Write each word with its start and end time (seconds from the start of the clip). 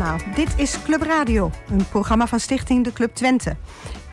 allemaal. 0.00 0.34
Dit 0.34 0.58
is 0.58 0.82
Club 0.82 1.02
Radio, 1.02 1.50
een 1.70 1.88
programma 1.88 2.26
van 2.26 2.40
Stichting 2.40 2.84
De 2.84 2.92
Club 2.92 3.14
Twente. 3.14 3.56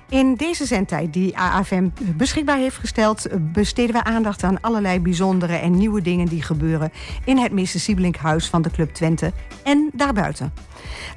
In 0.10 0.36
deze 0.36 0.66
zendtijd 0.66 1.14
die 1.14 1.38
AFM 1.38 1.90
beschikbaar 2.18 2.58
heeft 2.58 2.78
gesteld, 2.78 3.28
besteden 3.54 3.96
we 3.96 4.04
aandacht 4.04 4.44
aan 4.44 4.62
allerlei 4.62 5.00
bijzondere 5.00 5.56
en 5.56 5.78
nieuwe 5.78 6.02
dingen 6.02 6.28
die 6.28 6.42
gebeuren 6.42 6.92
in 7.26 7.38
het 7.38 7.52
Meester 7.52 7.80
Siebelinkhuis 7.80 8.50
van 8.50 8.62
de 8.62 8.72
Club 8.72 8.94
Twente 8.94 9.32
en 9.64 9.90
daarbuiten. 9.94 10.54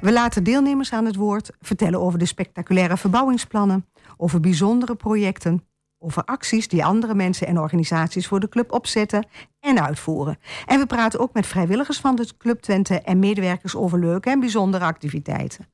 We 0.01 0.11
laten 0.11 0.43
deelnemers 0.43 0.93
aan 0.93 1.05
het 1.05 1.15
woord 1.15 1.51
vertellen 1.61 2.01
over 2.01 2.19
de 2.19 2.25
spectaculaire 2.25 2.97
verbouwingsplannen, 2.97 3.85
over 4.17 4.39
bijzondere 4.39 4.95
projecten, 4.95 5.65
over 6.03 6.23
acties 6.23 6.67
die 6.67 6.85
andere 6.85 7.13
mensen 7.13 7.47
en 7.47 7.59
organisaties 7.59 8.27
voor 8.27 8.39
de 8.39 8.49
club 8.49 8.71
opzetten 8.71 9.27
en 9.59 9.83
uitvoeren. 9.83 10.39
En 10.65 10.79
we 10.79 10.85
praten 10.85 11.19
ook 11.19 11.33
met 11.33 11.47
vrijwilligers 11.47 11.97
van 11.97 12.15
de 12.15 12.27
Club 12.37 12.61
Twente 12.61 13.01
en 13.01 13.19
medewerkers 13.19 13.75
over 13.75 13.99
leuke 13.99 14.29
en 14.29 14.39
bijzondere 14.39 14.85
activiteiten. 14.85 15.67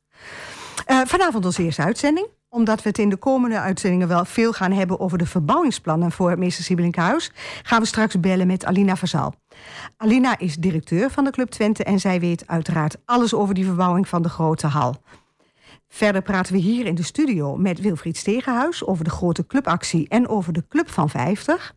Uh, 0.88 1.02
vanavond 1.05 1.45
onze 1.45 1.63
eerste 1.63 1.81
uitzending 1.81 2.27
omdat 2.50 2.81
we 2.81 2.90
het 2.90 2.98
in 2.98 3.09
de 3.09 3.17
komende 3.17 3.59
uitzendingen 3.59 4.08
wel 4.08 4.26
veel 4.26 4.53
gaan 4.53 4.72
hebben 4.72 5.00
over 5.00 5.17
de 5.17 5.26
verbouwingsplannen 5.26 6.12
voor 6.12 6.30
het 6.30 6.39
Meester 6.39 6.64
Siebelinkhuis, 6.64 7.31
gaan 7.64 7.80
we 7.80 7.86
straks 7.86 8.20
bellen 8.20 8.48
met 8.48 8.66
Alina 8.66 8.95
Verzal. 8.95 9.34
Alina 9.98 10.38
is 10.38 10.55
directeur 10.55 11.09
van 11.09 11.23
de 11.23 11.31
Club 11.31 11.50
Twente 11.50 11.84
en 11.84 12.00
zij 12.00 12.20
weet 12.20 12.48
uiteraard 12.48 12.98
alles 13.05 13.34
over 13.34 13.53
die 13.53 13.66
verbouwing 13.66 14.08
van 14.08 14.22
de 14.22 14.30
grote 14.30 14.67
hal. 14.67 14.95
Verder 15.88 16.22
praten 16.22 16.54
we 16.54 16.60
hier 16.60 16.86
in 16.86 16.96
de 16.96 17.04
studio 17.04 17.56
met 17.56 17.82
Wilfried 17.82 18.18
Stegenhuis 18.18 18.86
over 18.86 19.04
de 19.04 19.10
grote 19.10 19.46
clubactie 19.46 20.08
en 20.08 20.28
over 20.28 20.54
de 20.54 20.68
Club 20.68 20.90
van 20.90 21.10
50. 21.10 21.76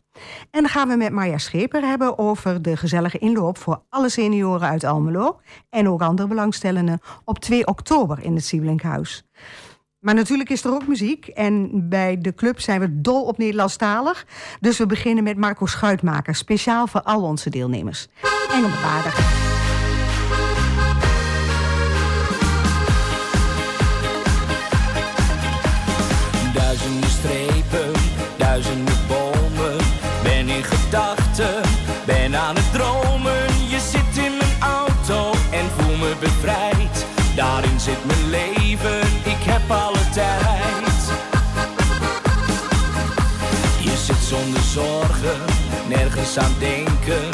En 0.51 0.61
dan 0.61 0.67
gaan 0.67 0.87
we 0.87 0.95
met 0.95 1.11
Marja 1.11 1.37
Scheper 1.37 1.81
hebben 1.81 2.17
over 2.17 2.61
de 2.61 2.77
gezellige 2.77 3.17
inloop 3.17 3.57
voor 3.57 3.83
alle 3.89 4.09
senioren 4.09 4.67
uit 4.67 4.83
Almelo 4.83 5.39
en 5.69 5.89
ook 5.89 6.01
andere 6.01 6.27
belangstellenden 6.27 6.99
op 7.25 7.39
2 7.39 7.67
oktober 7.67 8.23
in 8.23 8.35
het 8.35 8.45
Siebelinkhuis. 8.45 9.23
Maar 9.99 10.15
natuurlijk 10.15 10.49
is 10.49 10.63
er 10.63 10.73
ook 10.73 10.87
muziek. 10.87 11.27
En 11.27 11.69
bij 11.89 12.17
de 12.17 12.33
club 12.33 12.59
zijn 12.59 12.79
we 12.79 13.01
dol 13.01 13.23
op 13.23 13.37
Nederlandstalig. 13.37 14.25
Dus 14.59 14.77
we 14.77 14.85
beginnen 14.85 15.23
met 15.23 15.37
Marco 15.37 15.65
Schuitmaker. 15.65 16.35
Speciaal 16.35 16.87
voor 16.87 17.01
al 17.01 17.21
onze 17.21 17.49
deelnemers. 17.49 18.07
Engelbewaarder. 18.51 19.50
Duizenden 28.61 28.97
bomen. 29.07 29.77
Ben 30.23 30.49
in 30.49 30.63
gedachten, 30.63 31.61
ben 32.05 32.35
aan 32.35 32.55
het 32.55 32.71
dromen. 32.73 33.45
Je 33.69 33.79
zit 33.91 34.23
in 34.25 34.37
mijn 34.37 34.61
auto 34.61 35.31
en 35.51 35.65
voel 35.77 35.97
me 35.97 36.15
bevrijd. 36.19 37.05
Daarin 37.35 37.79
zit 37.79 38.05
mijn 38.05 38.29
leven, 38.29 38.99
ik 39.23 39.43
heb 39.43 39.71
alle 39.71 40.09
tijd. 40.13 40.99
Je 43.79 43.97
zit 43.97 44.23
zonder 44.27 44.61
zorgen, 44.61 45.39
nergens 45.87 46.37
aan 46.37 46.55
denken. 46.59 47.29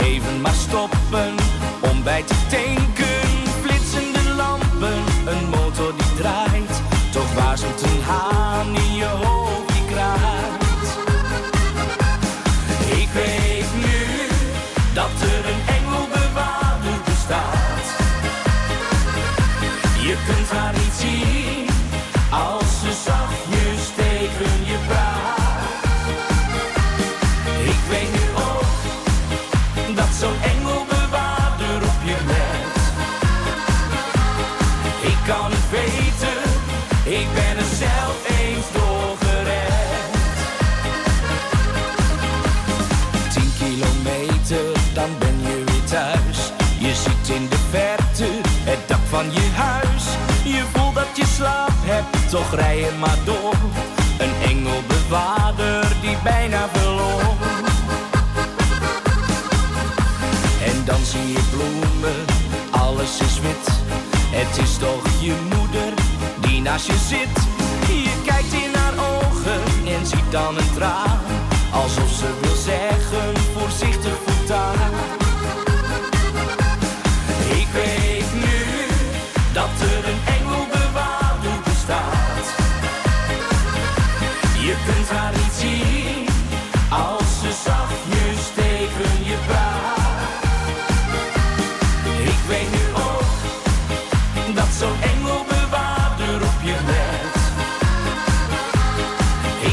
Even 0.00 0.40
maar 0.40 0.54
stoppen, 0.54 1.34
om 1.80 2.02
bij 2.02 2.22
te 2.22 2.34
tanken. 2.50 2.91
Toch 52.32 52.54
rij 52.54 52.78
je 52.78 52.90
maar 53.00 53.18
door. 53.24 53.54
Een 54.18 54.34
engelbewaarder 54.50 55.96
die 56.00 56.16
bijna 56.22 56.68
verloor. 56.72 57.22
En 60.64 60.84
dan 60.84 61.04
zie 61.04 61.28
je 61.32 61.42
bloemen, 61.50 62.24
alles 62.70 63.20
is 63.20 63.40
wit. 63.40 63.66
Het 64.30 64.58
is 64.62 64.76
toch 64.76 65.04
je 65.20 65.34
moeder 65.56 65.92
die 66.40 66.60
naast 66.60 66.86
je 66.86 66.96
zit. 67.08 67.36
Je 67.88 68.22
kijkt 68.24 68.52
in 68.52 68.74
haar 68.74 68.94
ogen 69.12 69.62
en 69.86 70.06
ziet 70.06 70.30
dan 70.30 70.56
een 70.56 70.72
traan. 70.74 71.20
Alsof 71.72 72.10
ze 72.10 72.38
wil 72.40 72.56
zeggen, 72.56 73.41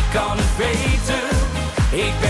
Ik 0.09 0.15
kan 0.15 0.37
het 0.37 0.57
weten, 0.57 1.37
ik 2.05 2.28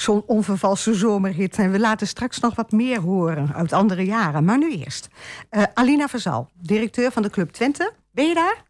zo'n 0.00 0.22
onvervalste 0.26 0.94
zomerhit. 0.94 1.56
En 1.58 1.70
we 1.70 1.78
laten 1.78 2.06
straks 2.06 2.40
nog 2.40 2.54
wat 2.54 2.70
meer 2.72 3.00
horen 3.00 3.54
uit 3.54 3.72
andere 3.72 4.04
jaren. 4.04 4.44
Maar 4.44 4.58
nu 4.58 4.72
eerst. 4.72 5.08
Uh, 5.50 5.62
Alina 5.74 6.08
Verzal, 6.08 6.48
directeur 6.60 7.10
van 7.12 7.22
de 7.22 7.30
Club 7.30 7.50
Twente. 7.50 7.92
Ben 8.12 8.26
je 8.26 8.34
daar? 8.34 8.62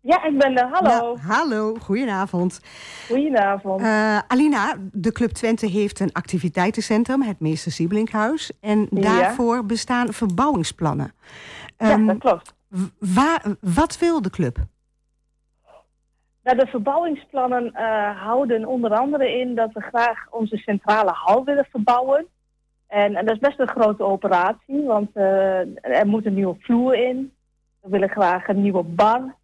Ja, 0.00 0.24
ik 0.24 0.38
ben 0.38 0.56
er. 0.56 0.68
Hallo. 0.72 1.16
Ja, 1.16 1.22
hallo, 1.34 1.76
goedenavond. 1.82 2.60
Goedenavond. 3.08 3.80
Uh, 3.80 4.18
Alina, 4.28 4.76
de 4.92 5.12
Club 5.12 5.30
Twente 5.30 5.66
heeft 5.66 6.00
een 6.00 6.12
activiteitencentrum, 6.12 7.22
het 7.22 7.40
Meester 7.40 7.72
Siebelinkhuis. 7.72 8.50
En 8.60 8.86
Ja. 8.90 9.00
daarvoor 9.00 9.64
bestaan 9.64 10.12
verbouwingsplannen. 10.12 11.12
ja, 11.78 11.90
Ehm, 11.90 12.06
dat 12.06 12.18
klopt. 12.18 12.54
waar, 12.98 13.42
wat 13.60 13.98
wil 13.98 14.22
de 14.22 14.30
club? 14.30 14.58
De 16.54 16.66
verbouwingsplannen 16.66 17.72
eh, 17.72 18.22
houden 18.22 18.66
onder 18.66 18.90
andere 18.90 19.38
in 19.38 19.54
dat 19.54 19.72
we 19.72 19.80
graag 19.80 20.26
onze 20.30 20.56
centrale 20.56 21.10
hal 21.10 21.44
willen 21.44 21.66
verbouwen. 21.70 22.26
En, 22.86 23.16
en 23.16 23.26
dat 23.26 23.34
is 23.34 23.40
best 23.40 23.58
een 23.58 23.68
grote 23.68 24.02
operatie, 24.02 24.82
want 24.82 25.10
eh, 25.12 25.98
er 25.98 26.06
moet 26.06 26.26
een 26.26 26.34
nieuwe 26.34 26.56
vloer 26.58 26.94
in. 26.94 27.32
We 27.80 27.88
willen 27.88 28.08
graag 28.08 28.48
een 28.48 28.62
nieuwe 28.62 28.82
bar. 28.82 29.34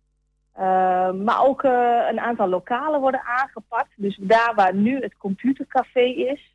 Uh, 0.58 1.12
maar 1.12 1.44
ook 1.44 1.62
een 1.62 2.20
aantal 2.20 2.48
lokalen 2.48 3.00
worden 3.00 3.22
aangepakt. 3.24 3.90
Dus 3.96 4.18
daar 4.20 4.52
waar 4.54 4.74
nu 4.74 5.00
het 5.00 5.16
computercafé 5.16 6.04
is, 6.04 6.54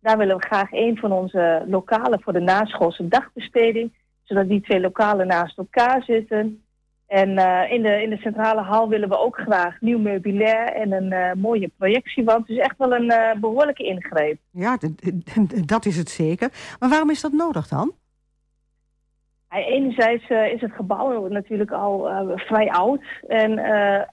daar 0.00 0.18
willen 0.18 0.36
we 0.36 0.46
graag 0.46 0.72
een 0.72 0.96
van 0.96 1.12
onze 1.12 1.64
lokalen 1.66 2.20
voor 2.20 2.32
de 2.32 2.40
naschoolse 2.40 3.08
dagbesteding. 3.08 3.92
Zodat 4.22 4.48
die 4.48 4.60
twee 4.60 4.80
lokalen 4.80 5.26
naast 5.26 5.58
elkaar 5.58 6.02
zitten. 6.02 6.62
En 7.08 7.28
uh, 7.28 7.72
in, 7.72 7.82
de, 7.82 8.02
in 8.02 8.10
de 8.10 8.16
centrale 8.16 8.60
hal 8.60 8.88
willen 8.88 9.08
we 9.08 9.18
ook 9.18 9.38
graag 9.38 9.80
nieuw 9.80 9.98
meubilair 9.98 10.72
en 10.72 10.92
een 10.92 11.12
uh, 11.12 11.32
mooie 11.32 11.70
projectiewand. 11.76 12.46
Dus 12.46 12.56
echt 12.56 12.78
wel 12.78 12.94
een 12.94 13.12
uh, 13.12 13.32
behoorlijke 13.40 13.84
ingreep. 13.84 14.38
Ja, 14.50 14.78
dat 15.64 15.86
is 15.86 15.96
het 15.96 16.08
zeker. 16.08 16.50
Maar 16.78 16.88
waarom 16.88 17.10
is 17.10 17.20
dat 17.20 17.32
nodig 17.32 17.68
dan? 17.68 17.92
Enerzijds 19.50 20.28
is 20.28 20.60
het 20.60 20.72
gebouw 20.72 21.28
natuurlijk 21.28 21.70
al 21.70 22.10
vrij 22.34 22.70
oud 22.70 23.02
en 23.28 23.58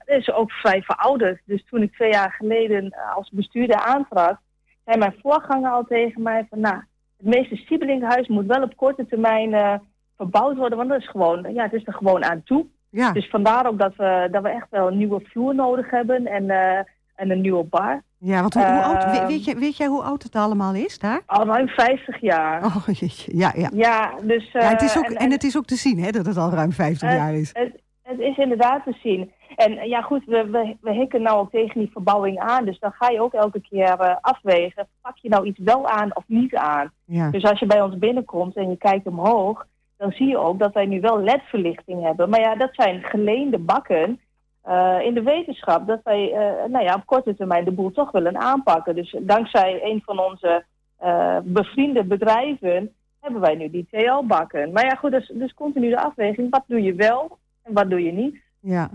is 0.04 0.32
ook 0.32 0.50
vrij 0.50 0.82
verouderd. 0.82 1.40
Dus 1.44 1.64
toen 1.68 1.82
ik 1.82 1.92
twee 1.92 2.10
jaar 2.10 2.32
geleden 2.32 2.96
als 3.14 3.30
bestuurder 3.30 3.76
aantrad, 3.76 4.38
zei 4.84 4.98
mijn 4.98 5.14
voorganger 5.22 5.70
al 5.70 5.84
tegen 5.84 6.22
mij 6.22 6.46
van 6.50 6.60
nou, 6.60 6.82
het 7.16 7.26
meeste 7.26 7.56
Siebelinghuis 7.56 8.28
moet 8.28 8.46
wel 8.46 8.62
op 8.62 8.76
korte 8.76 9.06
termijn 9.06 9.80
verbouwd 10.16 10.56
worden, 10.56 10.78
want 10.78 10.90
dat 10.90 11.00
is 11.00 11.08
gewoon, 11.08 11.54
ja, 11.54 11.62
het 11.62 11.72
is 11.72 11.86
er 11.86 11.94
gewoon 11.94 12.24
aan 12.24 12.42
toe. 12.42 12.66
Ja. 12.96 13.12
Dus 13.12 13.28
vandaar 13.28 13.66
ook 13.66 13.78
dat 13.78 13.96
we, 13.96 14.28
dat 14.30 14.42
we 14.42 14.48
echt 14.48 14.66
wel 14.70 14.86
een 14.86 14.96
nieuwe 14.96 15.20
vloer 15.24 15.54
nodig 15.54 15.90
hebben 15.90 16.26
en, 16.26 16.44
uh, 16.44 16.78
en 17.14 17.30
een 17.30 17.40
nieuwe 17.40 17.64
bar. 17.64 18.02
Ja, 18.18 18.40
want 18.40 18.54
hoe, 18.54 18.64
hoe 18.64 18.82
oud, 18.82 19.10
weet, 19.10 19.26
weet, 19.26 19.44
je, 19.44 19.54
weet 19.54 19.76
jij 19.76 19.86
hoe 19.86 20.02
oud 20.02 20.22
het 20.22 20.34
allemaal 20.34 20.74
is 20.74 20.98
daar? 20.98 21.20
Al 21.26 21.46
ruim 21.46 21.68
50 21.68 22.20
jaar. 22.20 22.64
Oh, 22.64 22.86
ja, 23.42 23.52
ja. 23.56 23.70
Ja, 23.72 24.14
dus, 24.22 24.52
ja, 24.52 24.68
het 24.68 24.82
is 24.82 24.98
ook, 24.98 25.04
en, 25.04 25.16
en, 25.16 25.30
het 25.30 25.44
is 25.44 25.56
ook 25.56 25.64
te 25.64 25.76
zien 25.76 25.98
hè, 25.98 26.10
dat 26.10 26.26
het 26.26 26.36
al 26.36 26.50
ruim 26.50 26.72
50 26.72 27.12
jaar 27.12 27.34
is. 27.34 27.50
Het, 27.52 27.80
het, 28.02 28.18
is 28.18 28.36
inderdaad 28.36 28.84
te 28.84 28.96
zien. 29.02 29.32
En 29.56 29.88
ja 29.88 30.00
goed, 30.00 30.24
we, 30.24 30.50
we, 30.50 30.76
we 30.80 30.92
hikken 30.92 31.22
nou 31.22 31.38
ook 31.38 31.50
tegen 31.50 31.80
die 31.80 31.90
verbouwing 31.92 32.38
aan. 32.38 32.64
Dus 32.64 32.78
dan 32.78 32.92
ga 32.92 33.10
je 33.10 33.20
ook 33.20 33.32
elke 33.32 33.60
keer 33.60 33.96
uh, 34.00 34.16
afwegen. 34.20 34.88
Pak 35.02 35.16
je 35.16 35.28
nou 35.28 35.46
iets 35.46 35.58
wel 35.58 35.88
aan 35.88 36.16
of 36.16 36.24
niet 36.26 36.54
aan? 36.54 36.90
Ja. 37.04 37.30
Dus 37.30 37.44
als 37.44 37.58
je 37.58 37.66
bij 37.66 37.80
ons 37.80 37.98
binnenkomt 37.98 38.56
en 38.56 38.70
je 38.70 38.76
kijkt 38.76 39.06
omhoog 39.06 39.66
dan 39.96 40.12
zie 40.12 40.26
je 40.26 40.38
ook 40.38 40.58
dat 40.58 40.72
wij 40.72 40.86
nu 40.86 41.00
wel 41.00 41.20
ledverlichting 41.20 42.02
hebben. 42.02 42.28
Maar 42.28 42.40
ja, 42.40 42.54
dat 42.54 42.74
zijn 42.74 43.02
geleende 43.02 43.58
bakken 43.58 44.20
uh, 44.68 44.98
in 45.02 45.14
de 45.14 45.22
wetenschap 45.22 45.86
dat 45.86 46.00
wij 46.02 46.30
uh, 46.30 46.70
nou 46.70 46.84
ja, 46.84 46.94
op 46.94 47.06
korte 47.06 47.36
termijn 47.36 47.64
de 47.64 47.72
boel 47.72 47.92
toch 47.92 48.10
willen 48.10 48.36
aanpakken. 48.36 48.94
Dus 48.94 49.16
dankzij 49.20 49.80
een 49.84 50.02
van 50.04 50.18
onze 50.18 50.64
uh, 51.02 51.38
bevriende 51.44 52.04
bedrijven 52.04 52.94
hebben 53.20 53.40
wij 53.40 53.54
nu 53.54 53.70
die 53.70 53.86
TL-bakken. 53.90 54.72
Maar 54.72 54.84
ja, 54.84 54.94
goed, 54.94 55.10
dus, 55.10 55.32
dus 55.34 55.54
continu 55.54 55.88
de 55.88 56.00
afweging. 56.00 56.50
Wat 56.50 56.64
doe 56.66 56.82
je 56.82 56.94
wel 56.94 57.38
en 57.62 57.72
wat 57.72 57.90
doe 57.90 58.02
je 58.02 58.12
niet? 58.12 58.40
Ja. 58.60 58.90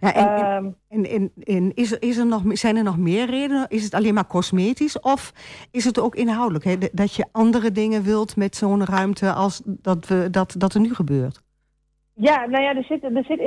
Ja, 0.00 0.14
en, 0.14 0.64
um, 0.64 0.76
en, 0.88 1.04
en, 1.10 1.32
en 1.44 1.74
is, 1.74 1.92
er, 1.92 2.02
is 2.02 2.16
er 2.16 2.26
nog, 2.26 2.42
zijn 2.46 2.76
er 2.76 2.82
nog 2.82 2.98
meer 2.98 3.26
redenen? 3.26 3.66
Is 3.68 3.84
het 3.84 3.94
alleen 3.94 4.14
maar 4.14 4.26
cosmetisch? 4.26 5.00
Of 5.00 5.32
is 5.70 5.84
het 5.84 5.98
ook 5.98 6.14
inhoudelijk? 6.14 6.64
Hè? 6.64 6.76
Dat 6.92 7.14
je 7.14 7.26
andere 7.32 7.72
dingen 7.72 8.02
wilt 8.02 8.36
met 8.36 8.56
zo'n 8.56 8.84
ruimte 8.84 9.32
als 9.32 9.62
dat, 9.64 10.06
we, 10.06 10.30
dat, 10.30 10.54
dat 10.58 10.74
er 10.74 10.80
nu 10.80 10.94
gebeurt? 10.94 11.42
Ja, 12.14 12.46
nou 12.46 12.62
ja, 12.64 12.76
er 12.76 12.84
zit, 12.84 13.04
er 13.04 13.24
zit 13.24 13.38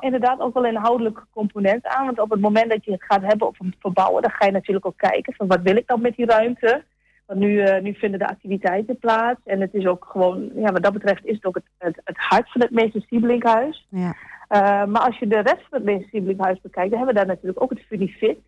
inderdaad 0.00 0.40
ook 0.40 0.54
wel 0.54 0.66
een 0.66 0.74
inhoudelijke 0.74 1.22
component 1.30 1.86
aan. 1.86 2.04
Want 2.04 2.20
op 2.20 2.30
het 2.30 2.40
moment 2.40 2.70
dat 2.70 2.84
je 2.84 2.92
het 2.92 3.04
gaat 3.04 3.22
hebben 3.22 3.48
of 3.48 3.56
verbouwen, 3.78 4.22
dan 4.22 4.30
ga 4.30 4.46
je 4.46 4.52
natuurlijk 4.52 4.86
ook 4.86 4.96
kijken 4.96 5.34
van 5.34 5.46
wat 5.46 5.60
wil 5.62 5.76
ik 5.76 5.86
dan 5.86 6.00
met 6.00 6.16
die 6.16 6.26
ruimte. 6.26 6.84
Want 7.26 7.40
nu, 7.40 7.52
uh, 7.52 7.80
nu 7.80 7.94
vinden 7.94 8.18
de 8.18 8.28
activiteiten 8.28 8.98
plaats. 8.98 9.40
En 9.44 9.60
het 9.60 9.74
is 9.74 9.86
ook 9.86 10.06
gewoon, 10.10 10.50
ja, 10.54 10.72
wat 10.72 10.82
dat 10.82 10.92
betreft 10.92 11.24
is 11.24 11.34
het 11.34 11.44
ook 11.44 11.54
het, 11.54 11.64
het, 11.78 12.00
het 12.04 12.16
hart 12.16 12.52
van 12.52 12.60
het 12.60 12.70
meester 12.70 13.02
Siebelinkhuis. 13.06 13.86
Ja. 13.88 14.14
Uh, 14.48 14.84
maar 14.84 15.02
als 15.02 15.18
je 15.18 15.26
de 15.26 15.40
rest 15.40 15.62
van 15.68 15.78
het 15.78 15.84
meester 15.84 16.08
Siebelinkhuis 16.08 16.60
bekijkt, 16.60 16.90
dan 16.90 16.98
hebben 16.98 17.14
we 17.14 17.20
daar 17.20 17.34
natuurlijk 17.34 17.62
ook 17.62 17.70
het 17.70 17.86
Funifit. 17.86 18.38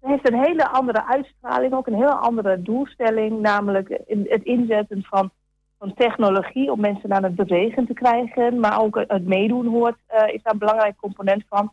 Dat 0.00 0.10
heeft 0.10 0.28
een 0.28 0.42
hele 0.42 0.68
andere 0.68 1.06
uitstraling, 1.06 1.72
ook 1.74 1.86
een 1.86 1.94
heel 1.94 2.18
andere 2.18 2.62
doelstelling. 2.62 3.40
Namelijk 3.40 3.88
het 4.08 4.42
inzetten 4.42 5.02
van, 5.02 5.30
van 5.78 5.94
technologie 5.94 6.72
om 6.72 6.80
mensen 6.80 7.12
aan 7.12 7.24
het 7.24 7.34
bewegen 7.34 7.86
te 7.86 7.92
krijgen. 7.92 8.60
Maar 8.60 8.80
ook 8.80 9.04
het 9.06 9.26
meedoen 9.26 9.66
hoort, 9.66 9.96
uh, 10.14 10.34
is 10.34 10.42
daar 10.42 10.52
een 10.52 10.58
belangrijk 10.58 10.96
component 10.96 11.44
van. 11.48 11.72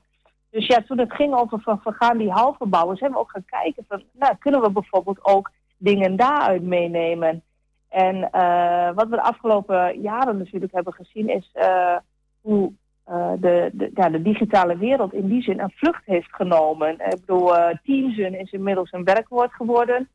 Dus 0.49 0.67
ja, 0.67 0.81
toen 0.81 0.99
het 0.99 1.13
ging 1.13 1.33
over 1.33 1.59
van, 1.59 1.81
we 1.83 1.91
gaan 1.91 2.17
die 2.17 2.31
hal 2.31 2.53
verbouwen, 2.53 2.97
zijn 2.97 3.11
we 3.11 3.17
ook 3.17 3.31
gaan 3.31 3.45
kijken 3.45 3.85
van, 3.87 4.03
nou, 4.11 4.35
kunnen 4.39 4.61
we 4.61 4.71
bijvoorbeeld 4.71 5.25
ook 5.25 5.51
dingen 5.77 6.15
daaruit 6.15 6.63
meenemen. 6.63 7.41
En 7.89 8.15
uh, 8.15 8.91
wat 8.95 9.07
we 9.07 9.15
de 9.15 9.21
afgelopen 9.21 10.01
jaren 10.01 10.37
natuurlijk 10.37 10.73
hebben 10.73 10.93
gezien 10.93 11.29
is 11.29 11.51
uh, 11.55 11.97
hoe 12.41 12.71
uh, 13.09 13.31
de, 13.39 13.69
de, 13.73 13.91
ja, 13.93 14.09
de 14.09 14.21
digitale 14.21 14.77
wereld 14.77 15.13
in 15.13 15.27
die 15.27 15.41
zin 15.41 15.59
een 15.59 15.73
vlucht 15.75 16.05
heeft 16.05 16.35
genomen. 16.35 16.91
Ik 16.93 17.19
bedoel, 17.25 17.53
Teamsen 17.83 18.39
is 18.39 18.51
inmiddels 18.51 18.91
een 18.91 19.03
werkwoord 19.03 19.53
geworden. 19.53 20.09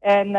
En 0.00 0.30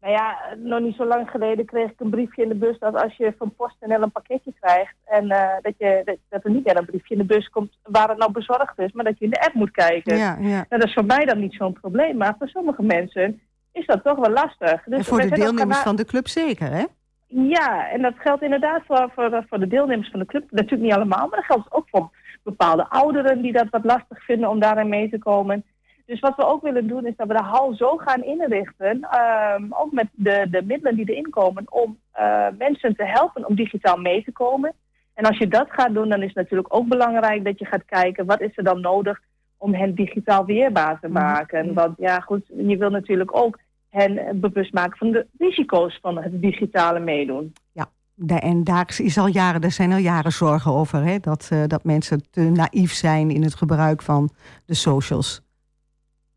nou 0.00 0.12
ja, 0.14 0.38
nog 0.56 0.80
niet 0.80 0.96
zo 0.96 1.04
lang 1.04 1.30
geleden 1.30 1.66
kreeg 1.66 1.90
ik 1.90 2.00
een 2.00 2.10
briefje 2.10 2.42
in 2.42 2.48
de 2.48 2.54
bus 2.54 2.78
dat 2.78 2.94
als 2.94 3.16
je 3.16 3.34
van 3.38 3.54
PostNL 3.56 4.02
een 4.02 4.10
pakketje 4.10 4.52
krijgt 4.60 4.94
en 5.04 5.28
dat, 5.62 5.74
je, 5.78 6.02
dat, 6.04 6.16
dat, 6.28 6.44
er 6.44 6.50
niet 6.50 6.64
meer 6.64 6.76
een 6.76 6.84
briefje 6.84 7.14
in 7.14 7.20
de 7.20 7.34
bus 7.34 7.48
komt 7.48 7.78
waar 7.82 8.08
het 8.08 8.18
nou 8.18 8.32
bezorgd 8.32 8.78
is, 8.78 8.92
maar 8.92 9.04
dat 9.04 9.18
je 9.18 9.24
in 9.24 9.30
de 9.30 9.40
app 9.40 9.54
moet 9.54 9.70
kijken. 9.70 10.16
Ja, 10.16 10.36
ja. 10.40 10.48
Nou, 10.48 10.64
dat 10.68 10.84
is 10.84 10.94
voor 10.94 11.04
mij 11.04 11.24
dan 11.24 11.40
niet 11.40 11.54
zo'n 11.54 11.72
probleem, 11.72 12.16
maar 12.16 12.34
voor 12.38 12.48
sommige 12.48 12.82
mensen 12.82 13.40
is 13.72 13.86
dat 13.86 14.04
toch 14.04 14.18
wel 14.18 14.30
lastig. 14.30 14.82
Dus 14.84 14.98
en 14.98 15.04
voor 15.04 15.20
de 15.20 15.28
deelnemers 15.28 15.78
van 15.78 15.96
de 15.96 16.04
club 16.04 16.28
zeker, 16.28 16.70
hè? 16.70 16.84
Ja, 17.26 17.88
en 17.88 18.02
dat 18.02 18.14
geldt 18.16 18.42
inderdaad 18.42 18.82
voor, 18.86 19.10
voor, 19.14 19.44
voor 19.48 19.58
de 19.58 19.66
deelnemers 19.66 20.10
van 20.10 20.20
de 20.20 20.26
club. 20.26 20.50
Natuurlijk 20.50 20.82
niet 20.82 20.92
allemaal, 20.92 21.28
maar 21.28 21.38
dat 21.38 21.44
geldt 21.44 21.72
ook 21.72 21.88
voor 21.90 22.10
bepaalde 22.42 22.88
ouderen 22.88 23.42
die 23.42 23.52
dat 23.52 23.68
wat 23.70 23.84
lastig 23.84 24.24
vinden 24.24 24.48
om 24.48 24.60
daarin 24.60 24.88
mee 24.88 25.10
te 25.10 25.18
komen. 25.18 25.64
Dus 26.06 26.20
wat 26.20 26.36
we 26.36 26.46
ook 26.46 26.62
willen 26.62 26.86
doen 26.86 27.06
is 27.06 27.16
dat 27.16 27.26
we 27.26 27.34
de 27.34 27.42
hal 27.42 27.74
zo 27.74 27.96
gaan 27.96 28.24
inrichten, 28.24 29.08
um, 29.56 29.74
ook 29.74 29.92
met 29.92 30.06
de, 30.12 30.46
de 30.50 30.62
middelen 30.62 30.96
die 30.96 31.10
erin 31.10 31.30
komen, 31.30 31.64
om 31.72 31.98
uh, 32.18 32.46
mensen 32.58 32.96
te 32.96 33.04
helpen 33.04 33.46
om 33.46 33.54
digitaal 33.54 33.96
mee 33.96 34.24
te 34.24 34.32
komen. 34.32 34.72
En 35.14 35.24
als 35.24 35.38
je 35.38 35.48
dat 35.48 35.66
gaat 35.70 35.94
doen, 35.94 36.08
dan 36.08 36.20
is 36.20 36.26
het 36.26 36.36
natuurlijk 36.36 36.74
ook 36.74 36.88
belangrijk 36.88 37.44
dat 37.44 37.58
je 37.58 37.64
gaat 37.64 37.84
kijken 37.84 38.26
wat 38.26 38.40
is 38.40 38.56
er 38.56 38.64
dan 38.64 38.80
nodig 38.80 39.20
om 39.56 39.74
hen 39.74 39.94
digitaal 39.94 40.44
weerbaar 40.44 41.00
te 41.00 41.08
mhm. 41.08 41.22
maken. 41.22 41.66
Mm. 41.66 41.74
Want 41.74 41.94
ja, 41.98 42.20
goed, 42.20 42.42
je 42.46 42.76
wil 42.76 42.90
natuurlijk 42.90 43.36
ook 43.36 43.58
hen 43.90 44.40
bewust 44.40 44.72
maken 44.72 44.98
van 44.98 45.10
de 45.10 45.26
risico's 45.38 45.98
van 46.02 46.22
het 46.22 46.40
digitale 46.40 47.00
meedoen. 47.00 47.52
Ja, 47.72 47.88
en 48.26 48.64
daar 48.64 48.94
is 49.02 49.18
al 49.18 49.26
jaren, 49.26 49.60
er 49.60 49.70
zijn 49.70 49.92
al 49.92 49.98
jaren 49.98 50.32
zorgen 50.32 50.72
over, 50.72 51.04
hè? 51.04 51.18
Dat, 51.18 51.50
uh, 51.52 51.66
dat 51.66 51.84
mensen 51.84 52.30
te 52.30 52.40
naïef 52.40 52.92
zijn 52.92 53.30
in 53.30 53.42
het 53.42 53.54
gebruik 53.54 54.02
van 54.02 54.30
de 54.66 54.74
socials. 54.74 55.42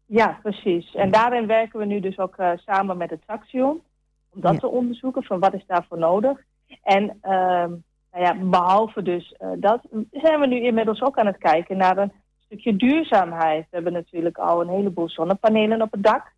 Ja, 0.05 0.39
precies. 0.41 0.95
En 0.95 1.11
daarin 1.11 1.47
werken 1.47 1.79
we 1.79 1.85
nu 1.85 1.99
dus 1.99 2.17
ook 2.17 2.37
uh, 2.37 2.51
samen 2.55 2.97
met 2.97 3.09
het 3.09 3.23
Saxion. 3.27 3.81
Om 4.29 4.41
dat 4.41 4.53
ja. 4.53 4.59
te 4.59 4.67
onderzoeken, 4.67 5.23
van 5.23 5.39
wat 5.39 5.53
is 5.53 5.65
daarvoor 5.67 5.97
nodig. 5.97 6.37
En 6.83 7.03
uh, 7.03 7.65
nou 8.11 8.25
ja, 8.25 8.35
behalve 8.35 9.01
dus 9.01 9.35
uh, 9.41 9.47
dat, 9.57 9.81
zijn 10.11 10.39
we 10.39 10.47
nu 10.47 10.59
inmiddels 10.59 11.01
ook 11.01 11.17
aan 11.17 11.25
het 11.25 11.37
kijken 11.37 11.77
naar 11.77 11.97
een 11.97 12.11
stukje 12.45 12.75
duurzaamheid. 12.75 13.61
We 13.61 13.75
hebben 13.75 13.93
natuurlijk 13.93 14.37
al 14.37 14.61
een 14.61 14.69
heleboel 14.69 15.09
zonnepanelen 15.09 15.81
op 15.81 15.91
het 15.91 16.03
dak. 16.03 16.31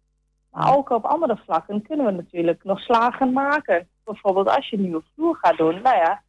Maar 0.55 0.75
ook 0.75 0.89
op 0.89 1.05
andere 1.05 1.37
vlakken 1.45 1.81
kunnen 1.81 2.05
we 2.05 2.11
natuurlijk 2.11 2.63
nog 2.63 2.79
slagen 2.79 3.33
maken. 3.33 3.87
Bijvoorbeeld 4.03 4.49
als 4.49 4.69
je 4.69 4.75
een 4.75 4.81
nieuwe 4.81 5.03
vloer 5.15 5.35
gaat 5.41 5.57
doen. 5.57 5.81
Nou 5.81 5.95
ja, 5.95 6.21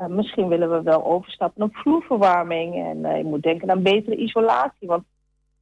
uh, 0.00 0.06
misschien 0.06 0.48
willen 0.48 0.70
we 0.70 0.82
wel 0.82 1.04
overstappen 1.04 1.62
op 1.62 1.76
vloerverwarming. 1.76 2.74
En 2.74 2.98
uh, 2.98 3.16
je 3.16 3.24
moet 3.24 3.42
denken 3.42 3.70
aan 3.70 3.82
betere 3.82 4.16
isolatie. 4.16 4.88
Want 4.88 5.04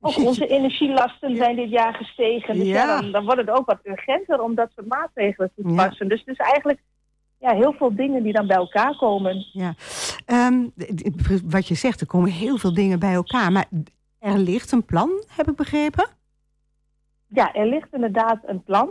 ook 0.00 0.16
onze 0.28 0.46
energielasten 0.46 1.36
zijn 1.36 1.56
dit 1.56 1.70
jaar 1.70 1.94
gestegen. 1.94 2.54
Dus 2.54 2.66
ja. 2.66 2.84
ja 2.84 3.00
dan, 3.00 3.12
dan, 3.12 3.24
wordt 3.24 3.40
het 3.40 3.50
ook 3.50 3.66
wat 3.66 3.78
urgenter 3.82 4.42
om 4.42 4.54
dat 4.54 4.70
soort 4.74 4.88
maatregelen 4.88 5.50
te 5.56 5.62
passen. 5.62 6.06
Ja. 6.06 6.14
Dus 6.14 6.22
het 6.24 6.28
is 6.28 6.46
eigenlijk 6.46 6.80
ja, 7.38 7.54
heel 7.54 7.72
veel 7.72 7.94
dingen 7.94 8.22
die 8.22 8.32
dan 8.32 8.46
bij 8.46 8.56
elkaar 8.56 8.96
komen. 8.96 9.46
Ja. 9.52 9.74
Um, 10.26 10.72
wat 11.44 11.68
je 11.68 11.74
zegt, 11.74 12.00
er 12.00 12.06
komen 12.06 12.30
heel 12.30 12.56
veel 12.56 12.74
dingen 12.74 12.98
bij 12.98 13.14
elkaar. 13.14 13.52
Maar 13.52 13.66
er 14.18 14.38
ligt 14.38 14.72
een 14.72 14.84
plan, 14.84 15.10
heb 15.28 15.48
ik 15.48 15.56
begrepen? 15.56 16.20
Ja, 17.34 17.52
er 17.54 17.66
ligt 17.66 17.92
inderdaad 17.92 18.38
een 18.42 18.62
plan. 18.62 18.90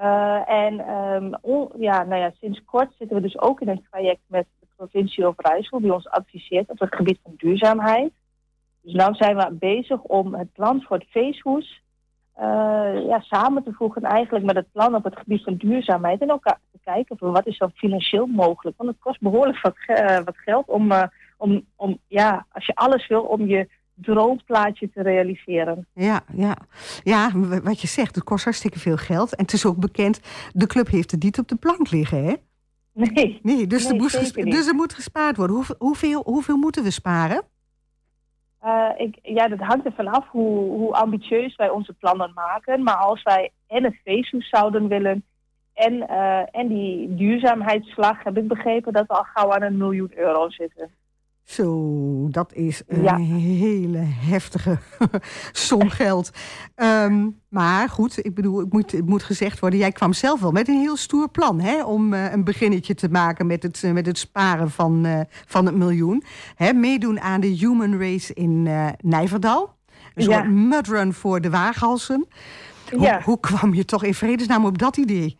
Uh, 0.00 0.48
en 0.48 0.84
on, 1.42 1.68
ja, 1.78 2.02
nou 2.02 2.20
ja, 2.20 2.30
sinds 2.40 2.64
kort 2.64 2.92
zitten 2.98 3.16
we 3.16 3.22
dus 3.22 3.38
ook 3.38 3.60
in 3.60 3.68
een 3.68 3.86
traject 3.90 4.20
met 4.26 4.46
de 4.60 4.66
provincie 4.76 5.26
Overijssel... 5.26 5.80
die 5.80 5.94
ons 5.94 6.08
adviseert 6.08 6.70
op 6.70 6.78
het 6.78 6.94
gebied 6.94 7.18
van 7.22 7.34
duurzaamheid. 7.36 8.12
Dus 8.82 8.92
nu 8.92 9.14
zijn 9.14 9.36
we 9.36 9.52
bezig 9.52 10.02
om 10.02 10.34
het 10.34 10.52
plan 10.52 10.82
voor 10.82 10.96
het 10.96 11.06
feesthoes... 11.08 11.82
Uh, 12.38 13.06
ja, 13.06 13.20
samen 13.20 13.62
te 13.62 13.72
voegen 13.72 14.02
eigenlijk 14.02 14.44
met 14.44 14.56
het 14.56 14.72
plan 14.72 14.94
op 14.94 15.04
het 15.04 15.18
gebied 15.18 15.42
van 15.42 15.54
duurzaamheid. 15.54 16.20
En 16.20 16.32
ook 16.32 16.42
te 16.42 16.78
kijken 16.84 17.18
van 17.18 17.32
wat 17.32 17.46
is 17.46 17.58
dan 17.58 17.70
financieel 17.74 18.26
mogelijk. 18.26 18.76
Want 18.76 18.90
het 18.90 18.98
kost 18.98 19.20
behoorlijk 19.20 19.60
wat, 19.60 19.76
uh, 19.86 20.16
wat 20.16 20.36
geld 20.36 20.68
om, 20.68 20.92
om, 21.36 21.66
om, 21.76 21.98
ja, 22.06 22.46
als 22.52 22.66
je 22.66 22.74
alles 22.74 23.06
wil, 23.06 23.22
om 23.22 23.46
je 23.46 23.68
droomplaatje 24.02 24.90
te 24.90 25.02
realiseren. 25.02 25.86
Ja, 25.94 26.20
ja. 26.34 26.56
ja, 27.02 27.30
wat 27.62 27.80
je 27.80 27.86
zegt, 27.86 28.14
het 28.14 28.24
kost 28.24 28.44
hartstikke 28.44 28.78
veel 28.78 28.96
geld. 28.96 29.36
En 29.36 29.44
het 29.44 29.52
is 29.52 29.66
ook 29.66 29.76
bekend, 29.76 30.20
de 30.52 30.66
club 30.66 30.88
heeft 30.88 31.10
het 31.10 31.22
niet 31.22 31.38
op 31.38 31.48
de 31.48 31.56
plank 31.56 31.90
liggen, 31.90 32.24
hè? 32.24 32.34
Nee. 32.92 33.40
Nee, 33.42 33.66
dus, 33.66 33.88
Nee, 33.88 34.00
er, 34.00 34.50
dus 34.50 34.66
er 34.66 34.74
moet 34.74 34.94
gespaard 34.94 35.36
worden. 35.36 35.56
Hoeveel, 35.56 35.76
hoeveel, 35.78 36.22
hoeveel 36.24 36.56
moeten 36.56 36.82
we 36.82 36.90
sparen? 36.90 37.42
Eh, 38.60 38.88
ik, 38.96 39.18
ja, 39.22 39.48
dat 39.48 39.58
hangt 39.58 39.86
er 39.86 39.92
vanaf 39.92 40.28
hoe, 40.28 40.70
hoe 40.70 40.94
ambitieus 40.94 41.56
wij 41.56 41.68
onze 41.68 41.92
plannen 41.92 42.32
maken. 42.34 42.82
Maar 42.82 42.96
als 42.96 43.22
wij 43.22 43.52
en 43.66 43.84
het 43.84 43.96
feesthoes 44.04 44.48
zouden 44.48 44.88
willen 44.88 45.24
en, 45.74 46.08
eh, 46.08 46.42
en 46.50 46.68
die 46.68 47.14
duurzaamheidsslag, 47.14 48.22
heb 48.22 48.36
ik 48.36 48.48
begrepen 48.48 48.92
dat 48.92 49.06
we 49.06 49.14
al 49.14 49.26
gauw 49.34 49.52
aan 49.52 49.62
een 49.62 49.76
miljoen 49.76 50.12
euro 50.14 50.50
zitten. 50.50 50.90
Zo, 51.50 52.28
dat 52.30 52.52
is 52.52 52.82
een 52.86 53.02
Ja. 53.02 53.16
hele 53.16 53.98
heftige 54.04 54.78
som 55.52 55.88
geld. 55.88 56.30
Ehm, 56.74 57.28
maar 57.48 57.88
goed, 57.88 58.24
ik 58.24 58.34
bedoel, 58.34 58.58
het 58.58 58.72
moet, 58.72 58.92
het 58.92 59.06
moet 59.06 59.22
gezegd 59.22 59.60
worden... 59.60 59.78
jij 59.78 59.92
kwam 59.92 60.12
zelf 60.12 60.40
wel 60.40 60.50
met 60.52 60.68
een 60.68 60.78
heel 60.78 60.96
stoer 60.96 61.28
plan... 61.30 61.60
Hè, 61.60 61.84
om 61.84 62.12
eh, 62.14 62.32
een 62.32 62.44
beginnetje 62.44 62.94
te 62.94 63.08
maken 63.08 63.46
met 63.46 63.62
het, 63.62 63.82
eh, 63.84 63.92
met 63.92 64.06
het 64.06 64.18
sparen 64.18 64.70
van, 64.70 65.04
eh, 65.04 65.20
van 65.46 65.66
het 65.66 65.74
miljoen. 65.74 66.22
Hè, 66.54 66.72
meedoen 66.72 67.20
aan 67.20 67.40
de 67.40 67.46
Human 67.46 67.98
Race 67.98 68.34
in 68.34 68.62
Nijverdal. 69.00 69.74
Een 70.14 70.24
Ja. 70.24 70.32
soort 70.32 70.50
mudrun 70.50 71.12
voor 71.12 71.40
de 71.40 71.50
waaghalsen. 71.50 72.26
Hoe, 72.90 73.00
Ja. 73.00 73.20
hoe 73.22 73.40
kwam 73.40 73.74
je 73.74 73.84
toch 73.84 74.04
in 74.04 74.14
vredesnaam 74.14 74.64
op 74.64 74.78
dat 74.78 74.96
idee? 74.96 75.38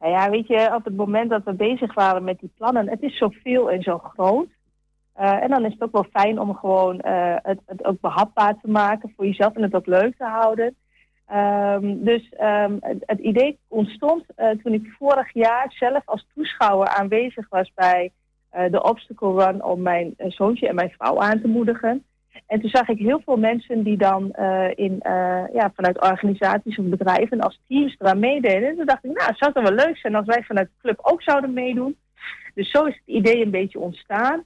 Nou 0.00 0.12
ja, 0.12 0.30
weet 0.30 0.46
je, 0.46 0.70
op 0.74 0.84
het 0.84 0.96
moment 0.96 1.30
dat 1.30 1.44
we 1.44 1.54
bezig 1.54 1.94
waren 1.94 2.24
met 2.24 2.38
die 2.40 2.50
plannen, 2.56 2.88
het 2.88 3.02
is 3.02 3.18
zoveel 3.18 3.70
en 3.70 3.82
zo 3.82 3.98
groot. 3.98 4.46
Eh, 5.14 5.42
en 5.42 5.48
dan 5.48 5.64
is 5.64 5.72
het 5.72 5.82
ook 5.82 5.92
wel 5.92 6.06
fijn 6.12 6.38
om 6.40 6.54
gewoon 6.54 7.00
eh, 7.00 7.36
het, 7.42 7.60
het 7.66 7.84
ook 7.84 8.00
behapbaar 8.00 8.60
te 8.62 8.70
maken 8.70 9.12
voor 9.16 9.26
jezelf 9.26 9.54
en 9.54 9.62
het 9.62 9.74
ook 9.74 9.86
leuk 9.86 10.16
te 10.16 10.24
houden. 10.24 10.74
Ehm, 11.26 11.94
dus 12.04 12.28
ehm, 12.28 12.76
het, 12.80 13.18
idee 13.18 13.58
ontstond 13.68 14.24
eh, 14.34 14.50
toen 14.50 14.72
ik 14.72 14.94
vorig 14.98 15.32
jaar 15.32 15.72
zelf 15.78 16.02
als 16.04 16.26
toeschouwer 16.34 16.88
aanwezig 16.88 17.48
was 17.48 17.72
bij 17.74 18.12
de 18.70 18.82
Obstacle 18.82 19.44
Run 19.44 19.64
om 19.64 19.82
mijn 19.82 20.14
zoontje 20.18 20.68
en 20.68 20.74
mijn 20.74 20.94
vrouw 20.98 21.18
aan 21.18 21.40
te 21.40 21.48
moedigen. 21.48 22.04
En 22.46 22.60
toen 22.60 22.70
zag 22.70 22.88
ik 22.88 22.98
heel 22.98 23.20
veel 23.24 23.36
mensen 23.36 23.82
die 23.82 23.96
dan 23.96 24.32
in, 24.74 24.98
ja, 25.52 25.72
vanuit 25.74 26.00
organisaties 26.00 26.78
of 26.78 26.84
bedrijven 26.84 27.40
als 27.40 27.60
teams 27.68 27.96
eraan 27.98 28.18
meededen. 28.18 28.68
En 28.68 28.76
toen 28.76 28.86
dacht 28.86 29.04
ik, 29.04 29.12
nou, 29.12 29.28
het 29.28 29.38
zou 29.38 29.52
wel 29.52 29.86
leuk 29.86 29.96
zijn 29.96 30.14
als 30.14 30.26
wij 30.26 30.42
vanuit 30.42 30.66
de 30.66 30.80
club 30.80 30.98
ook 31.02 31.22
zouden 31.22 31.52
meedoen. 31.52 31.96
Dus 32.54 32.70
zo 32.70 32.84
is 32.84 32.94
het 32.94 33.16
idee 33.16 33.44
een 33.44 33.50
beetje 33.50 33.78
ontstaan. 33.78 34.44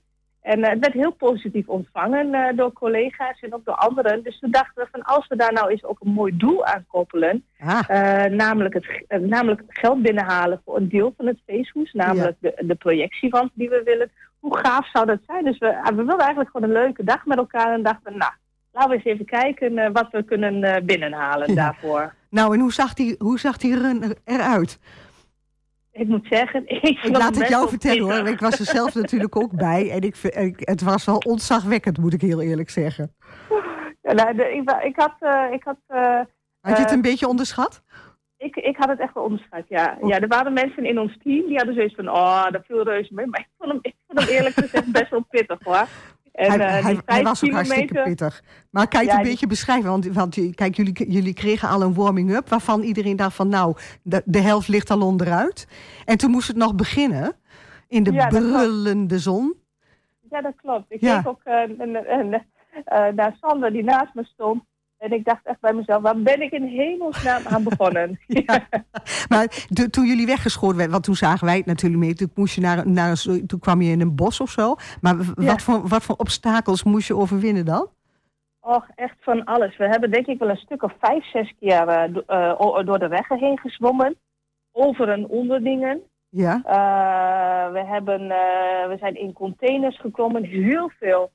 En 0.49 0.63
eh, 0.65 0.71
het 0.71 0.79
werd 0.79 0.93
heel 0.93 1.11
positief 1.13 1.69
ontvangen 1.69 2.35
eh, 2.35 2.57
door 2.57 2.73
collega's 2.73 3.41
en 3.41 3.55
ook 3.55 3.65
door 3.65 3.75
anderen. 3.75 4.23
Dus 4.23 4.39
toen 4.39 4.51
dachten 4.51 4.83
we 4.83 4.89
van 4.91 5.03
als 5.03 5.29
we 5.29 5.37
daar 5.37 5.53
nou 5.53 5.71
eens 5.71 5.85
ook 5.85 5.99
een 6.01 6.13
mooi 6.13 6.37
doel 6.37 6.65
aan 6.65 6.85
koppelen. 6.89 7.45
Ah, 7.61 7.81
eh, 7.89 8.33
namelijk, 8.33 8.75
het, 8.75 9.21
namelijk 9.23 9.63
geld 9.69 10.03
binnenhalen 10.03 10.61
voor 10.65 10.77
een 10.77 10.89
deel 10.89 11.15
van 11.17 11.27
het 11.27 11.39
feesthoes. 11.47 11.93
Namelijk 11.93 12.37
de, 12.41 12.55
de 12.61 12.75
projectiewand 12.75 13.51
die 13.55 13.69
we 13.69 13.83
willen. 13.85 14.11
Hoe 14.39 14.59
gaaf 14.59 14.91
zou 14.91 15.07
dat 15.07 15.19
zijn? 15.27 15.45
Dus 15.45 15.59
we, 15.59 15.81
we 15.85 15.95
wilden 15.95 16.19
eigenlijk 16.19 16.51
gewoon 16.51 16.69
een 16.69 16.83
leuke 16.83 17.05
dag 17.05 17.27
met 17.27 17.39
elkaar. 17.39 17.73
En 17.73 17.83
dachten, 17.83 18.17
nou, 18.19 18.33
laten 18.73 18.91
we 18.91 18.97
eens 18.97 19.05
even 19.05 19.25
kijken 19.25 19.93
wat 19.93 20.09
we 20.11 20.23
kunnen 20.23 20.85
binnenhalen 20.87 21.49
Ja. 21.49 21.55
daarvoor. 21.55 22.15
nou, 22.31 22.55
en 22.55 22.61
hoe 22.61 22.73
zag 22.73 22.95
die, 22.95 23.15
hoe 23.19 23.39
zag 23.39 23.57
die 23.57 23.79
run 23.79 24.03
er- 24.03 24.19
eruit? 24.25 24.79
Ik 25.99 26.09
moet 26.09 26.27
zeggen, 26.31 26.63
ik, 26.83 26.99
Ik 27.03 27.17
laat 27.17 27.37
het 27.39 27.49
jou 27.49 27.69
vertellen 27.69 28.03
hoor. 28.19 28.29
Ik 28.29 28.41
was 28.41 28.59
er 28.59 28.65
zelf 28.67 28.95
natuurlijk 29.03 29.37
ook 29.37 29.53
bij. 29.57 29.91
En 29.91 30.01
ik, 30.01 30.17
het 30.57 30.83
was 30.83 31.05
wel 31.05 31.17
ontzagwekkend, 31.19 31.99
moet 31.99 32.13
ik 32.15 32.21
heel 32.21 32.41
eerlijk 32.43 32.71
zeggen. 32.71 33.15
Ja, 34.03 34.13
nou, 34.13 34.35
de- 34.37 34.53
ik, 34.55 34.71
ik 34.85 34.97
had, 34.97 35.15
eh, 35.21 35.53
ik 35.53 35.65
had 35.65 35.77
eh, 35.87 36.21
Had 36.61 36.77
je 36.77 36.83
het 36.83 36.91
Eh, 36.91 36.93
een 36.97 37.03
beetje 37.03 37.29
onderschat? 37.29 37.83
Ik, 38.37 38.57
ik 38.57 38.77
had 38.77 38.89
het 38.89 39.01
echt 39.01 39.15
wel 39.15 39.25
onderschat, 39.25 39.63
ja. 39.69 39.99
ja. 40.03 40.21
Er 40.21 40.29
waren 40.29 40.53
mensen 40.53 40.85
in 40.85 40.99
ons 40.99 41.19
team 41.23 41.47
die 41.47 41.57
hadden 41.57 41.75
zoiets 41.75 41.95
van, 41.95 42.09
oh, 42.09 42.51
dat 42.51 42.65
viel 42.67 42.83
reuze 42.83 43.15
mee. 43.15 43.27
Maar 43.27 43.41
ik 43.41 43.49
vond 43.59 43.71
hem, 43.71 43.79
ik 43.83 43.95
vond 44.07 44.21
hem 44.21 44.29
eerlijk 44.37 44.55
gezegd 44.55 44.93
best 45.01 45.11
wel 45.11 45.25
pittig, 45.31 45.59
hoor. 45.65 45.87
En, 46.39 46.61
hij, 46.61 46.79
eh, 46.79 46.85
hij, 46.85 46.99
hij 47.05 47.23
was 47.23 47.45
ook 47.45 47.51
hartstikke 47.51 47.87
kilometer- 47.87 48.03
pittig. 48.27 48.43
Maar 48.71 48.89
kan 48.89 49.01
je 49.01 49.07
het 49.07 49.13
Ja, 49.15 49.19
een 49.19 49.23
die- 49.25 49.33
beetje 49.33 49.47
beschrijven? 49.47 49.91
Want, 49.91 50.07
want 50.07 50.55
kijk, 50.55 50.77
jullie, 50.77 51.11
jullie 51.13 51.35
kregen 51.35 51.69
al 51.69 51.83
een 51.83 51.95
warming-up... 51.95 52.49
waarvan 52.49 52.81
iedereen 52.83 53.17
dacht 53.17 53.35
van, 53.37 53.49
nou, 53.49 53.77
de, 54.03 54.23
de 54.25 54.41
helft 54.41 54.69
ligt 54.69 54.91
al 54.91 55.01
onderuit. 55.01 55.67
En 56.05 56.17
toen 56.19 56.31
moest 56.31 56.49
het 56.49 56.57
nog 56.57 56.75
beginnen 56.75 57.33
in 57.89 58.03
de 58.03 58.13
Ja, 58.13 58.27
brullende 58.29 59.19
zon. 59.19 59.55
Ja, 60.31 60.41
dat 60.41 60.53
klopt. 60.57 60.85
Ik 60.89 61.01
Ja. 61.01 61.17
keek 61.17 61.29
ook 61.29 61.41
eh, 61.45 61.55
en, 61.81 62.47
eh, 62.85 63.07
naar 63.15 63.37
Sander 63.41 63.73
die 63.73 63.85
naast 63.85 64.15
me 64.15 64.25
stond. 64.25 64.63
En 64.99 65.13
ik 65.13 65.25
dacht 65.25 65.47
echt 65.47 65.61
bij 65.61 65.73
mezelf, 65.73 66.03
waar 66.03 66.19
ben 66.23 66.41
ik 66.43 66.53
in 66.53 66.63
hemelsnaam 66.63 67.43
aan 67.47 67.63
begonnen? 67.65 68.19
Ja. 68.27 68.69
Maar 69.29 69.67
de- 69.69 69.91
toen 69.91 70.07
jullie 70.07 70.27
weggeschoten 70.27 70.75
werden, 70.77 70.93
want 70.93 71.05
toen 71.05 71.15
zagen 71.15 71.47
wij 71.47 71.57
het 71.57 71.67
natuurlijk 71.67 72.03
mee. 72.03 72.15
Toen, 72.15 72.31
moest 72.35 72.55
je 72.55 72.61
naar, 72.61 72.89
naar, 72.89 73.23
toen 73.47 73.59
kwam 73.61 73.83
je 73.83 73.91
in 73.91 74.01
een 74.01 74.15
bos 74.17 74.41
of 74.41 74.51
zo. 74.51 74.75
Maar 75.01 75.17
Ja. 75.17 75.33
wat, 75.35 75.63
voor, 75.63 75.89
wat 75.89 76.03
voor 76.03 76.15
obstakels 76.17 76.83
moest 76.83 77.07
je 77.09 77.17
overwinnen 77.17 77.65
dan? 77.65 77.89
Och, 78.61 78.87
echt 78.95 79.17
van 79.21 79.45
alles. 79.45 79.77
We 79.77 79.85
hebben 79.89 80.11
denk 80.11 80.27
ik 80.27 80.39
wel 80.39 80.49
een 80.51 80.57
stuk 80.57 80.83
of 80.83 80.93
vijf, 81.01 81.25
zes 81.31 81.55
keer 81.61 81.89
eh, 81.89 82.05
eh, 82.27 82.87
door 82.87 82.99
de 82.99 83.07
reggen 83.07 83.39
heen 83.39 83.59
gezwommen. 83.59 84.17
Over 84.73 85.09
en 85.09 85.27
onder 85.29 85.63
dingen. 85.63 86.01
Ja. 86.29 86.61
Eh, 86.65 87.73
we, 87.73 87.85
hebben, 87.87 88.29
we 88.89 88.97
zijn 89.01 89.15
in 89.15 89.33
containers 89.33 90.01
geklommen, 90.01 90.45
heel 90.45 90.91
veel 90.99 91.31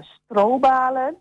strobalen. 0.00 1.16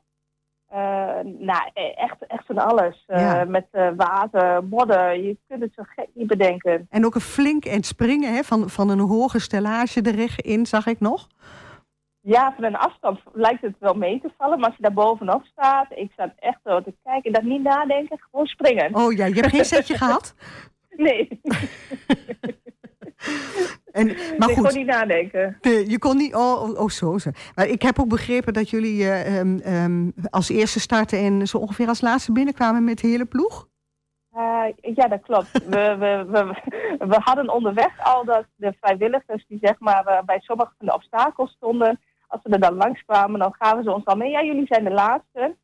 Eh, 0.74 0.80
nou, 1.24 1.70
e- 1.74 1.94
echt, 1.96 2.25
echt 2.27 2.46
van 2.46 2.58
alles. 2.58 3.03
Eh, 3.08 3.20
Ja. 3.20 3.44
Met 3.44 3.65
eh, 3.72 3.89
water, 3.96 4.63
modder, 4.63 5.15
je 5.20 5.38
kunt 5.48 5.62
het 5.62 5.74
zo 5.75 5.84
gek 5.86 6.08
niet 6.13 6.27
bedenken. 6.27 6.88
En 6.89 7.06
ook 7.06 7.15
een 7.15 7.22
flink 7.22 7.65
en 7.65 7.84
springen 7.84 8.34
hè, 8.34 8.44
van, 8.44 8.70
van 8.70 8.89
een 8.89 9.00
hoge 9.00 9.39
stellage 9.39 10.01
de 10.01 10.12
reg 10.12 10.42
in, 10.42 10.65
zag 10.65 10.88
ik 10.88 11.00
nog. 11.00 11.27
Ja, 12.22 12.53
van 12.56 12.63
een 12.63 12.75
afstand 12.75 13.20
lijkt 13.34 13.62
het 13.62 13.75
wel 13.80 13.94
mee 13.94 14.20
te 14.22 14.32
vallen, 14.38 14.58
maar 14.60 14.68
als 14.68 14.75
je 14.77 14.84
daar 14.84 14.94
bovenop 14.94 15.46
staat, 15.46 15.88
ik 15.89 16.12
zat 16.18 16.30
echt 16.39 16.60
zo 16.63 16.82
te 16.82 16.94
kijken, 17.03 17.34
dat 17.34 17.44
niet 17.44 17.63
nadenken, 17.63 18.18
gewoon 18.32 18.46
springen. 18.46 18.96
Oh 18.96 19.13
ja, 19.13 19.25
je 19.25 19.34
hebt 19.34 19.48
geen 19.56 19.65
setje 19.65 19.98
gehad. 20.03 20.36
Nee, 20.89 21.27
En, 23.94 24.08
maar 24.38 24.50
gewoon 24.50 24.65
goed, 24.65 24.75
niet 24.75 24.86
nadenken. 24.86 25.58
je 25.62 26.00
kon 26.00 26.18
niet. 26.18 26.36
Oh, 26.36 26.62
oh, 26.62 26.80
oh, 26.80 26.89
zo. 26.89 27.18
zo. 27.18 27.30
Maar 27.56 27.68
ik 27.68 27.82
heb 27.82 28.00
ook 28.00 28.08
begrepen 28.08 28.53
dat 28.53 28.70
jullie 28.70 29.03
eh, 29.03 29.39
ehm, 29.39 29.60
ehm, 29.60 30.10
als 30.30 30.50
eerste 30.50 30.80
starten 30.80 31.20
en 31.20 31.48
zo 31.48 31.58
ongeveer 31.58 31.88
als 31.88 32.01
laatste 32.01 32.32
binnenkwamen 32.32 32.84
met 32.84 33.00
de 33.00 33.08
hele 33.08 33.25
ploeg. 33.25 33.68
Eh, 34.32 34.96
ja, 34.96 35.08
dat 35.08 35.22
klopt. 35.22 35.51
We, 35.75 35.96
we, 36.00 36.25
we, 36.27 36.56
we 37.08 37.15
hadden 37.20 37.53
onderweg 37.53 38.03
al 38.03 38.25
dat 38.25 38.46
de 38.56 38.74
vrijwilligers 38.82 39.46
die 39.48 39.58
zeg 39.62 39.80
maar 39.80 40.06
eh, 40.06 40.24
bij 40.24 40.39
sommige 40.39 40.74
van 40.77 40.88
de 40.88 40.94
obstakels 40.94 41.51
stonden, 41.51 42.00
als 42.27 42.42
we 42.44 42.50
er 42.50 42.60
dan 42.60 42.75
langskwamen, 42.75 43.39
dan 43.39 43.56
gaven 43.60 43.84
ze 43.84 43.92
ons 43.92 44.06
al 44.06 44.15
mee. 44.15 44.32
Ja, 44.32 44.44
jullie 44.44 44.68
zijn 44.68 44.84
de 44.84 44.92
laatste. 44.92 45.56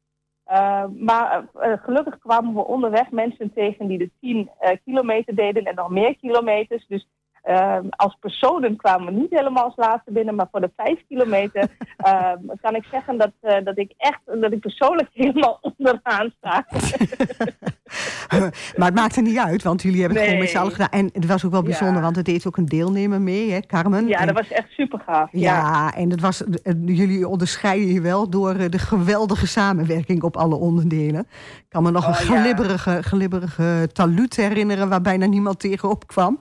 Maar 0.98 1.46
gelukkig 1.62 2.18
kwamen 2.20 2.54
we 2.54 2.66
onderweg 2.66 3.12
mensen 3.12 3.54
tegen 3.54 3.88
die 3.88 3.98
de 3.98 4.12
10 4.20 4.50
eh, 4.60 4.78
kilometer 4.86 5.36
deden 5.36 5.64
en 5.64 5.76
nog 5.76 5.90
meer 5.90 6.18
kilometers. 6.18 6.88
Dus 6.88 7.08
eh, 7.44 7.78
als 7.90 8.18
personen 8.20 8.76
kwamen 8.76 9.14
we 9.14 9.20
niet 9.20 9.30
helemaal 9.30 9.64
als 9.64 9.76
laatste 9.76 10.12
binnen, 10.12 10.36
maar 10.36 10.48
voor 10.52 10.62
de 10.62 10.72
5 10.76 11.00
kilometer 11.08 11.64
eh, 11.98 12.32
kan 12.62 12.76
ik 12.76 12.84
zeggen 12.92 13.18
dat, 13.18 13.32
eh, 13.42 13.64
dat 13.64 13.78
ik 13.78 13.94
echt, 13.98 14.20
dat 14.42 14.52
ik 14.52 14.60
persoonlijk 14.60 15.10
helemaal 15.14 15.60
onderaan 15.78 16.32
sta. 16.38 16.66
maar 18.78 18.88
het 18.88 18.96
maakte 18.96 19.22
niet 19.22 19.38
uit, 19.38 19.64
want 19.64 19.82
jullie 19.82 20.00
hebben 20.00 20.18
het 20.18 20.26
gewoon 20.28 20.42
met 20.42 20.50
z'n 20.52 20.58
allen 20.58 20.72
gedaan. 20.72 20.90
En 20.90 21.10
het 21.14 21.26
was 21.26 21.46
ook 21.46 21.52
wel 21.52 21.62
Ja. 21.62 21.68
bijzonder, 21.68 22.02
want 22.02 22.18
er 22.18 22.24
deed 22.24 22.48
ook 22.48 22.58
een 22.58 22.66
deelnemer 22.66 23.22
mee, 23.22 23.52
hè, 23.52 23.60
Carmen. 23.60 24.08
Ja, 24.08 24.20
En- 24.20 24.28
dat 24.28 24.36
was 24.36 24.52
echt 24.52 24.70
super 24.72 25.00
gaaf. 25.06 25.30
Ja, 25.32 25.40
Ja. 25.54 25.94
en 25.96 26.10
het 26.10 26.22
was, 26.22 26.44
eh, 26.44 26.74
jullie 26.86 27.28
onderscheiden 27.28 27.94
je 27.94 28.02
wel 28.02 28.30
door 28.30 28.56
eh, 28.56 28.70
de 28.70 28.80
geweldige 28.80 29.48
samenwerking 29.48 30.24
op 30.24 30.38
alle 30.38 30.56
onderdelen. 30.56 31.28
Ik 31.58 31.66
kan 31.70 31.84
me 31.84 31.92
nog 31.92 32.08
Oh, 32.08 32.20
een 32.20 32.34
ja. 32.34 32.42
glibberige, 32.42 33.04
glibberige 33.04 33.90
taluut 33.94 34.36
herinneren 34.36 34.90
waar 34.90 35.02
bijna 35.02 35.26
niemand 35.26 35.60
tegenop 35.60 36.08
kwam. 36.08 36.40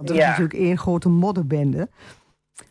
Want 0.00 0.12
dat 0.12 0.16
Ja. 0.20 0.28
natuurlijk 0.28 0.58
één 0.58 0.78
grote 0.78 1.08
modderbende. 1.08 1.88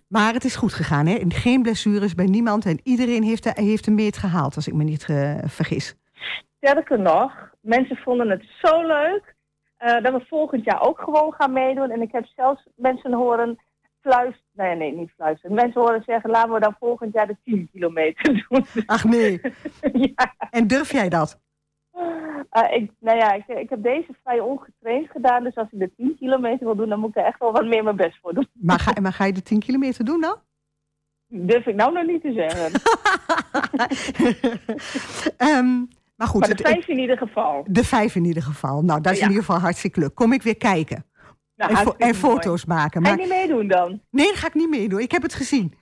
Maar 0.08 0.34
het 0.34 0.44
is 0.44 0.56
goed 0.56 0.74
gegaan, 0.74 1.06
hè? 1.06 1.16
En 1.16 1.34
Geen 1.34 1.62
blessures 1.62 2.16
bij 2.16 2.26
niemand 2.26 2.66
en 2.66 2.80
iedereen 2.84 3.24
heeft 3.24 3.44
de, 3.44 3.52
heeft 3.56 3.86
de 3.86 3.92
meet 3.92 4.18
gehaald, 4.18 4.56
als 4.56 4.68
ik 4.68 4.74
me 4.74 4.84
niet 4.84 5.06
eh, 5.10 5.38
vergis. 5.46 5.96
Sterker 6.58 7.00
nog, 7.00 7.32
mensen 7.62 7.96
vonden 7.96 8.30
het 8.30 8.44
zo 8.62 8.82
leuk 8.88 9.36
eh, 9.78 10.04
dat 10.04 10.14
we 10.14 10.26
volgend 10.28 10.64
jaar 10.64 10.82
ook 10.82 11.00
gewoon 11.00 11.34
gaan 11.34 11.54
meedoen. 11.54 11.90
En 11.90 12.02
ik 12.02 12.12
heb 12.12 12.26
zelfs 12.36 12.68
mensen 12.76 13.14
horen 13.14 13.60
fluisteren. 14.02 14.44
Nee, 14.54 14.76
nee, 14.76 14.94
niet 14.96 15.12
fluisteren. 15.16 15.56
Mensen 15.56 15.82
horen 15.82 16.04
zeggen, 16.06 16.30
laten 16.30 16.54
we 16.54 16.60
dan 16.60 16.76
volgend 16.80 17.14
jaar 17.14 17.28
de 17.28 17.38
10 17.44 17.70
kilometer 17.72 18.34
doen. 18.50 18.66
Ach 18.86 19.04
nee, 19.04 19.42
ja. 20.16 20.36
en 20.50 20.68
durf 20.68 20.92
jij 20.92 21.10
dat? 21.10 21.40
Eh, 22.50 22.76
ik, 22.76 22.92
nou 23.00 23.18
ja, 23.18 23.34
ik, 23.34 23.48
ik 23.48 23.70
heb 23.70 23.84
deze 23.84 24.16
vrij 24.24 24.40
ongetraind 24.40 25.10
gedaan. 25.12 25.44
Dus 25.44 25.56
als 25.56 25.68
ik 25.72 25.80
de 25.80 25.92
10 25.98 26.16
kilometer 26.20 26.66
wil 26.66 26.76
doen, 26.76 26.90
dan 26.90 27.00
moet 27.00 27.10
ik 27.10 27.16
er 27.16 27.24
echt 27.26 27.40
wel 27.40 27.52
wat 27.52 27.66
meer 27.66 27.84
mijn 27.84 27.96
best 27.96 28.18
voor 28.22 28.34
doen. 28.34 28.48
Maar 28.54 28.80
ga, 28.80 28.94
maar 29.02 29.14
ga 29.14 29.26
je 29.26 29.34
de 29.34 29.42
10 29.42 29.60
kilometer 29.60 30.06
doen 30.06 30.22
dan? 30.22 30.36
Durf 31.28 31.66
ik 31.66 31.76
nou 31.76 31.94
nog 31.94 32.06
niet 32.06 32.22
te 32.22 32.34
zeggen. 32.34 32.72
Ehm, 35.38 35.78
maar 36.16 36.28
goed. 36.28 36.40
Maar 36.42 36.56
de 36.56 36.64
vijf 36.64 36.88
in 36.88 37.00
ieder 37.00 37.18
geval. 37.18 37.64
de 37.68 37.84
vijf 37.84 38.16
in 38.16 38.26
ieder 38.26 38.44
geval. 38.44 38.82
Nou, 38.82 39.02
dat 39.02 39.14
is 39.14 39.20
Ja. 39.20 39.24
in 39.26 39.30
ieder 39.32 39.46
geval 39.46 39.62
hartstikke 39.62 40.00
leuk. 40.00 40.16
Kom 40.16 40.34
ik 40.34 40.42
weer 40.42 40.58
kijken. 40.58 41.06
Nou, 41.60 41.72
en, 41.72 41.78
fo- 41.78 41.96
mooi. 41.98 42.14
foto's 42.14 42.66
maken. 42.66 43.06
Ga 43.06 43.10
je 43.12 43.16
Maar, 43.18 43.26
niet 43.28 43.36
meedoen 43.36 43.68
dan? 43.68 44.02
nee, 44.10 44.26
dat 44.28 44.36
ga 44.36 44.48
ik 44.48 44.54
niet 44.54 44.70
meedoen. 44.70 45.00
Ik 45.00 45.12
heb 45.12 45.22
het 45.22 45.34
gezien. 45.34 45.74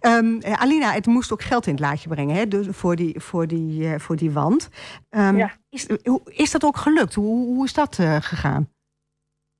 Ehm, 0.00 0.38
eh, 0.40 0.60
Alina, 0.62 0.92
het 0.92 1.06
moest 1.06 1.32
ook 1.32 1.42
geld 1.42 1.66
in 1.66 1.72
het 1.72 1.80
laadje 1.82 2.08
brengen 2.08 2.34
hè, 2.36 2.48
dus 2.48 2.66
voor, 2.70 2.96
die, 2.96 3.20
voor, 3.20 3.46
die, 3.46 3.86
eh, 3.92 3.98
voor 3.98 4.16
die 4.16 4.30
wand. 4.30 4.68
Ehm, 5.10 5.36
Ja. 5.36 5.50
is, 5.70 5.88
hoe- 6.04 6.20
is 6.24 6.50
dat 6.50 6.64
ook 6.64 6.76
gelukt? 6.76 7.14
Hoe, 7.14 7.44
hoe 7.54 7.64
is 7.64 7.72
dat 7.74 7.98
eh, 7.98 8.16
gegaan? 8.20 8.68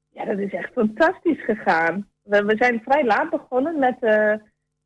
Ja, 0.09 0.25
dat 0.25 0.39
is 0.39 0.53
echt 0.53 0.73
fantastisch 0.73 1.45
gegaan. 1.45 2.09
We, 2.23 2.45
we 2.45 2.57
zijn 2.57 2.81
vrij 2.85 3.05
laat 3.05 3.31
begonnen 3.31 3.79
met, 3.79 3.97
eh 4.01 4.33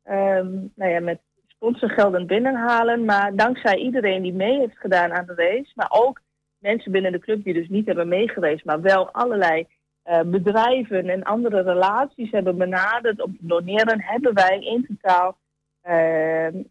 ehm, 0.03 0.51
nou 0.75 0.91
ja, 0.91 0.99
met 0.99 1.19
sponsorgelden 1.47 2.27
binnenhalen. 2.27 3.05
Maar 3.05 3.35
dankzij 3.35 3.75
iedereen 3.77 4.21
die 4.21 4.33
mee 4.33 4.59
heeft 4.59 4.77
gedaan 4.77 5.11
aan 5.13 5.25
de 5.25 5.33
race. 5.35 5.71
Maar 5.75 5.89
ook 5.91 6.21
mensen 6.57 6.91
binnen 6.91 7.11
de 7.11 7.19
club 7.19 7.43
die 7.43 7.53
dus 7.53 7.67
niet 7.69 7.85
hebben 7.85 8.07
meegeweest. 8.07 8.65
Maar 8.65 8.81
wel 8.81 9.11
allerlei 9.11 9.67
eh, 10.07 10.21
bedrijven 10.25 11.09
en 11.09 11.23
andere 11.23 11.61
relaties 11.61 12.31
hebben 12.31 12.57
benaderd 12.57 13.21
om 13.21 13.37
te 13.37 13.47
doneren. 13.47 14.01
Hebben 14.01 14.33
wij 14.33 14.59
in 14.59 14.85
totaal 14.87 15.37
ehm 15.81 16.63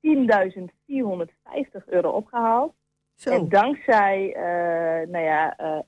10.450 0.00 1.84
euro 1.86 2.10
opgehaald. 2.10 2.74
Zo. 3.14 3.30
En 3.30 3.48
dankzij 3.48 4.34
eh, 4.34 5.10
nou 5.10 5.24
ja, 5.24 5.56
eh, 5.56 5.78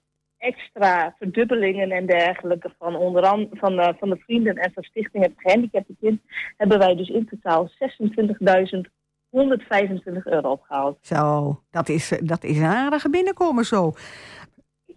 extra 0.41 1.15
verdubbelingen 1.19 1.91
en 1.91 2.07
dergelijke 2.07 2.75
van 2.79 2.97
onder 2.97 3.23
andere 3.23 3.57
van, 3.57 3.79
eh, 3.79 3.95
van 3.99 4.11
de 4.11 4.17
vrienden 4.17 4.57
en 4.57 4.73
van 4.73 4.83
Stichting 4.83 5.25
Het 5.25 5.33
Gehandicapte 5.37 5.95
Kind, 6.01 6.21
hebben 6.57 6.79
wij 6.79 6.97
dus 6.97 7.09
in 7.09 7.29
totaal 7.29 7.69
26.125 7.69 10.27
euro 10.27 10.51
opgehaald. 10.51 10.99
Zo, 11.01 11.61
dat 11.71 11.89
is, 11.89 12.11
eh, 12.11 12.19
dat 12.23 12.45
is 12.45 12.59
een 12.59 12.65
aardige 12.65 13.11
binnenkomen 13.11 13.65
zo. 13.65 13.93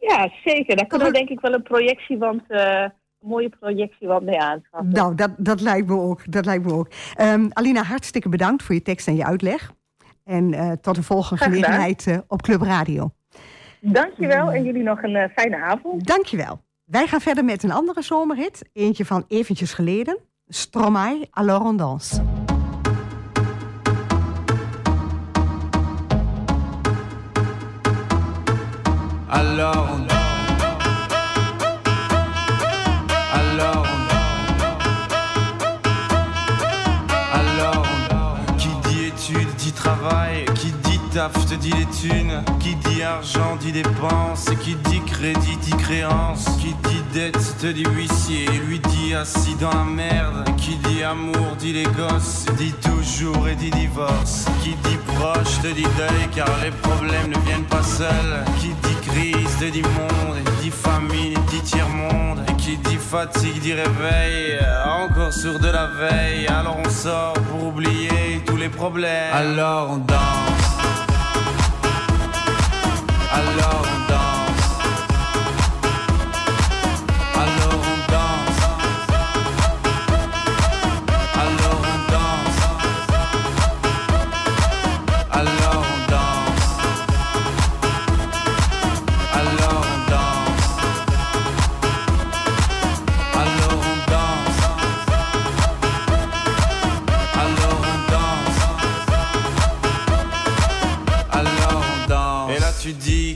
Ja, 0.07 0.29
zeker. 0.43 0.75
Daar 0.75 0.85
kunnen 0.85 1.07
we 1.07 1.13
denk 1.13 1.29
ik 1.29 1.39
wel 1.39 1.53
een 1.53 1.63
projectiewand, 1.63 2.41
eh, 2.47 2.81
een 2.81 3.27
mooie 3.27 3.49
projectiewand 3.49 4.23
mee 4.23 4.39
aanschaffen. 4.39 4.91
Nou, 4.91 5.15
dat, 5.15 5.31
dat 5.37 5.61
lijkt 5.61 5.87
me 5.87 5.99
ook. 5.99 6.31
Dat 6.31 6.45
lijkt 6.45 6.65
me 6.65 6.73
ook. 6.73 6.87
Ehm, 7.15 7.49
Alina, 7.53 7.83
hartstikke 7.83 8.29
bedankt 8.29 8.63
voor 8.63 8.75
je 8.75 8.81
tekst 8.81 9.07
en 9.07 9.15
je 9.15 9.25
uitleg. 9.25 9.71
En 10.23 10.53
eh, 10.53 10.71
tot 10.71 10.95
de 10.95 11.03
volgende 11.03 11.43
gelegenheid 11.43 12.07
eh, 12.07 12.17
op 12.27 12.41
Club 12.41 12.61
Radio. 12.61 13.11
Dankjewel 13.79 14.51
en 14.51 14.63
jullie 14.63 14.83
nog 14.83 15.03
een 15.03 15.29
fijne 15.35 15.57
avond. 15.57 16.07
Dankjewel. 16.07 16.61
Wij 16.83 17.07
gaan 17.07 17.21
verder 17.21 17.45
met 17.45 17.63
een 17.63 17.71
andere 17.71 18.01
zomerhit. 18.01 18.69
Eentje 18.73 19.05
van 19.05 19.25
eventjes 19.27 19.73
geleden. 19.73 20.17
Stromae 20.47 21.27
à 21.37 21.43
la 21.43 21.53
Rondance. 21.53 22.42
Alors 29.43 29.87
on 29.93 30.07
Alors 33.39 33.85
on 33.93 33.99
Alors 37.37 37.85
on 38.11 38.53
Qui 38.57 38.69
dit 38.87 39.05
études 39.07 39.53
dit 39.57 39.73
travail 39.73 40.45
Taf 41.13 41.45
te 41.45 41.53
dit 41.53 41.69
les 41.69 41.85
thunes. 41.85 42.43
Qui 42.59 42.75
dit 42.75 43.03
argent 43.03 43.55
dit 43.59 43.71
dépenses. 43.71 44.45
Qui 44.63 44.75
dit 44.75 45.01
crédit 45.05 45.57
dit 45.57 45.77
créance. 45.77 46.45
Qui 46.59 46.73
dit 46.89 47.03
dette 47.13 47.57
te 47.59 47.67
dit 47.67 47.85
huissier. 47.85 48.47
Lui 48.67 48.79
dit 48.79 49.13
assis 49.13 49.55
dans 49.59 49.69
la 49.69 49.83
merde. 49.83 50.43
Qui 50.57 50.75
dit 50.77 51.03
amour 51.03 51.55
dit 51.59 51.71
les 51.71 51.83
gosses. 51.83 52.45
Dit 52.57 52.73
toujours 52.81 53.47
et 53.47 53.53
dit 53.53 53.69
divorce. 53.69 54.45
Qui 54.63 54.71
dit 54.71 54.97
proche 55.05 55.61
te 55.61 55.67
dit 55.67 55.83
deuil 55.83 56.29
Car 56.35 56.49
les 56.63 56.71
problèmes 56.71 57.29
ne 57.29 57.39
viennent 57.45 57.69
pas 57.69 57.83
seuls. 57.83 58.43
Qui 58.59 58.69
dit 58.69 59.07
crise 59.07 59.57
te 59.59 59.65
dit 59.65 59.83
monde. 59.83 60.37
Et 60.39 60.63
dit 60.63 60.71
famine 60.71 61.37
dit 61.51 61.61
tiers-monde. 61.61 62.39
Et 62.49 62.53
qui 62.55 62.75
dit 62.77 62.97
fatigue 62.97 63.59
dit 63.59 63.73
réveil. 63.73 64.57
Encore 64.83 65.31
sur 65.31 65.59
de 65.59 65.67
la 65.67 65.85
veille. 65.85 66.47
Alors 66.47 66.77
on 66.83 66.89
sort 66.89 67.33
pour 67.33 67.67
oublier 67.67 68.41
tous 68.47 68.57
les 68.57 68.69
problèmes. 68.69 69.31
Alors 69.31 69.91
on 69.91 69.97
danse 69.97 70.82
alone 73.35 73.82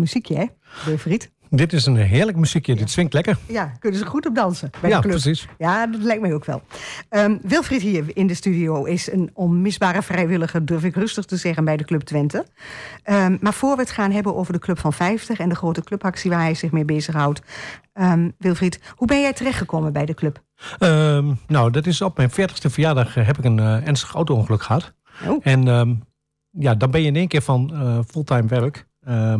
Muziekje, 0.00 0.36
hè? 0.36 0.46
Wilfried? 0.84 1.30
Dit 1.52 1.72
is 1.72 1.86
een 1.86 1.96
heerlijk 1.96 2.36
muziekje. 2.36 2.74
Dit 2.74 2.90
swingt 2.90 3.12
lekker. 3.12 3.38
Ja, 3.46 3.72
kunnen 3.78 3.98
ze 3.98 4.06
goed 4.06 4.26
op 4.26 4.34
dansen 4.34 4.70
bij 4.80 4.90
ja, 4.90 4.96
de 4.96 5.02
club. 5.02 5.20
precies. 5.20 5.48
Ja, 5.58 5.86
dat 5.86 6.02
lijkt 6.02 6.22
mij 6.22 6.34
ook 6.34 6.44
wel. 6.44 6.62
Ehm, 7.08 7.36
Wilfried 7.42 7.82
hier 7.82 8.04
in 8.14 8.26
de 8.26 8.34
studio 8.34 8.84
is 8.84 9.12
een 9.12 9.30
onmisbare 9.32 10.02
vrijwilliger, 10.02 10.66
durf 10.66 10.84
ik 10.84 10.94
rustig 10.94 11.24
te 11.24 11.36
zeggen, 11.36 11.64
bij 11.64 11.76
de 11.76 11.84
Club 11.84 12.02
Twente. 12.02 12.46
Ehm, 13.02 13.36
maar 13.40 13.54
voor 13.54 13.76
we 13.76 13.82
het 13.82 13.90
gaan 13.90 14.10
hebben 14.10 14.36
over 14.36 14.52
de 14.52 14.58
Club 14.58 14.78
van 14.78 14.92
50 14.92 15.38
en 15.38 15.48
de 15.48 15.54
grote 15.54 15.82
clubactie 15.82 16.30
waar 16.30 16.40
hij 16.40 16.54
zich 16.54 16.70
mee 16.72 16.84
bezighoudt. 16.84 17.42
Um, 17.94 18.32
Wilfried, 18.38 18.80
hoe 18.96 19.06
ben 19.06 19.20
jij 19.20 19.32
terechtgekomen 19.32 19.92
bij 19.92 20.06
de 20.06 20.14
club? 20.14 20.42
Nou, 21.46 21.70
dat 21.70 21.86
is 21.86 22.02
op 22.02 22.16
mijn 22.16 22.30
40ste 22.30 22.70
verjaardag 22.70 23.16
eh, 23.16 23.26
heb 23.26 23.38
ik 23.38 23.44
een 23.44 23.58
uh, 23.58 23.86
ernstig 23.86 24.14
auto-ongeluk 24.14 24.62
gehad. 24.62 24.92
Oh. 25.26 25.40
En 25.42 25.64
ja, 26.50 26.74
dan 26.74 26.90
ben 26.90 27.00
je 27.00 27.06
in 27.06 27.16
één 27.16 27.28
keer 27.28 27.42
van 27.42 27.70
uh, 27.72 27.98
fulltime 28.06 28.46
werk 28.46 28.86
uh, 29.08 29.34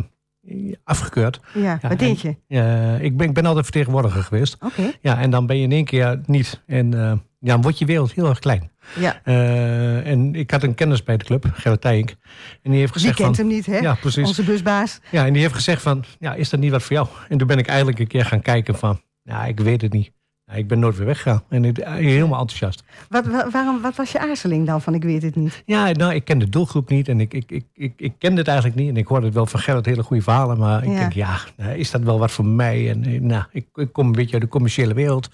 afgekeurd. 0.83 1.39
Ja, 1.53 1.79
wat 1.81 1.99
deed 1.99 2.21
je? 2.21 2.35
Uh, 2.47 3.03
ik, 3.03 3.17
ben, 3.17 3.27
ik 3.27 3.33
ben 3.33 3.45
altijd 3.45 3.65
vertegenwoordiger 3.65 4.23
geweest. 4.23 4.55
Oké. 4.55 4.65
Okay. 4.65 4.97
Ja, 5.01 5.19
en 5.19 5.29
dan 5.29 5.45
ben 5.45 5.57
je 5.57 5.63
in 5.63 5.71
één 5.71 5.85
keer 5.85 6.19
niet. 6.25 6.61
En 6.67 6.91
uh, 6.91 7.13
ja, 7.39 7.53
dan 7.53 7.61
wordt 7.61 7.79
je 7.79 7.85
wereld 7.85 8.11
heel 8.11 8.29
erg 8.29 8.39
klein. 8.39 8.71
Ja. 8.99 9.21
Uh, 9.25 10.07
en 10.07 10.35
ik 10.35 10.51
had 10.51 10.63
een 10.63 10.75
kennis 10.75 11.03
bij 11.03 11.17
de 11.17 11.25
club, 11.25 11.45
Gerrit 11.53 11.81
Tijink. 11.81 12.15
En 12.61 12.71
die 12.71 12.79
heeft 12.79 12.93
gezegd 12.93 13.17
die 13.17 13.25
kent 13.25 13.37
van, 13.37 13.45
hem 13.45 13.55
niet, 13.55 13.65
hè? 13.65 13.77
Ja, 13.77 13.93
precies. 13.93 14.27
Onze 14.27 14.43
busbaas. 14.43 14.99
Ja, 15.11 15.25
en 15.25 15.33
die 15.33 15.41
heeft 15.41 15.53
gezegd 15.53 15.81
van, 15.81 16.03
ja, 16.19 16.33
is 16.33 16.49
dat 16.49 16.59
niet 16.59 16.71
wat 16.71 16.83
voor 16.83 16.95
jou? 16.95 17.07
En 17.29 17.37
toen 17.37 17.47
ben 17.47 17.57
ik 17.57 17.67
eigenlijk 17.67 17.99
een 17.99 18.07
keer 18.07 18.25
gaan 18.25 18.41
kijken 18.41 18.75
van, 18.75 19.01
ja, 19.23 19.45
ik 19.45 19.59
weet 19.59 19.81
het 19.81 19.93
niet. 19.93 20.11
Ik 20.55 20.67
ben 20.67 20.79
nooit 20.79 20.97
weer 20.97 21.05
weggegaan. 21.05 21.43
En 21.49 21.65
ik, 21.65 21.77
helemaal 21.77 22.39
enthousiast. 22.39 22.83
Wat, 23.09 23.25
wat, 23.25 23.51
waarom, 23.51 23.81
wat 23.81 23.95
was 23.95 24.11
je 24.11 24.19
aarzeling 24.19 24.65
dan 24.67 24.81
van 24.81 24.93
ik 24.93 25.03
weet 25.03 25.21
het 25.23 25.35
niet? 25.35 25.63
Ja, 25.65 25.91
nou, 25.91 26.13
ik 26.13 26.25
ken 26.25 26.39
de 26.39 26.49
doelgroep 26.49 26.89
niet. 26.89 27.07
En 27.07 27.19
ik, 27.19 27.33
ik, 27.33 27.51
ik, 27.51 27.65
ik, 27.73 27.93
ik 27.97 28.13
kende 28.17 28.37
het 28.39 28.47
eigenlijk 28.47 28.79
niet. 28.79 28.89
En 28.89 28.97
ik 28.97 29.07
hoorde 29.07 29.25
het 29.25 29.35
wel 29.35 29.45
van 29.45 29.59
Gerrit 29.59 29.85
hele 29.85 30.03
goede 30.03 30.23
verhalen. 30.23 30.57
Maar 30.57 30.83
ik 30.83 30.89
Ja. 30.89 30.99
denk, 30.99 31.13
ja, 31.13 31.37
nou, 31.57 31.77
is 31.77 31.91
dat 31.91 32.01
wel 32.01 32.19
wat 32.19 32.31
voor 32.31 32.45
mij? 32.45 32.89
En 32.89 33.03
eh, 33.05 33.21
nou, 33.21 33.43
ik, 33.51 33.67
ik 33.73 33.93
kom 33.93 34.05
een 34.05 34.11
beetje 34.11 34.33
uit 34.33 34.41
de 34.41 34.47
commerciële 34.47 34.93
wereld. 34.93 35.29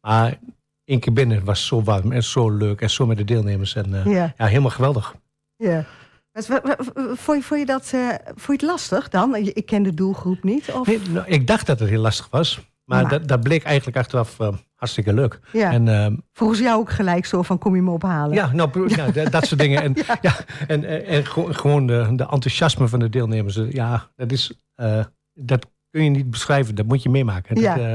Maar 0.00 0.38
één 0.84 1.00
keer 1.00 1.12
binnen 1.12 1.44
was 1.44 1.66
zo 1.66 1.82
warm 1.82 2.12
en 2.12 2.22
zo 2.24 2.50
leuk. 2.50 2.80
En 2.80 2.90
zo 2.90 3.06
met 3.06 3.16
de 3.16 3.24
deelnemers. 3.24 3.74
En 3.74 3.94
eh, 4.04 4.12
Ja. 4.12 4.34
ja, 4.36 4.46
helemaal 4.46 4.70
geweldig. 4.70 5.14
Ja. 5.56 5.84
Vond, 6.32 6.62
je, 6.64 7.42
vond, 7.42 7.60
je 7.60 7.66
dat, 7.66 7.90
eh, 7.94 8.08
vond 8.24 8.46
je 8.46 8.52
het 8.52 8.62
lastig 8.62 9.08
dan? 9.08 9.34
Ik 9.36 9.66
ken 9.66 9.82
de 9.82 9.94
doelgroep 9.94 10.42
niet? 10.42 10.72
Of? 10.72 10.86
Nee, 10.86 11.00
nou, 11.10 11.26
ik 11.26 11.46
dacht 11.46 11.66
dat 11.66 11.78
het 11.78 11.88
heel 11.88 12.00
lastig 12.00 12.28
was. 12.30 12.60
Maar, 12.86 13.08
Dat, 13.08 13.28
dat 13.28 13.40
bleek 13.40 13.62
eigenlijk 13.64 13.96
achteraf 13.96 14.40
eh, 14.40 14.48
hartstikke 14.74 15.12
leuk. 15.12 15.40
Ja. 15.52 15.72
En 15.72 15.88
ehm, 15.88 16.16
Volgens 16.32 16.58
jou 16.60 16.78
ook 16.80 16.90
gelijk 16.90 17.26
zo 17.26 17.42
van 17.42 17.58
kom 17.58 17.74
je 17.76 17.82
me 17.82 17.90
ophalen? 17.90 18.34
Ja, 18.34 18.52
nou, 18.52 18.94
ja, 18.96 19.10
dat, 19.10 19.32
dat 19.32 19.46
soort 19.46 19.60
dingen. 19.60 19.82
En, 19.82 19.94
ja. 20.20 20.32
en, 20.66 20.84
en, 20.84 21.04
en 21.06 21.26
gewoon- 21.26 21.86
de, 21.86 22.08
de 22.16 22.22
enthousiasme 22.30 22.88
van 22.88 22.98
de 22.98 23.08
deelnemers. 23.08 23.56
eh, 23.56 23.70
Ja, 23.72 24.10
dat 24.16 24.32
is. 24.32 24.52
eh, 24.74 25.04
dat 25.34 25.66
kun 25.96 26.04
je 26.04 26.10
niet 26.10 26.30
beschrijven. 26.30 26.74
Dat 26.74 26.86
moet 26.86 27.02
je 27.02 27.08
meemaken. 27.08 27.60
Ja. 27.60 27.74
Dat, 27.74 27.84
eh, 27.84 27.94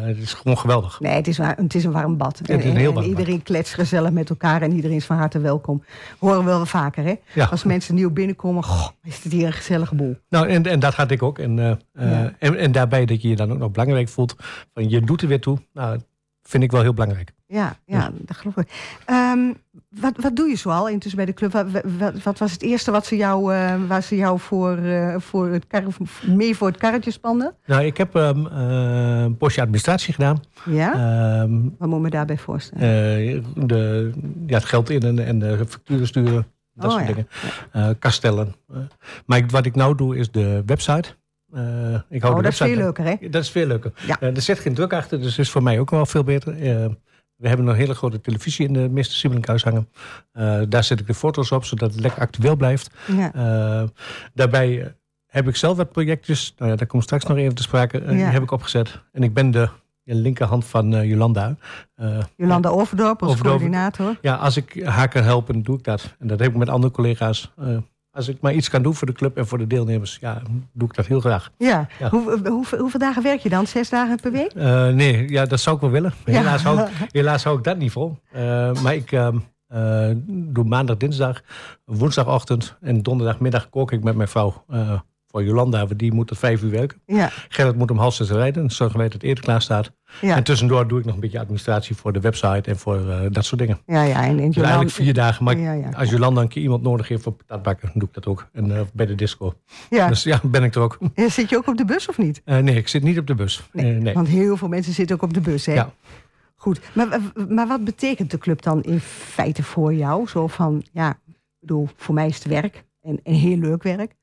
eh, 0.00 0.06
het 0.06 0.18
is 0.18 0.34
gewoon 0.34 0.58
geweldig. 0.58 1.00
Nee, 1.00 1.12
het 1.14 1.26
is, 1.28 1.38
waar- 1.38 1.56
het 1.56 1.74
is 1.74 1.84
een 1.84 1.92
warm 1.92 2.16
bad. 2.16 2.40
is 2.42 2.48
een 2.48 2.60
En- 2.60 2.60
heel 2.62 2.74
en 2.76 2.82
warm 2.84 2.94
bad. 2.94 3.04
iedereen 3.04 3.42
kletst 3.42 3.74
gezellig 3.74 4.10
met 4.10 4.30
elkaar 4.30 4.62
en 4.62 4.72
iedereen 4.72 4.96
is 4.96 5.04
van 5.04 5.16
harte 5.16 5.38
welkom. 5.40 5.84
Horen 6.18 6.38
we 6.38 6.44
wel 6.44 6.66
vaker, 6.66 7.04
hè? 7.04 7.14
Ja. 7.34 7.44
Als 7.46 7.64
mensen 7.64 7.94
nieuw 7.94 8.10
binnenkomen, 8.10 8.64
goh, 8.64 8.88
is 9.02 9.22
het 9.22 9.32
hier 9.32 9.46
een 9.46 9.52
gezellige 9.52 9.94
boel. 9.94 10.16
Nou, 10.28 10.48
en, 10.48 10.62
en 10.66 10.80
dat 10.80 10.94
had 10.94 11.10
ik 11.10 11.22
ook. 11.22 11.38
En, 11.38 11.58
eh, 11.58 11.72
Ja. 12.10 12.32
en, 12.38 12.56
en 12.56 12.72
daarbij 12.72 13.04
dat 13.06 13.22
je 13.22 13.28
je 13.28 13.36
dan 13.36 13.52
ook 13.52 13.58
nog 13.58 13.70
belangrijk 13.70 14.08
voelt. 14.08 14.34
Van 14.74 14.88
je 14.88 15.00
doet 15.00 15.22
er 15.22 15.28
weer 15.28 15.40
toe. 15.40 15.58
Nou, 15.72 16.00
vind 16.42 16.62
ik 16.62 16.70
wel 16.70 16.82
heel 16.82 16.94
belangrijk. 16.94 17.32
Ja, 17.46 17.76
ja 17.84 18.10
dat 18.14 18.36
geloof 18.36 18.56
ik. 18.56 18.96
Ehm, 19.06 19.52
wat, 19.88 20.12
wat 20.16 20.36
doe 20.36 20.48
je 20.48 20.56
zoal 20.56 20.88
intussen 20.88 21.16
bij 21.16 21.26
de 21.26 21.32
club? 21.34 21.52
Wat, 21.52 21.66
wat, 21.98 22.22
wat 22.22 22.38
was 22.38 22.52
het 22.52 22.62
eerste 22.62 22.90
wat 22.90 23.06
ze 23.06 23.16
jou, 23.16 23.54
eh, 23.54 23.74
waar 23.88 24.02
ze 24.02 24.16
jou 24.16 24.38
voor, 24.40 24.76
eh, 24.76 25.14
voor 25.18 25.48
het 25.48 25.66
kar, 25.66 25.82
mee 26.26 26.56
voor 26.56 26.68
het 26.68 26.76
karretje 26.76 27.10
spanden? 27.10 27.54
Nou, 27.66 27.84
ik 27.84 27.96
heb 27.96 28.14
ehm, 28.14 28.46
eh, 28.46 29.22
een 29.22 29.36
postje 29.36 29.60
administratie 29.60 30.14
gedaan. 30.14 30.40
Ja? 30.64 30.92
Ehm, 31.42 31.60
wat 31.78 31.88
moet 31.88 32.00
me 32.00 32.10
daarbij 32.10 32.38
voorstellen? 32.38 32.82
eh, 32.84 33.42
de, 33.66 34.10
ja, 34.46 34.54
het 34.56 34.64
geld 34.64 34.90
in 34.90 35.02
en, 35.02 35.18
en 35.26 35.38
de 35.38 35.64
facturen 35.68 36.06
sturen. 36.06 36.46
Dat 36.74 36.84
Oh, 36.84 36.90
soort 36.96 37.06
ja. 37.08 37.12
dingen. 37.14 37.28
Eh, 37.72 37.88
kastellen. 37.98 38.54
Eh, 38.72 38.76
maar 39.26 39.38
ik- 39.38 39.50
wat 39.50 39.66
ik 39.66 39.74
nou 39.74 39.94
doe 39.96 40.16
is 40.16 40.30
de 40.30 40.62
website. 40.66 41.08
Eh, 41.52 41.94
ik 42.08 42.22
hou 42.22 42.34
oh, 42.36 42.42
dat 42.42 42.52
is 42.52 42.58
veel 42.58 42.76
leuker, 42.76 43.04
hè? 43.04 43.28
Dat 43.30 43.42
is 43.42 43.50
veel 43.50 43.66
leuker. 43.66 43.92
Ja. 44.06 44.20
Eh, 44.20 44.36
er 44.36 44.42
zit 44.42 44.58
geen 44.58 44.74
druk 44.74 44.92
achter, 44.92 45.20
dus 45.20 45.38
is 45.38 45.50
voor 45.50 45.62
mij 45.62 45.78
ook 45.80 45.90
wel 45.90 46.06
veel 46.06 46.24
beter. 46.24 46.52
Eh, 46.54 46.86
we 47.36 47.48
hebben 47.48 47.66
een 47.66 47.74
hele 47.74 47.94
grote 47.94 48.20
televisie 48.20 48.66
in 48.66 48.72
de 48.72 48.88
Mr. 48.90 49.04
Siebelinkhuis 49.04 49.64
hangen. 49.64 49.88
Daar 50.70 50.84
zet 50.84 51.00
ik 51.00 51.06
de 51.06 51.14
foto's 51.14 51.50
op, 51.50 51.64
zodat 51.64 51.90
het 51.92 52.00
lekker 52.00 52.20
actueel 52.20 52.56
blijft. 52.56 52.90
Ja. 53.16 53.86
Daarbij 54.34 54.94
heb 55.26 55.48
ik 55.48 55.56
zelf 55.56 55.76
wat 55.76 55.92
projectjes, 55.92 56.54
nou 56.58 56.70
ja, 56.70 56.76
daar 56.76 56.86
komt 56.86 57.02
straks 57.02 57.24
nog 57.24 57.36
even 57.36 57.54
te 57.54 57.62
sprake, 57.62 58.00
Ja. 58.00 58.06
die 58.10 58.22
heb 58.22 58.42
ik 58.42 58.50
opgezet. 58.50 58.98
En 59.12 59.22
ik 59.22 59.34
ben 59.34 59.50
de, 59.50 59.68
de 60.02 60.14
linkerhand 60.14 60.64
van 60.64 61.06
Jolanda. 61.06 61.56
Jolanda 62.36 62.68
Overdorp 62.68 63.22
als 63.22 63.30
Overdorp. 63.30 63.56
coördinator. 63.58 64.18
ja, 64.20 64.34
als 64.34 64.56
ik 64.56 64.84
haar 64.84 65.08
kan 65.08 65.22
helpen, 65.22 65.62
doe 65.62 65.78
ik 65.78 65.84
dat. 65.84 66.14
En 66.18 66.26
dat 66.26 66.38
heb 66.38 66.50
ik 66.50 66.56
met 66.56 66.68
andere 66.68 66.92
collega's. 66.92 67.52
Als 68.12 68.28
ik 68.28 68.40
maar 68.40 68.52
iets 68.52 68.68
kan 68.68 68.82
doen 68.82 68.94
voor 68.94 69.06
de 69.06 69.12
club 69.12 69.36
en 69.36 69.46
voor 69.46 69.58
de 69.58 69.66
deelnemers, 69.66 70.18
ja, 70.20 70.42
doe 70.72 70.88
ik 70.88 70.94
dat 70.94 71.06
heel 71.06 71.20
graag. 71.20 71.50
Ja. 71.58 71.88
Ja. 71.98 72.08
Hoe, 72.08 72.48
hoe, 72.48 72.66
hoeveel 72.78 73.00
dagen 73.00 73.22
werk 73.22 73.40
je 73.40 73.48
dan? 73.48 73.66
Zes 73.66 73.88
dagen 73.88 74.20
per 74.20 74.32
week? 74.32 74.52
Eh, 74.52 74.88
nee, 74.88 75.28
ja, 75.28 75.46
dat 75.46 75.60
zou 75.60 75.76
ik 75.76 75.82
wel 75.82 75.90
willen. 75.90 76.12
Ja. 76.24 76.32
Helaas, 76.32 76.62
hou 76.62 76.80
ik, 76.80 76.88
helaas 77.12 77.44
hou 77.44 77.58
ik 77.58 77.64
dat 77.64 77.76
niet 77.76 77.92
vol. 77.92 78.18
Eh, 78.30 78.72
maar 78.82 78.94
ik 78.94 79.12
ehm, 79.12 79.36
eh, 79.72 80.10
doe 80.26 80.64
maandag, 80.64 80.96
dinsdag, 80.96 81.42
woensdagochtend 81.84 82.76
en 82.80 83.02
donderdagmiddag 83.02 83.70
kook 83.70 83.92
ik 83.92 84.02
met 84.02 84.16
mijn 84.16 84.28
vrouw 84.28 84.64
eh, 84.68 85.00
voor 85.32 85.44
Jolanda. 85.44 85.84
Die 85.96 86.12
moet 86.12 86.26
tot 86.26 86.38
vijf 86.38 86.62
uur 86.62 86.70
werken. 86.70 87.00
Ja. 87.06 87.30
Gerrit 87.48 87.76
moet 87.76 87.90
om 87.90 87.98
half 87.98 88.14
zes 88.14 88.30
rijden. 88.30 88.70
Zorgen 88.70 88.96
wij 88.98 89.08
dat 89.08 89.14
het 89.22 89.30
eten 89.30 89.44
klaar 89.44 89.62
staat. 89.62 89.92
Ja. 90.20 90.36
En 90.36 90.42
tussendoor 90.44 90.88
doe 90.88 90.98
ik 90.98 91.04
nog 91.04 91.14
een 91.14 91.20
beetje 91.20 91.38
administratie 91.40 91.96
voor 91.96 92.12
de 92.12 92.20
website 92.20 92.70
en 92.70 92.78
voor 92.78 93.08
eh, 93.10 93.20
dat 93.30 93.44
soort 93.44 93.60
dingen. 93.60 93.78
Ja, 93.86 94.02
ja. 94.02 94.24
En, 94.24 94.38
en 94.38 94.50
Dus 94.50 94.62
eigenlijk 94.62 94.90
vier 94.94 95.14
dagen. 95.14 95.44
Maar 95.44 95.58
Ja, 95.58 95.72
ja. 95.72 95.88
als 95.90 96.10
Jolanda 96.10 96.40
een 96.40 96.48
keer 96.48 96.62
iemand 96.62 96.82
nodig 96.82 97.08
heeft 97.08 97.22
voor 97.22 97.32
patatbakken, 97.32 97.90
doe 97.94 98.08
ik 98.08 98.14
dat 98.14 98.26
ook. 98.26 98.48
En 98.52 98.76
eh, 98.76 98.80
bij 98.92 99.06
de 99.06 99.14
disco. 99.14 99.54
Ja. 99.90 100.08
Dus 100.08 100.22
ja, 100.22 100.40
ben 100.44 100.62
ik 100.62 100.74
er 100.74 100.80
ook. 100.80 100.98
Ja, 101.14 101.28
Zit 101.28 101.48
je 101.50 101.56
ook 101.56 101.66
op 101.66 101.76
de 101.76 101.84
bus 101.84 102.08
of 102.08 102.18
niet? 102.18 102.42
Eh, 102.44 102.58
nee, 102.58 102.76
ik 102.76 102.88
zit 102.88 103.02
niet 103.02 103.18
op 103.18 103.26
de 103.26 103.34
bus. 103.34 103.62
Nee, 103.72 103.92
nee. 103.92 104.14
Want 104.14 104.28
heel 104.28 104.56
veel 104.56 104.68
mensen 104.68 104.92
zitten 104.92 105.16
ook 105.16 105.22
op 105.22 105.34
de 105.34 105.40
bus, 105.40 105.66
hè? 105.66 105.72
Ja. 105.74 105.92
Goed. 106.56 106.80
Maar, 106.94 107.20
maar 107.48 107.66
wat 107.66 107.84
betekent 107.84 108.30
de 108.30 108.38
club 108.38 108.62
dan 108.62 108.82
in 108.82 109.00
feite 109.00 109.62
voor 109.62 109.94
jou? 109.94 110.28
Zo 110.28 110.46
van, 110.46 110.84
ja, 110.92 111.10
ik 111.26 111.34
bedoel, 111.60 111.88
voor 111.96 112.14
mij 112.14 112.26
is 112.26 112.34
het 112.34 112.44
werk. 112.46 112.84
En, 113.02 113.20
en 113.22 113.34
heel 113.34 113.56
leuk 113.56 113.82
werk. 113.82 114.14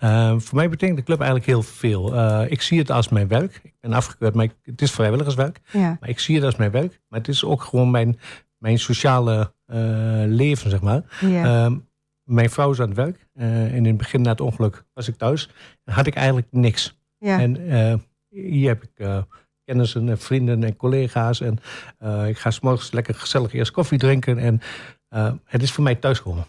Uh, 0.00 0.34
voor 0.38 0.56
mij 0.56 0.68
betekent 0.68 0.98
de 0.98 1.04
club 1.04 1.18
eigenlijk 1.18 1.50
heel 1.50 1.62
veel. 1.62 2.14
Uh, 2.14 2.44
ik 2.48 2.62
zie 2.62 2.78
het 2.78 2.90
als 2.90 3.08
mijn 3.08 3.28
werk. 3.28 3.60
Ik 3.62 3.74
ben 3.80 3.92
afgekeurd, 3.92 4.34
maar 4.34 4.44
ik, 4.44 4.54
het 4.62 4.82
is 4.82 4.90
vrijwilligerswerk. 4.90 5.60
Ja. 5.72 5.96
Maar 6.00 6.08
ik 6.08 6.18
zie 6.18 6.34
het 6.34 6.44
als 6.44 6.56
mijn 6.56 6.70
werk. 6.70 7.00
Maar 7.08 7.18
het 7.18 7.28
is 7.28 7.44
ook 7.44 7.62
gewoon 7.62 7.90
mijn, 7.90 8.18
mijn 8.58 8.78
sociale 8.78 9.52
uh, 9.66 9.76
leven, 10.26 10.70
zeg 10.70 10.80
maar. 10.80 11.02
Ja. 11.20 11.66
Uh, 11.66 11.76
mijn 12.22 12.50
vrouw 12.50 12.70
is 12.70 12.80
aan 12.80 12.88
het 12.88 12.96
werk. 12.96 13.26
En 13.34 13.72
in 13.72 13.86
het 13.86 13.96
begin 13.96 14.22
na 14.22 14.30
het 14.30 14.40
ongeluk 14.40 14.84
was 14.94 15.08
ik 15.08 15.16
thuis. 15.16 15.50
En 15.84 15.92
had 15.92 16.06
ik 16.06 16.14
eigenlijk 16.14 16.46
niks. 16.50 16.98
Ja. 17.18 17.40
En 17.40 17.56
hier 18.28 18.68
heb 18.68 18.82
ik 18.82 19.24
kennissen 19.64 20.08
en 20.08 20.18
vrienden 20.18 20.64
en 20.64 20.76
collega's. 20.76 21.40
En 21.40 21.58
uh, 22.02 22.28
ik 22.28 22.38
ga 22.38 22.50
s'morgens 22.50 22.92
lekker 22.92 23.14
gezellig 23.14 23.52
eerst 23.52 23.70
koffie 23.70 23.98
drinken. 23.98 24.38
En 24.38 24.60
uh, 25.10 25.32
het 25.44 25.62
is 25.62 25.72
voor 25.72 25.84
mij 25.84 25.94
thuiskomen. 25.94 26.46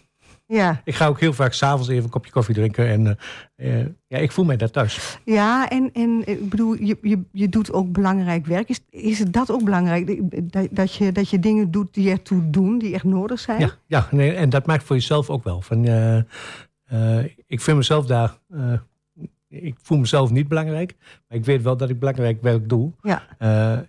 Ja. 0.52 0.80
Ik 0.84 0.94
ga 0.94 1.06
ook 1.06 1.20
heel 1.20 1.32
vaak 1.32 1.52
s'avonds 1.52 1.88
even 1.88 2.04
een 2.04 2.10
kopje 2.10 2.30
koffie 2.30 2.54
drinken. 2.54 2.86
En 2.86 3.18
uh, 3.56 3.86
ja, 4.06 4.18
ik 4.18 4.32
voel 4.32 4.44
mij 4.44 4.56
daar 4.56 4.70
thuis. 4.70 5.18
Ja, 5.24 5.68
en, 5.68 5.90
en 5.92 6.22
ik 6.24 6.48
bedoel, 6.48 6.74
je, 6.74 6.98
je, 7.02 7.22
je 7.32 7.48
doet 7.48 7.72
ook 7.72 7.92
belangrijk 7.92 8.46
werk. 8.46 8.68
Is, 8.68 8.80
is 8.90 9.18
het 9.18 9.32
dat 9.32 9.50
ook 9.50 9.64
belangrijk? 9.64 10.20
Dat, 10.52 10.68
dat, 10.70 10.94
je, 10.94 11.12
dat 11.12 11.30
je 11.30 11.38
dingen 11.38 11.70
doet 11.70 11.94
die 11.94 12.10
ertoe 12.10 12.50
doen, 12.50 12.78
die 12.78 12.94
echt 12.94 13.04
nodig 13.04 13.40
zijn? 13.40 13.60
Ja, 13.60 13.70
ja 13.86 14.08
nee, 14.10 14.32
en 14.32 14.50
dat 14.50 14.66
maakt 14.66 14.84
voor 14.84 14.96
jezelf 14.96 15.30
ook 15.30 15.44
wel. 15.44 15.60
Van, 15.60 15.86
uh, 15.86 16.16
uh, 16.92 17.24
ik 17.46 17.60
vind 17.60 17.76
mezelf 17.76 18.06
daar... 18.06 18.38
Ik 19.48 19.74
voel 19.82 19.98
mezelf 19.98 20.30
niet 20.30 20.48
belangrijk, 20.48 20.96
maar 21.28 21.38
ik 21.38 21.44
weet 21.44 21.62
wel 21.62 21.76
dat 21.76 21.90
ik 21.90 21.98
belangrijk 21.98 22.42
werk 22.42 22.68
doe. 22.68 22.92
Ja. 23.02 23.22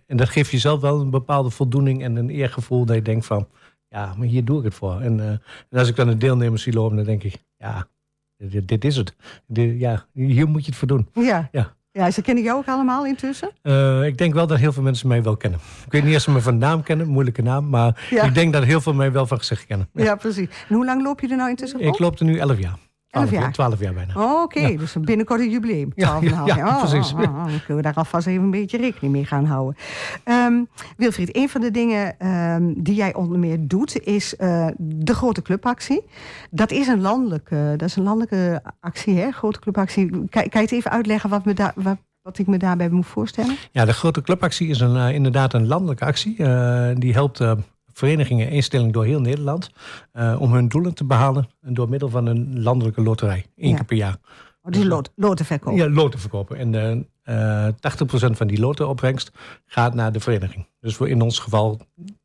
En 0.06 0.18
dat 0.18 0.30
geeft 0.30 0.52
jezelf 0.52 0.82
wel 0.82 1.02
een 1.02 1.10
bepaalde 1.10 1.50
voldoening 1.50 2.04
en 2.04 2.16
een 2.16 2.30
eergevoel 2.30 2.86
dat 2.86 2.96
je 2.96 3.02
denkt 3.02 3.26
van, 3.26 3.48
ja, 3.92 4.14
maar 4.18 4.28
hier 4.28 4.46
doe 4.46 4.58
ik 4.58 4.64
het 4.64 4.74
voor. 4.74 5.02
En, 5.02 5.18
uh, 5.18 5.28
en 5.70 5.80
als 5.80 5.90
ik 5.90 5.96
dan 5.96 6.08
de 6.08 6.18
deelnemers 6.18 6.64
zie 6.64 6.74
lopen, 6.74 6.96
dan 6.96 7.06
denk 7.06 7.24
ik, 7.24 7.36
ja, 7.58 7.88
dit, 8.38 8.68
dit 8.68 8.86
is 8.86 8.96
het. 8.96 9.16
Dit, 9.48 9.80
ja, 9.80 10.06
hier 10.14 10.48
moet 10.48 10.66
je 10.66 10.70
het 10.70 10.80
voor 10.80 10.88
doen. 10.88 11.08
Ja. 11.14 11.50
ja. 11.52 11.74
Ja, 11.94 12.12
ze 12.12 12.22
kennen 12.22 12.44
jou 12.44 12.58
ook 12.58 12.68
allemaal 12.68 13.06
intussen? 13.06 13.52
Uh, 13.64 14.06
ik 14.06 14.18
denk 14.18 14.34
wel 14.34 14.48
dat 14.48 14.58
heel 14.58 14.74
veel 14.74 14.84
mensen 14.84 15.08
mij 15.08 15.24
wel 15.24 15.38
kennen. 15.38 15.60
Ik 15.86 15.92
weet 15.92 16.04
niet 16.04 16.16
of 16.16 16.22
ze 16.22 16.32
me 16.32 16.42
van 16.42 16.58
naam 16.58 16.84
kennen, 16.84 17.08
moeilijke 17.08 17.42
naam. 17.42 17.70
Maar 17.70 18.08
ja. 18.10 18.24
ik 18.24 18.34
denk 18.34 18.54
dat 18.54 18.64
heel 18.64 18.82
veel 18.82 18.94
mij 18.94 19.12
wel 19.12 19.28
van 19.28 19.38
gezicht 19.38 19.66
kennen. 19.66 19.90
Ja, 19.94 20.04
ja 20.04 20.16
precies. 20.16 20.48
En 20.70 20.76
hoe 20.76 20.86
lang 20.86 21.04
loop 21.04 21.20
je 21.20 21.28
er 21.28 21.38
nou 21.38 21.50
intussen 21.50 21.80
Ik 21.80 22.00
loop 22.00 22.20
er 22.20 22.26
nu 22.26 22.38
elf 22.38 22.60
jaar. 22.60 22.78
11 23.12 23.32
jaar? 23.32 23.52
12 23.52 23.80
jaar 23.80 23.94
bijna. 23.94 24.14
Oh, 24.16 24.42
Oké, 24.42 24.58
okay. 24.58 24.72
ja. 24.72 24.78
dus 24.78 24.96
binnenkort 25.02 25.40
een 25.40 25.50
jubileum. 25.50 25.94
12 25.96 26.24
ja, 26.24 26.44
ja, 26.46 26.56
ja, 26.56 26.68
oh, 26.68 26.80
precies. 26.80 27.14
Oh, 27.14 27.20
oh, 27.20 27.26
oh. 27.26 27.46
Dan 27.46 27.60
kunnen 27.66 27.76
we 27.76 27.82
daar 27.82 27.94
alvast 27.94 28.28
even 28.28 28.44
een 28.44 28.52
beetje 28.52 28.78
rekening 28.78 29.14
mee 29.14 29.26
gaan 29.26 29.46
houden. 29.46 29.76
Um, 30.26 30.68
Wilfried, 30.98 31.36
een 31.36 31.50
van 31.50 31.62
de 31.62 31.72
dingen 31.72 32.28
um, 32.28 32.84
die 32.84 32.96
jij 32.96 33.14
onder 33.14 33.40
meer 33.40 33.68
doet... 33.68 34.00
is 34.00 34.34
uh, 34.38 34.68
de 34.78 35.14
grote 35.14 35.42
clubactie. 35.42 36.04
Dat 36.50 36.72
is 36.72 36.88
een 36.88 37.02
landelijke, 37.02 37.74
dat 37.78 37.88
is 37.88 37.96
een 37.96 38.04
landelijke 38.04 38.62
actie, 38.80 39.18
hè? 39.18 39.32
Grote 39.32 39.60
clubactie. 39.60 40.10
Kan, 40.10 40.28
kan 40.30 40.42
je 40.52 40.60
het 40.60 40.72
even 40.72 40.92
uitleggen 40.92 41.30
wat, 41.30 41.44
we 41.44 41.54
daar, 41.54 41.74
wat, 41.76 41.98
wat 42.22 42.38
ik 42.38 42.48
me 42.48 42.58
daarbij 42.58 42.90
moet 42.90 43.06
voorstellen? 43.06 43.56
Ja, 43.72 43.86
de 43.86 43.94
grote 43.94 44.22
clubactie 44.22 44.68
is 44.68 44.80
een, 44.80 44.96
eh, 44.96 45.14
inderdaad 45.14 45.54
een 45.54 45.68
landelijke 45.68 46.06
actie. 46.06 46.36
Uh, 46.38 46.90
die 46.96 47.14
helpt 47.14 47.40
uh, 47.40 47.52
verenigingen 47.94 48.48
en 48.48 48.54
instellingen 48.54 48.92
door 48.92 49.06
heel 49.06 49.22
Nederland 49.22 49.70
om 50.38 50.54
hun 50.54 50.68
doelen 50.68 50.94
te 50.94 51.04
behalen 51.04 51.48
door 51.62 51.90
middel 51.90 52.10
van 52.10 52.26
een 52.26 52.62
landelijke 52.62 53.02
loterij. 53.02 53.46
één 53.56 53.70
ja. 53.70 53.76
keer 53.76 53.86
per 53.86 53.98
jaar. 53.98 54.18
Oh, 54.62 54.72
dus 54.72 54.84
lot, 54.84 55.12
loten 55.16 55.46
verkopen? 55.46 55.80
Ja, 55.80 55.90
loten 55.90 56.20
verkopen. 56.20 56.58
En 56.58 57.06
80% 57.74 57.78
van 58.32 58.48
die 58.48 58.60
lotenopbrengst 58.60 59.32
gaat 59.66 59.94
naar 59.94 60.12
de 60.12 60.20
vereniging. 60.20 60.68
Dus 60.80 60.96
voor 60.96 61.10
in 61.10 61.22
ons 61.22 61.40
geval 61.40 61.80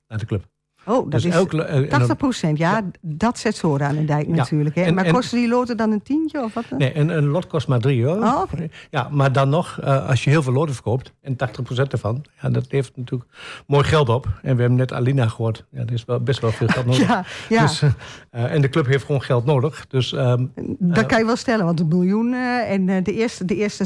naar 0.08 0.18
de 0.18 0.26
club. 0.26 0.44
Oh, 0.86 1.02
dat 1.02 1.10
dus 1.10 1.24
is 1.24 1.34
elke, 1.34 1.86
80 1.88 2.08
eh, 2.08 2.16
procent. 2.16 2.58
Ja, 2.58 2.82
dat 3.00 3.38
zet 3.38 3.56
zo 3.56 3.78
aan 3.78 3.94
de 3.94 4.04
dijk 4.04 4.28
natuurlijk. 4.28 4.74
Hè? 4.74 4.92
maar 4.92 5.12
kosten 5.12 5.38
die 5.38 5.48
loten 5.48 5.76
dan 5.76 5.92
een 5.92 6.02
tientje 6.02 6.42
of 6.42 6.54
wat? 6.54 6.64
Nee, 6.78 6.96
een, 6.96 7.08
een 7.08 7.26
lot 7.26 7.46
kost 7.46 7.68
maar 7.68 7.80
3 7.80 8.02
euro. 8.02 8.20
Oh, 8.20 8.42
Ja, 8.90 9.08
maar 9.10 9.32
dan 9.32 9.48
nog, 9.48 9.78
uh, 9.84 10.08
als 10.08 10.24
je 10.24 10.30
heel 10.30 10.42
veel 10.42 10.52
loten 10.52 10.74
verkoopt, 10.74 11.12
en 11.22 11.36
80 11.36 11.64
procent 11.64 11.92
ervan, 11.92 12.24
ja, 12.40 12.48
dat 12.48 12.66
levert 12.72 12.96
natuurlijk 12.96 13.30
mooi 13.66 13.84
geld 13.84 14.08
op. 14.08 14.26
En 14.42 14.54
we 14.54 14.60
hebben 14.60 14.78
net 14.78 14.92
Alina 14.92 15.28
gehoord. 15.28 15.64
Ja, 15.70 15.80
er 15.80 15.92
is 15.92 16.04
wel 16.04 16.20
best 16.20 16.40
wel 16.40 16.50
veel 16.50 16.68
geld 16.68 16.86
nodig. 16.90 17.08
ja, 17.08 17.24
ja. 17.48 17.62
Dus, 17.62 17.82
uh, 17.82 17.90
en 18.30 18.60
de 18.60 18.68
club 18.68 18.86
heeft 18.86 19.04
gewoon 19.04 19.22
geld 19.22 19.44
nodig. 19.44 19.86
Dus, 19.88 20.12
um, 20.12 20.52
dat 20.78 21.06
kan 21.06 21.18
je 21.18 21.24
wel 21.24 21.36
stellen, 21.36 21.64
want 21.64 21.80
een 21.80 21.88
miljoen 21.88 22.34
en 22.34 23.02
de 23.02 23.12
eerste, 23.12 23.44
de 23.44 23.54
eerste 23.54 23.84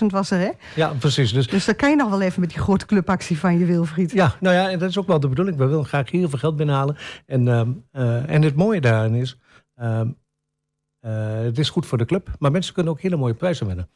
26.000 0.00 0.06
was 0.06 0.30
er, 0.30 0.38
hè? 0.38 0.50
Ja, 0.74 0.92
precies. 0.98 1.32
Dus, 1.32 1.46
dus 1.46 1.64
dan 1.64 1.76
kan 1.76 1.90
je 1.90 1.96
nog 1.96 2.10
wel 2.10 2.20
even 2.20 2.40
met 2.40 2.50
die 2.50 2.58
grote 2.58 2.86
clubactie 2.86 3.38
van 3.38 3.58
je 3.58 3.64
Wilfried. 3.64 4.12
Ja, 4.12 4.34
nou 4.40 4.54
ja, 4.56 4.70
en 4.70 4.78
dat 4.78 4.88
is 4.88 4.98
ook 4.98 5.06
wel 5.06 5.20
de 5.20 5.28
bedoeling. 5.28 5.56
We 5.56 5.66
willen 5.66 5.84
graag 5.84 6.10
heel 6.18 6.28
veel 6.28 6.38
geld 6.38 6.56
binnenhalen. 6.56 6.96
En, 7.26 7.46
uh, 7.46 8.30
en 8.30 8.42
het 8.42 8.54
mooie 8.56 8.80
daarin 8.80 9.14
is, 9.14 9.38
uh, 9.76 10.00
het 11.44 11.58
is 11.58 11.70
goed 11.70 11.86
voor 11.86 11.98
de 11.98 12.04
club, 12.04 12.28
maar 12.38 12.50
mensen 12.50 12.74
kunnen 12.74 12.92
ook 12.92 13.00
hele 13.00 13.16
mooie 13.16 13.34
prijzen 13.34 13.66
winnen. 13.66 13.90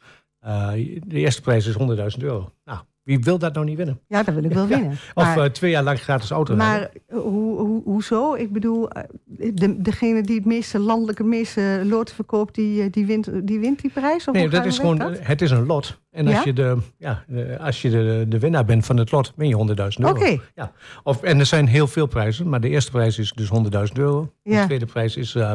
Uh, 0.45 0.71
de 1.05 1.19
eerste 1.19 1.41
prijs 1.41 1.65
is 1.65 1.77
100.000 2.17 2.23
euro. 2.23 2.53
Nou, 2.65 2.79
wie 3.07 3.19
wil 3.19 3.37
dat 3.37 3.53
nou 3.53 3.65
niet 3.65 3.77
winnen? 3.77 3.99
Ja, 4.07 4.23
dat 4.23 4.33
wil 4.33 4.43
ik 4.43 4.51
wel 4.51 4.67
winnen. 4.67 4.91
Of 5.13 5.35
maar, 5.35 5.51
twee 5.51 5.71
jaar 5.71 5.83
lang 5.83 5.99
gratis 5.99 6.29
auto 6.29 6.55
Maar 6.55 6.89
hoe, 7.07 7.59
hoe, 7.59 7.81
hoezo? 7.83 8.33
Ik 8.33 8.51
bedoel, 8.51 8.89
de, 9.25 9.81
degene 9.81 10.21
die 10.21 10.35
het 10.35 10.45
meeste 10.45 10.79
landelijke, 10.79 11.23
meeste 11.23 11.81
loten 11.85 12.15
verkoopt, 12.15 12.55
die, 12.55 12.89
die, 12.89 13.05
wint, 13.05 13.29
die 13.47 13.59
wint 13.59 13.81
die 13.81 13.91
prijs? 13.91 14.27
Of 14.27 14.33
nee, 14.33 14.49
dat 14.49 14.65
is 14.65 14.77
gewoon, 14.77 14.97
dat? 14.97 15.19
het 15.19 15.41
is 15.41 15.51
een 15.51 15.65
lot. 15.65 15.99
En 16.11 16.27
als 16.27 16.43
je, 16.43 16.53
de, 16.53 16.77
ja, 16.97 17.23
als 17.59 17.81
je 17.81 17.89
de, 17.89 18.25
de 18.27 18.39
winnaar 18.39 18.65
bent 18.65 18.85
van 18.85 18.97
het 18.97 19.11
lot, 19.11 19.33
win 19.35 19.47
je 19.47 19.55
100.000 19.55 19.75
euro. 19.75 20.11
Oké. 20.11 20.39
Ja. 20.55 20.71
Of, 21.03 21.23
en 21.23 21.39
er 21.39 21.45
zijn 21.45 21.67
heel 21.67 21.87
veel 21.87 22.07
prijzen, 22.07 22.49
maar 22.49 22.61
de 22.61 22.69
eerste 22.69 22.91
prijs 22.91 23.19
is 23.19 23.31
dus 23.31 23.49
100.000 23.87 23.93
euro. 23.93 24.33
Ja. 24.43 24.61
De 24.61 24.65
tweede 24.65 24.85
prijs 24.85 25.17
is 25.17 25.35
uh, 25.35 25.51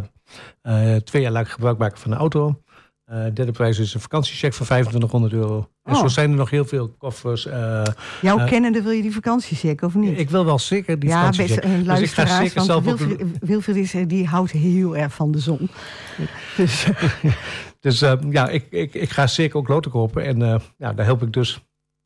uh, 0.63 0.97
twee 0.97 1.23
jaar 1.23 1.33
lang 1.33 1.53
gebruik 1.53 1.79
maken 1.79 1.99
van 1.99 2.11
de 2.11 2.17
auto. 2.17 2.61
Uh, 3.11 3.25
derde 3.35 3.53
prijs 3.53 3.79
is 3.79 3.95
een 3.95 4.01
vakantiecheck 4.01 4.55
van 4.55 4.67
2500 4.67 5.33
euro. 5.33 5.69
En 5.83 5.95
Oh. 5.95 6.01
zo 6.01 6.09
zijn 6.09 6.31
er 6.31 6.37
nog 6.37 6.51
heel 6.51 6.65
veel 6.65 6.89
koffers. 6.89 7.47
Uh, 7.47 7.83
Jouw 8.21 8.39
uh, 8.39 8.47
kennende 8.47 8.83
wil 8.83 8.93
je 8.93 9.03
die 9.03 9.13
vakantiecheck 9.13 9.83
of 9.83 9.95
niet? 9.95 10.19
Ik 10.19 10.31
wil 10.31 10.45
wel 10.45 10.59
zeker 10.59 10.99
die 10.99 11.09
ja, 11.09 11.17
vakantiecheck. 11.17 11.65
uh, 11.65 11.89
dus 11.89 12.01
ik 12.01 12.11
ga 12.11 12.27
zeker 12.27 12.55
want 12.55 12.67
zelf 12.67 12.85
Wilfried, 12.85 13.23
ook... 13.23 13.29
Wilfried 13.41 13.77
is, 13.77 13.95
die 14.07 14.27
houdt 14.27 14.51
heel 14.51 14.97
erg 14.97 15.15
van 15.15 15.33
de 15.33 15.39
zon. 15.39 15.69
Dus, 16.57 16.87
dus 17.81 17.99
ja, 18.31 18.49
ik, 18.49 18.67
ik, 18.71 18.95
ik 18.95 19.11
ga 19.11 19.27
zeker 19.27 19.57
ook 19.57 19.69
loten 19.69 19.91
kopen. 19.91 20.25
En 20.25 20.63
ja, 20.79 20.93
daar 20.93 21.05
help 21.05 21.23
ik 21.23 21.33
dus 21.33 21.63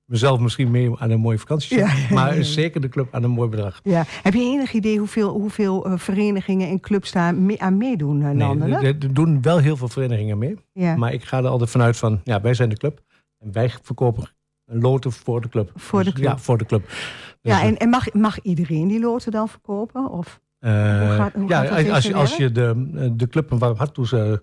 mezelf 0.06 0.40
misschien 0.40 0.70
mee 0.70 0.98
aan 0.98 1.10
een 1.10 1.20
mooie 1.20 1.38
vakantie. 1.38 1.78
Ja. 1.78 1.88
Maar 2.10 2.44
zeker 2.44 2.80
de 2.80 2.88
club 2.88 3.14
aan 3.14 3.22
een 3.22 3.30
mooi 3.30 3.48
bedrag. 3.48 3.80
Ja. 3.82 4.04
Heb 4.22 4.34
je 4.34 4.40
enig 4.40 4.72
idee 4.72 4.98
hoeveel, 4.98 5.30
hoeveel 5.30 5.86
uh, 5.86 5.98
verenigingen 5.98 6.68
en 6.68 6.80
clubs 6.80 7.12
daar 7.12 7.34
mee, 7.34 7.62
aan 7.62 7.76
meedoen? 7.76 8.20
Uh, 8.20 8.30
nee, 8.30 8.74
er, 8.74 8.84
er 8.84 9.14
doen 9.14 9.42
wel 9.42 9.58
heel 9.58 9.76
veel 9.76 9.88
verenigingen 9.88 10.38
mee. 10.38 10.56
Ja. 10.72 10.96
Maar 10.96 11.12
ik 11.12 11.24
ga 11.24 11.38
er 11.38 11.48
altijd 11.48 11.70
vanuit 11.70 11.96
van, 11.96 12.20
ja, 12.24 12.40
wij 12.40 12.54
zijn 12.54 12.68
de 12.68 12.76
club. 12.76 13.00
En 13.38 13.52
wij 13.52 13.70
verkopen 13.82 14.28
loten 14.64 15.12
voor 15.12 15.40
de 15.40 15.48
club. 15.48 15.70
Voor 15.74 15.98
de 15.98 16.04
dus, 16.04 16.14
club. 16.14 16.26
Ja, 16.26 16.38
voor 16.38 16.58
de 16.58 16.64
club. 16.64 16.86
Dus, 16.86 16.96
ja, 17.40 17.62
en, 17.62 17.76
en 17.76 17.88
mag, 17.88 18.12
mag 18.12 18.40
iedereen 18.42 18.88
die 18.88 19.00
loten 19.00 19.32
dan 19.32 19.48
verkopen? 19.48 20.10
Of? 20.10 20.40
Uh, 20.60 20.72
hoe 20.72 21.16
gaat, 21.16 21.32
hoe 21.32 21.48
ja, 21.48 21.64
als, 21.90 22.04
je, 22.04 22.14
als 22.14 22.36
je 22.36 22.52
de, 22.52 23.12
de 23.16 23.28
club 23.28 23.50
een 23.50 23.58
warm 23.58 23.76
hart 23.76 23.94
toe, 23.94 24.42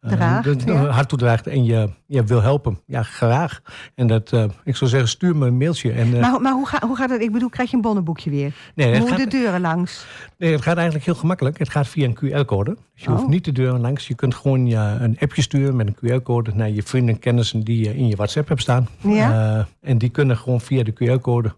uh, 0.00 0.42
de, 0.42 0.56
de 0.56 0.72
ja. 0.72 0.86
hart 0.86 1.08
toedraagt 1.08 1.46
en 1.46 1.64
je, 1.64 1.90
je 2.06 2.24
wil 2.24 2.42
helpen, 2.42 2.78
ja, 2.86 3.02
graag. 3.02 3.60
En 3.94 4.06
dat, 4.06 4.32
uh, 4.32 4.44
ik 4.64 4.76
zou 4.76 4.90
zeggen, 4.90 5.08
stuur 5.08 5.36
me 5.36 5.46
een 5.46 5.56
mailtje. 5.56 5.92
En, 5.92 6.08
uh, 6.08 6.20
maar 6.20 6.40
maar 6.40 6.52
hoe, 6.52 6.66
ga, 6.66 6.86
hoe 6.86 6.96
gaat 6.96 7.10
het? 7.10 7.22
Ik 7.22 7.32
bedoel, 7.32 7.48
krijg 7.48 7.70
je 7.70 7.76
een 7.76 7.82
bonnenboekje 7.82 8.30
weer? 8.30 8.54
Nee, 8.74 8.98
Moet 8.98 9.08
gaat, 9.08 9.18
de 9.18 9.26
deuren 9.26 9.60
langs? 9.60 10.06
Nee, 10.38 10.52
het 10.52 10.62
gaat 10.62 10.76
eigenlijk 10.76 11.04
heel 11.04 11.14
gemakkelijk. 11.14 11.58
Het 11.58 11.68
gaat 11.68 11.88
via 11.88 12.04
een 12.04 12.14
QR-code. 12.16 12.76
Dus 12.94 13.02
je 13.02 13.08
oh. 13.08 13.16
hoeft 13.16 13.28
niet 13.28 13.44
de 13.44 13.52
deuren 13.52 13.80
langs. 13.80 14.08
Je 14.08 14.14
kunt 14.14 14.34
gewoon 14.34 14.66
ja, 14.66 15.00
een 15.00 15.16
appje 15.18 15.42
sturen 15.42 15.76
met 15.76 15.86
een 15.86 15.96
QR-code 15.96 16.50
naar 16.54 16.70
je 16.70 16.82
vrienden 16.82 17.14
en 17.14 17.20
kennissen 17.20 17.60
die 17.60 17.84
je 17.84 17.96
in 17.96 18.06
je 18.06 18.16
WhatsApp 18.16 18.48
hebt 18.48 18.60
staan. 18.60 18.88
Ja? 18.98 19.56
Uh, 19.56 19.64
en 19.80 19.98
die 19.98 20.10
kunnen 20.10 20.36
gewoon 20.36 20.60
via 20.60 20.82
de 20.82 20.92
QR-code 20.92 21.54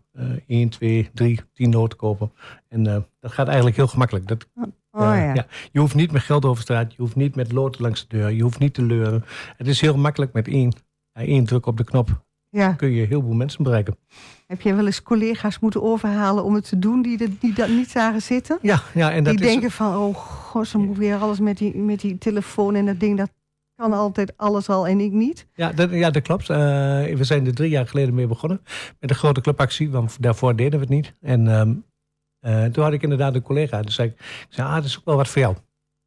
1, 0.46 0.68
2, 0.68 1.10
3, 1.14 1.40
10 1.54 1.70
noten 1.70 1.98
kopen. 1.98 2.32
En 2.68 2.82
dat 3.20 3.32
gaat 3.32 3.46
eigenlijk 3.46 3.76
heel 3.76 3.86
gemakkelijk. 3.86 4.28
Dat, 4.28 4.46
Oh, 4.94 5.00
ja. 5.00 5.34
ja. 5.34 5.46
Je 5.72 5.80
hoeft 5.80 5.94
niet 5.94 6.12
met 6.12 6.22
geld 6.22 6.44
over 6.44 6.62
straat, 6.62 6.92
je 6.92 7.02
hoeft 7.02 7.16
niet 7.16 7.36
met 7.36 7.52
loten 7.52 7.82
langs 7.82 8.06
de 8.06 8.16
deur, 8.16 8.30
je 8.30 8.42
hoeft 8.42 8.58
niet 8.58 8.74
te 8.74 8.82
leuren. 8.82 9.24
Het 9.56 9.66
is 9.66 9.80
heel 9.80 9.96
makkelijk 9.96 10.32
met 10.32 10.48
één, 10.48 10.72
één 11.12 11.44
druk 11.44 11.66
op 11.66 11.76
de 11.76 11.84
knop. 11.84 12.24
Ja. 12.48 12.72
kun 12.72 12.90
je 12.90 13.06
heel 13.06 13.20
veel 13.20 13.32
mensen 13.32 13.62
bereiken. 13.62 13.96
Heb 14.46 14.60
je 14.60 14.74
wel 14.74 14.86
eens 14.86 15.02
collega's 15.02 15.58
moeten 15.58 15.82
overhalen 15.82 16.44
om 16.44 16.54
het 16.54 16.68
te 16.68 16.78
doen 16.78 17.02
die, 17.02 17.16
de, 17.16 17.38
die 17.38 17.54
dat 17.54 17.68
niet 17.68 17.90
zagen 17.90 18.22
zitten? 18.22 18.58
Ja, 18.62 18.82
ja 18.94 19.12
en 19.12 19.24
dat 19.24 19.36
die 19.36 19.46
is... 19.46 19.52
denken 19.52 19.70
van, 19.70 19.96
oh 19.96 20.14
god, 20.16 20.68
ze 20.68 20.78
moet 20.78 20.98
weer 20.98 21.16
alles 21.16 21.40
met 21.40 21.58
die, 21.58 21.76
met 21.76 22.00
die 22.00 22.18
telefoon 22.18 22.74
en 22.74 22.86
dat 22.86 23.00
ding, 23.00 23.18
dat 23.18 23.30
kan 23.76 23.92
altijd 23.92 24.36
alles 24.36 24.68
al 24.68 24.86
en 24.86 25.00
ik 25.00 25.12
niet. 25.12 25.46
Ja, 25.54 25.72
dat, 25.72 25.90
ja, 25.90 26.10
dat 26.10 26.22
klopt. 26.22 26.48
Uh, 26.48 26.56
we 26.56 27.24
zijn 27.24 27.46
er 27.46 27.54
drie 27.54 27.70
jaar 27.70 27.88
geleden 27.88 28.14
mee 28.14 28.26
begonnen 28.26 28.60
met 29.00 29.10
een 29.10 29.16
grote 29.16 29.40
clubactie, 29.40 29.90
want 29.90 30.22
daarvoor 30.22 30.56
deden 30.56 30.78
we 30.78 30.84
het 30.84 30.94
niet. 30.94 31.12
En 31.20 31.46
um, 31.46 31.84
uh, 32.42 32.64
toen 32.64 32.84
had 32.84 32.92
ik 32.92 33.02
inderdaad 33.02 33.34
een 33.34 33.42
collega. 33.42 33.82
Dus 33.82 33.94
zei 33.94 34.08
ik, 34.08 34.14
ik 34.20 34.46
zei, 34.48 34.68
ah, 34.68 34.74
dat 34.74 34.84
is 34.84 34.98
ook 34.98 35.04
wel 35.04 35.16
wat 35.16 35.28
voor 35.28 35.42
jou. 35.42 35.56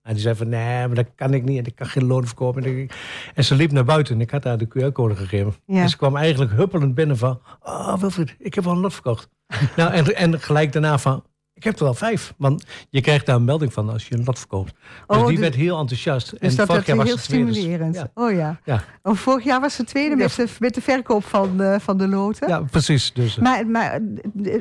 En 0.02 0.14
die 0.14 0.22
zei 0.22 0.36
van, 0.36 0.50
nee, 0.50 0.88
maar 0.88 0.96
dat 0.96 1.08
kan 1.16 1.34
ik 1.34 1.44
niet. 1.44 1.68
Ik 1.68 1.76
kan 1.76 1.88
geen 1.88 2.06
loon 2.06 2.26
verkopen. 2.26 2.64
En, 2.64 2.88
en 3.34 3.44
ze 3.44 3.56
liep 3.56 3.72
naar 3.72 3.84
buiten 3.84 4.16
en 4.16 4.22
ik 4.22 4.32
had 4.32 4.44
haar 4.44 4.58
de 4.58 4.68
QR-code 4.68 5.16
gegeven. 5.16 5.56
Ja. 5.66 5.82
En 5.82 5.90
ze 5.90 5.98
kwam 5.98 6.16
eigenlijk 6.16 6.52
huppelend 6.52 6.96
binnen 6.96 7.18
van, 7.18 7.42
oh 7.64 7.98
Wilfried, 7.98 8.36
ik 8.40 8.54
heb 8.54 8.64
wel 8.64 8.74
een 8.74 8.80
lot 8.80 8.94
verkocht. 8.94 9.30
nou, 9.76 9.92
en, 9.92 10.16
en 10.16 10.40
gelijk 10.40 10.72
daarna 10.72 10.98
van, 10.98 11.24
ik 11.56 11.64
heb 11.64 11.78
er 11.78 11.84
wel 11.84 11.94
vijf. 11.94 12.34
Want 12.38 12.66
je 12.90 13.02
krijgt 13.02 13.26
daar 13.26 13.36
een 13.36 13.46
melding 13.46 13.74
van 13.74 13.90
als 13.90 14.08
je 14.08 14.16
een 14.16 14.24
lot 14.26 14.40
verkoopt. 14.40 14.74
Dus 15.08 15.18
oh, 15.18 15.28
die 15.28 15.36
de, 15.36 15.42
werd 15.42 15.56
heel 15.56 15.80
enthousiast. 15.80 16.30
Dus 16.32 16.40
en 16.40 16.56
dat 16.56 16.68
vorig 16.68 16.86
jaar 16.86 17.04
heel 17.04 17.16
was 17.16 17.24
stimulerend. 17.24 17.94
Dus, 17.94 18.02
ja. 18.02 18.12
Oh 18.14 18.32
ja. 18.32 18.60
ja. 18.64 18.84
Oh, 19.04 19.16
vorig 19.16 19.44
jaar 19.44 19.62
was 19.62 19.76
de 19.76 19.84
tweede 19.84 20.16
Ja. 20.16 20.16
met, 20.16 20.36
de, 20.36 20.48
met 20.60 20.74
de 20.74 20.82
verkoop 20.82 21.26
van, 21.26 21.62
uh, 21.62 21.76
van 21.80 21.98
de 21.98 22.08
loten. 22.08 22.48
Ja, 22.48 22.62
precies. 22.62 23.14
Dus, 23.14 23.38
uh, 23.38 23.44
Maar, 23.44 23.68
maar 23.68 24.00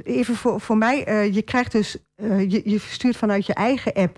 even 0.04 0.34
voor, 0.34 0.60
voor 0.60 0.76
mij, 0.76 1.08
uh, 1.08 1.34
je 1.34 1.42
krijgt 1.42 1.72
dus, 1.72 1.96
je, 2.22 2.60
je 2.64 2.80
verstuurt 2.80 3.16
vanuit 3.16 3.46
je 3.46 3.54
eigen 3.54 3.92
app, 3.92 4.16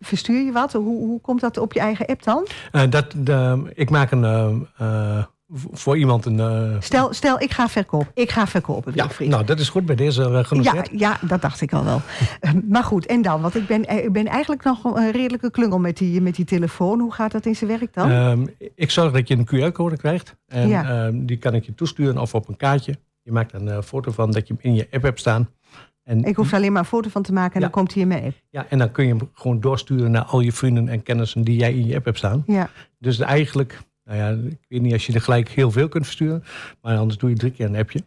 verstuur 0.00 0.44
je 0.44 0.52
wat? 0.52 0.72
Hoe, 0.72 0.98
hoe 0.98 1.20
komt 1.20 1.40
dat 1.40 1.58
op 1.58 1.72
je 1.72 1.80
eigen 1.80 2.06
app 2.06 2.22
dan? 2.22 2.46
Dat, 2.90 3.14
ik 3.74 3.90
maak 3.90 4.10
een, 4.10 4.66
voor 5.72 5.98
iemand 5.98 6.24
een... 6.24 6.38
Uh... 6.38 6.76
Stel, 6.80 7.12
stel, 7.14 7.40
ik 7.40 7.50
ga 7.52 7.68
verkopen. 7.68 8.08
Ik 8.14 8.30
ga 8.30 8.46
verkopen, 8.46 8.92
ja, 8.94 9.02
Wilfried. 9.04 9.28
Nou, 9.28 9.44
dat 9.44 9.58
is 9.60 9.68
goed 9.68 9.86
bij 9.86 9.96
deze 9.96 10.22
uh, 10.22 10.44
genoteerd. 10.44 10.88
Ja, 10.92 10.98
ja, 11.20 11.26
dat 11.28 11.42
dacht 11.42 11.60
ik 11.60 11.72
al 11.72 11.84
wel. 11.84 12.00
uh, 12.40 12.50
maar 12.68 12.84
goed, 12.84 13.06
en 13.06 13.22
dan? 13.22 13.40
Want 13.40 13.54
ik 13.54 13.66
ben, 13.66 14.04
ik 14.04 14.12
ben 14.12 14.26
eigenlijk 14.26 14.64
nog 14.64 14.84
een 14.84 15.10
redelijke 15.12 15.50
klungel 15.50 15.78
met 15.78 15.96
die, 15.96 16.20
met 16.20 16.34
die 16.36 16.44
telefoon. 16.44 17.00
Hoe 17.00 17.12
gaat 17.12 17.32
dat 17.32 17.46
in 17.46 17.56
zijn 17.56 17.70
werk 17.78 17.94
dan? 17.94 18.10
Um, 18.10 18.46
ik 18.74 18.90
zorg 18.90 19.12
dat 19.12 19.28
je 19.28 19.36
een 19.36 19.70
QR-code 19.72 19.96
krijgt. 19.96 20.36
En 20.46 20.68
Ja. 20.68 21.06
um, 21.06 21.26
die 21.26 21.36
kan 21.36 21.54
ik 21.54 21.64
je 21.64 21.74
toesturen 21.74 22.18
of 22.18 22.34
op 22.34 22.48
een 22.48 22.56
kaartje. 22.56 22.94
Je 23.22 23.32
maakt 23.32 23.52
een 23.52 23.66
uh, 23.66 23.78
foto 23.82 24.12
van 24.12 24.30
dat 24.30 24.48
je 24.48 24.54
hem 24.60 24.70
in 24.72 24.74
je 24.78 24.88
app 24.90 25.02
hebt 25.02 25.20
staan. 25.20 25.48
En, 26.02 26.24
ik 26.24 26.36
hoef 26.36 26.50
er 26.50 26.56
alleen 26.56 26.72
maar 26.72 26.82
een 26.82 26.88
foto 26.88 27.08
van 27.08 27.22
te 27.22 27.32
maken 27.32 27.54
en 27.54 27.60
Ja. 27.60 27.66
dan 27.66 27.70
komt 27.70 27.92
hij 27.92 28.02
in 28.02 28.08
mijn 28.08 28.24
app. 28.24 28.34
ja, 28.50 28.66
en 28.68 28.78
dan 28.78 28.92
kun 28.92 29.06
je 29.06 29.14
hem 29.14 29.30
gewoon 29.32 29.60
doorsturen 29.60 30.10
naar 30.10 30.22
al 30.24 30.40
je 30.40 30.52
vrienden 30.52 30.88
en 30.88 31.02
kennissen 31.02 31.42
die 31.42 31.58
jij 31.58 31.72
in 31.74 31.86
je 31.86 31.94
app 31.96 32.04
hebt 32.04 32.18
staan. 32.18 32.42
Ja. 32.46 32.70
Dus 32.98 33.18
eigenlijk, 33.18 33.78
nou 34.06 34.18
ja, 34.18 34.48
ik 34.50 34.64
weet 34.68 34.80
niet 34.82 34.92
als 34.92 35.06
je 35.06 35.12
er 35.12 35.20
gelijk 35.20 35.48
heel 35.48 35.70
veel 35.70 35.88
kunt 35.88 36.04
versturen. 36.04 36.44
Maar 36.82 36.96
anders 36.98 37.18
doe 37.18 37.30
je 37.30 37.36
drie 37.36 37.50
keer 37.52 37.66
een 37.66 37.76
appje. 37.76 38.00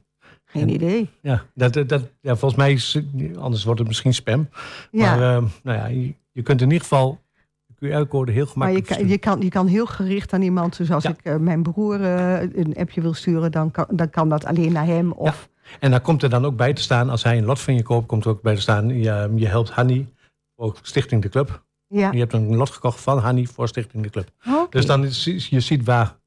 Geen 0.45 0.61
En- 0.61 0.69
idee. 0.69 1.09
Ja, 1.21 1.43
dat, 1.53 1.73
dat, 1.73 2.01
ja 2.21 2.35
volgens 2.35 2.55
mij 2.55 2.71
is, 2.71 2.99
anders 3.37 3.63
wordt 3.63 3.79
het 3.79 3.87
misschien 3.87 4.13
spam. 4.13 4.49
Ja. 4.91 5.15
Maar 5.15 5.35
uh, 5.43 5.49
nou 5.63 5.77
ja, 5.77 5.85
je, 5.87 6.13
je, 6.31 6.41
kunt 6.41 6.61
in 6.61 6.67
ieder 6.67 6.81
geval 6.81 7.19
de 7.65 7.87
QR-code 7.87 8.31
heel 8.31 8.47
Maar 8.55 8.71
je 8.71 8.73
gemakkelijk 8.73 8.87
kan, 8.87 9.07
je, 9.07 9.17
kan, 9.17 9.41
je 9.41 9.49
kan 9.49 9.67
heel 9.67 9.85
gericht 9.85 10.33
aan 10.33 10.41
iemand, 10.41 10.77
dus 10.77 10.91
als 10.91 11.03
Ja. 11.03 11.09
ik 11.09 11.19
uh, 11.23 11.35
mijn 11.35 11.63
broer 11.63 11.99
uh, 11.99 12.41
een 12.41 12.75
appje 12.75 13.01
wil 13.01 13.13
sturen, 13.13 13.51
dan 13.51 13.71
kan, 13.71 13.85
dan 13.89 14.09
kan 14.09 14.29
dat 14.29 14.45
alleen 14.45 14.71
naar 14.71 14.85
hem. 14.85 15.11
Of, 15.11 15.49
En 15.79 15.91
daar 15.91 16.01
komt 16.01 16.23
er 16.23 16.29
dan 16.29 16.45
ook 16.45 16.55
bij 16.55 16.73
te 16.73 16.81
staan, 16.81 17.09
als 17.09 17.23
hij 17.23 17.37
een 17.37 17.45
lot 17.45 17.59
van 17.59 17.75
je 17.75 17.83
koopt, 17.83 18.07
komt 18.07 18.23
er 18.25 18.31
ook 18.31 18.41
bij 18.41 18.55
te 18.55 18.61
staan, 18.61 18.87
je, 18.87 19.31
je 19.35 19.47
helpt 19.47 19.69
Hanny, 19.69 20.07
ook 20.55 20.77
Stichting 20.81 21.21
de 21.21 21.29
Club. 21.29 21.63
Ja. 21.89 22.11
Je 22.11 22.19
hebt 22.19 22.33
een 22.33 22.55
lot 22.55 22.69
gekocht 22.69 23.01
van 23.01 23.17
Hanny 23.17 23.45
voor 23.45 23.67
Stichting 23.67 24.03
de 24.03 24.09
Club. 24.09 24.29
Okay. 24.47 24.67
Dus 24.69 24.85
dan 24.85 25.03
is, 25.05 25.47
je 25.49 25.59
ziet 25.59 25.85
waar 25.85 26.17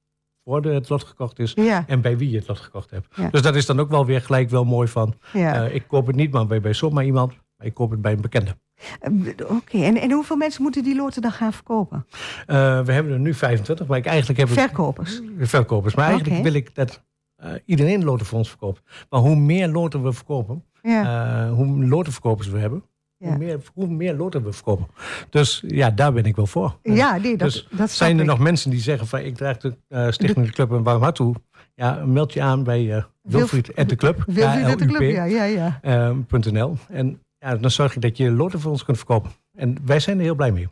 voor 0.44 0.64
het 0.64 0.88
lot 0.88 1.04
gekocht 1.04 1.38
is 1.38 1.52
Ja, 1.54 1.84
en 1.86 2.00
bij 2.00 2.18
wie 2.18 2.30
je 2.30 2.36
het 2.38 2.48
lot 2.48 2.58
gekocht 2.58 2.90
hebt. 2.90 3.06
Ja. 3.16 3.28
Dus 3.28 3.42
dat 3.42 3.54
is 3.54 3.66
dan 3.66 3.80
ook 3.80 3.90
wel 3.90 4.06
weer 4.06 4.20
gelijk 4.20 4.50
wel 4.50 4.64
mooi 4.64 4.88
van, 4.88 5.14
ja. 5.32 5.64
uh, 5.64 5.74
ik 5.74 5.84
koop 5.88 6.06
het 6.06 6.16
niet 6.16 6.32
maar 6.32 6.46
bij, 6.46 6.60
bij 6.60 6.72
zomaar 6.72 7.04
iemand, 7.04 7.32
maar 7.56 7.66
ik 7.66 7.74
koop 7.74 7.90
het 7.90 8.02
bij 8.02 8.12
een 8.12 8.20
bekende. 8.20 8.56
Uh, 9.02 9.32
Oké, 9.48 9.78
en, 9.82 9.96
en 9.96 10.10
hoeveel 10.10 10.36
mensen 10.36 10.62
moeten 10.62 10.82
die 10.82 10.96
loten 10.96 11.22
dan 11.22 11.32
gaan 11.32 11.52
verkopen? 11.52 12.06
Uh, 12.10 12.80
we 12.80 12.92
hebben 12.92 13.12
er 13.12 13.18
nu 13.18 13.34
25, 13.34 13.86
maar 13.86 13.98
ik 13.98 14.06
eigenlijk 14.06 14.38
heb. 14.38 14.48
Verkopers? 14.48 15.20
Verkopers, 15.38 15.94
maar 15.94 16.08
eigenlijk 16.08 16.42
wil 16.42 16.54
ik 16.54 16.74
dat 16.74 17.02
eh, 17.42 17.52
iedereen 17.64 18.04
loten 18.04 18.26
voor 18.26 18.38
ons 18.38 18.48
verkoopt. 18.48 18.82
Maar 19.10 19.20
hoe 19.20 19.36
meer 19.36 19.68
loten 19.68 20.02
we 20.02 20.12
verkopen, 20.12 20.64
eh, 20.82 21.52
hoe 21.52 21.86
lotenverkopers 21.86 22.48
we 22.48 22.58
hebben, 22.58 22.84
Ja. 23.22 23.28
hoe, 23.28 23.38
meer, 23.38 23.60
hoe 23.74 23.88
meer 23.88 24.14
loten 24.14 24.44
we 24.44 24.52
verkopen. 24.52 24.86
Dus 25.30 25.62
ja, 25.66 25.90
daar 25.90 26.12
ben 26.12 26.24
ik 26.24 26.36
wel 26.36 26.46
voor. 26.46 26.78
ja, 26.82 27.16
nee, 27.16 27.36
dat, 27.36 27.52
dus 27.52 27.68
dat 27.70 27.90
zijn 27.90 28.16
er 28.16 28.22
ik. 28.22 28.28
nog 28.28 28.38
mensen 28.38 28.70
die 28.70 28.80
zeggen 28.80 29.06
van 29.06 29.20
ik 29.20 29.36
draag 29.36 29.56
de 29.56 29.74
eh, 29.88 30.10
Stichting 30.10 30.46
de 30.46 30.52
Club 30.52 30.70
een 30.70 30.82
warm 30.82 31.02
hart 31.02 31.14
toe. 31.14 31.34
Ja, 31.74 32.04
meld 32.06 32.32
je 32.32 32.42
aan 32.42 32.64
bij 32.64 32.94
eh 32.96 33.04
Wilfried 33.22 33.76
at 33.76 33.88
de 33.88 33.96
Club. 33.96 34.22
Wilfried 34.26 34.86
club, 34.86 35.00
ja, 35.00 35.24
ja, 35.24 35.44
ja. 35.44 35.78
eh, 35.82 36.40
.nl. 36.52 36.76
En 36.88 37.20
ja, 37.38 37.56
dan 37.56 37.70
zorg 37.70 37.94
je 37.94 38.00
dat 38.00 38.16
je 38.16 38.30
loten 38.30 38.60
voor 38.60 38.70
ons 38.70 38.84
kunt 38.84 38.96
verkopen. 38.96 39.30
En 39.54 39.76
wij 39.84 40.00
zijn 40.00 40.16
er 40.16 40.22
heel 40.22 40.34
blij 40.34 40.52
mee. 40.52 40.68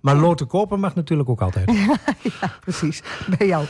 Maar 0.00 0.16
loten 0.16 0.46
kopen 0.46 0.80
mag 0.80 0.94
natuurlijk 0.94 1.28
ook 1.28 1.40
altijd. 1.40 1.70
precies. 2.64 3.02
Bij 3.38 3.46
jou. 3.46 3.64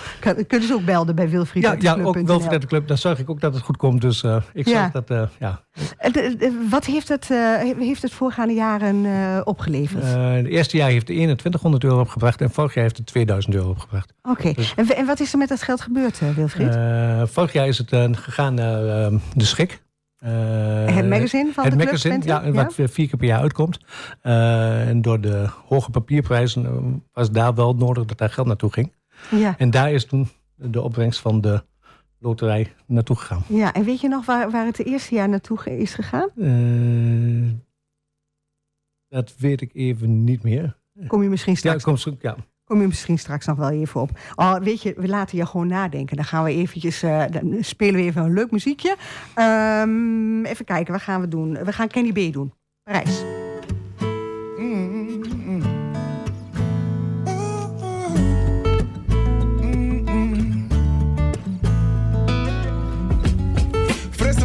Kunnen 0.46 0.68
ze 0.68 0.74
ook 0.74 0.85
belden 0.85 1.14
bij 1.14 1.29
Wilfried 1.29 1.62
Ja, 1.62 1.76
ja 1.79 1.94
club 1.94 2.07
ook 2.07 2.42
voor 2.42 2.61
de 2.61 2.66
club. 2.66 2.88
Dan 2.88 2.98
zorg 2.98 3.18
ik 3.18 3.31
ook 3.31 3.40
dat 3.40 3.55
het 3.55 3.62
goed 3.62 3.76
komt. 3.76 4.00
Dus 4.00 4.22
eh, 4.22 4.37
ik 4.53 4.68
zorg 4.68 4.79
Ja. 4.79 4.88
dat, 4.92 5.11
eh, 5.11 5.22
ja. 5.38 5.61
Wat 6.70 6.85
heeft 6.85 7.09
het, 7.09 7.31
eh, 7.31 7.55
heeft 7.79 8.03
het 8.03 8.12
voorgaande 8.12 8.55
jaren 8.55 9.46
opgeleverd? 9.46 10.05
Het 10.05 10.46
eerste 10.46 10.76
jaar 10.76 10.88
heeft 10.90 11.07
de 11.07 11.12
2100 11.12 11.85
euro 11.85 12.00
opgebracht. 12.00 12.40
En 12.40 12.50
vorig 12.50 12.74
jaar 12.74 12.85
heeft 12.85 12.96
het 12.96 13.07
2000 13.07 13.55
euro 13.55 13.68
opgebracht. 13.70 14.12
Oké. 14.22 14.53
dus- 14.53 14.74
En, 14.76 14.96
en 14.96 15.07
wat 15.07 15.20
is 15.20 15.33
er 15.33 15.38
met 15.38 15.48
dat 15.48 15.62
geld 15.62 15.81
gebeurd, 15.81 16.20
Wilfried? 16.35 16.79
Vorig 17.31 17.53
jaar 17.53 17.68
is 17.68 17.79
het 17.79 17.90
gegaan 18.12 18.55
naar 18.55 18.87
eh, 18.87 19.14
De 19.35 19.44
Schik. 19.44 19.83
Eh, 20.21 20.97
het 20.97 21.09
magazine 21.09 21.53
van 21.53 21.65
het 21.65 21.73
de 21.73 21.79
club 21.79 21.91
magazine, 21.91 22.25
ja, 22.25 22.53
wat 22.53 22.75
vier 22.75 22.91
keer 22.91 23.17
per 23.17 23.27
jaar 23.27 23.41
uitkomt. 23.41 23.79
Eh, 24.21 24.89
en 24.89 25.03
door 25.03 25.21
de 25.21 25.49
hoge 25.67 25.91
papierprijzen 25.91 26.65
eh, 26.67 26.73
was 27.13 27.31
daar 27.31 27.55
wel 27.55 27.75
nodig 27.75 28.05
dat 28.05 28.19
daar 28.19 28.31
geld 28.31 28.47
naartoe 28.47 28.73
ging. 28.73 28.93
Ja. 29.31 29.55
En 29.59 29.71
daar 29.71 29.93
is 29.93 30.07
toen 30.07 30.29
de 30.55 30.83
opbrengst 30.83 31.21
van 31.21 31.41
de 31.41 31.65
loterij 32.19 32.73
naartoe 32.87 33.17
gegaan. 33.17 33.43
ja, 33.47 33.73
en 33.73 33.85
weet 33.85 34.01
je 34.01 34.09
nog 34.09 34.27
waar, 34.27 34.51
waar 34.51 34.67
het 34.67 34.77
de 34.77 34.85
eerste 34.85 35.15
jaar 35.15 35.29
naartoe 35.29 35.79
is 35.79 35.95
gegaan? 35.95 36.29
Dat 39.09 39.35
weet 39.39 39.61
ik 39.61 39.71
even 39.75 40.25
niet 40.25 40.43
meer. 40.43 40.79
Kom 41.07 41.23
je 41.23 41.29
misschien 41.29 41.53
Ja, 41.53 41.59
straks, 41.59 41.83
komt 41.85 42.01
zo, 42.01 42.17
ja. 42.21 42.37
Kom 42.71 42.81
je 42.81 42.87
misschien 42.87 43.19
straks 43.19 43.47
nog 43.47 43.57
wel 43.57 43.71
even 43.71 44.01
op. 44.01 44.11
Oh, 44.35 44.57
weet 44.57 44.83
je, 44.83 44.95
we 44.97 45.09
laten 45.09 45.39
je 45.39 45.47
gewoon 45.47 45.67
nadenken. 45.67 46.17
Dan 46.17 46.25
gaan 46.25 46.45
we 46.45 46.51
eventjes, 46.51 47.03
eh, 47.03 47.25
dan 47.31 47.57
spelen 47.61 47.95
we 47.95 48.01
even 48.01 48.23
een 48.23 48.33
leuk 48.33 48.51
muziekje. 48.51 48.97
Ehm, 49.35 50.45
even 50.45 50.65
kijken, 50.65 50.93
wat 50.93 51.03
gaan 51.03 51.21
we 51.21 51.29
doen? 51.29 51.65
We 51.65 51.73
gaan 51.73 51.89
Kenny 51.89 52.13
B 52.13 52.33
doen. 52.33 52.53
Parijs. 52.83 53.23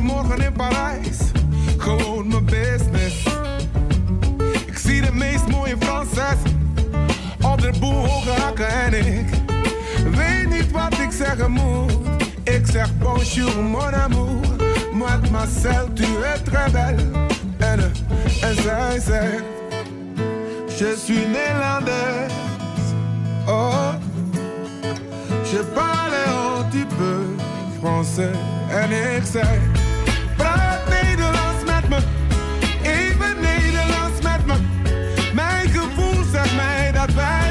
Morgen 0.01 0.41
in 0.41 0.53
Parijs, 0.53 1.17
gewoon 1.77 2.27
mijn 2.27 2.45
business. 2.45 3.27
Ik 4.65 4.77
zie 4.77 5.01
de 5.01 5.11
meest 5.11 5.47
mooie 5.47 5.75
Franses 5.79 6.44
hakken 8.31 8.67
en 8.67 8.93
ik 8.93 9.25
weet 10.11 10.49
niet 10.49 10.71
wat 10.71 10.93
ik 10.93 11.11
zeggen 11.11 11.51
moet. 11.51 11.93
Ik 12.43 12.65
zeg 12.71 12.97
bonjour 12.97 13.63
mon 13.63 13.95
amour, 13.95 14.45
mademoiselle 14.93 15.93
tu 15.93 16.03
es 16.03 16.41
très 16.43 16.71
belle. 16.71 17.11
En, 17.57 17.79
en 18.41 18.61
zij 18.61 18.99
zegt, 18.99 19.43
je 20.77 20.95
suis 21.05 21.25
Néerlandaise. 21.27 22.33
Oh, 23.47 23.93
je 25.51 25.63
parle 25.73 26.25
un 26.27 26.69
petit 26.69 26.87
peu 26.97 27.35
français. 27.79 28.35
En 28.69 29.15
ik 29.15 29.23
zei, 29.31 29.59
praat 30.37 30.79
Nederlands 30.89 31.63
met 31.65 31.89
me. 31.89 31.97
Even 32.83 33.35
Nederlands 33.41 34.21
met 34.23 34.45
me. 34.45 34.53
Mijn 35.33 35.69
gevoel 35.69 36.23
zegt 36.31 36.55
mij 36.55 36.91
dat 36.91 37.13
wij 37.13 37.44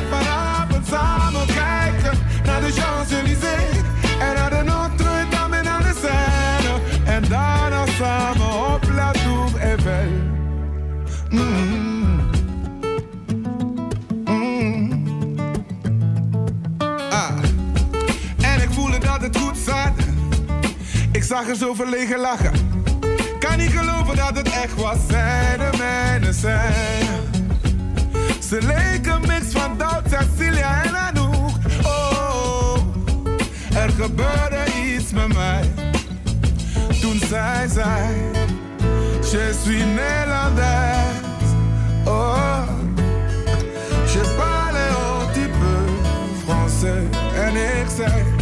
naar 2.60 2.72
de 2.72 2.80
Champs-Élysées. 2.80 3.82
En 4.18 4.34
naar 4.34 4.50
de 4.50 4.62
Notre-Dame 4.62 5.56
en 5.56 5.64
naar 5.64 5.82
de 5.82 5.94
Seine. 6.00 6.80
En 7.04 7.28
daarna 7.28 7.86
samen 7.86 8.74
op 8.74 8.84
La 8.94 9.10
Tour 9.10 9.56
Eiffel. 9.58 10.10
Mm. 11.30 12.20
Mm. 14.24 15.36
Ah. 17.10 17.30
En 18.40 18.62
ik 18.62 18.68
voelde 18.70 18.98
dat 18.98 19.20
het 19.20 19.36
goed 19.36 19.56
zat. 19.56 19.92
Ik 21.12 21.22
zag 21.22 21.48
er 21.48 21.56
zo 21.56 21.74
verlegen 21.74 22.18
lachen. 22.18 22.52
Kan 23.38 23.58
niet 23.58 23.70
geloven 23.70 24.16
dat 24.16 24.36
het 24.36 24.48
echt 24.48 24.74
was. 24.74 24.98
Zij 25.08 25.56
de 26.20 26.32
zijn. 26.32 27.06
Ze 28.48 28.58
leken 28.62 29.20
mix 29.20 29.44
van 29.48 29.78
Doubt, 29.78 30.10
Cecilia 30.10 30.82
en 30.82 30.96
Anouk. 30.96 31.33
Je 39.22 39.52
suis 39.52 39.84
Nederlands. 39.84 40.60
Oh, 42.06 42.36
je 44.06 44.20
parle 44.36 44.76
un 44.76 45.26
petit 45.32 45.48
peu 45.48 46.44
français. 46.44 47.04
En 47.36 48.33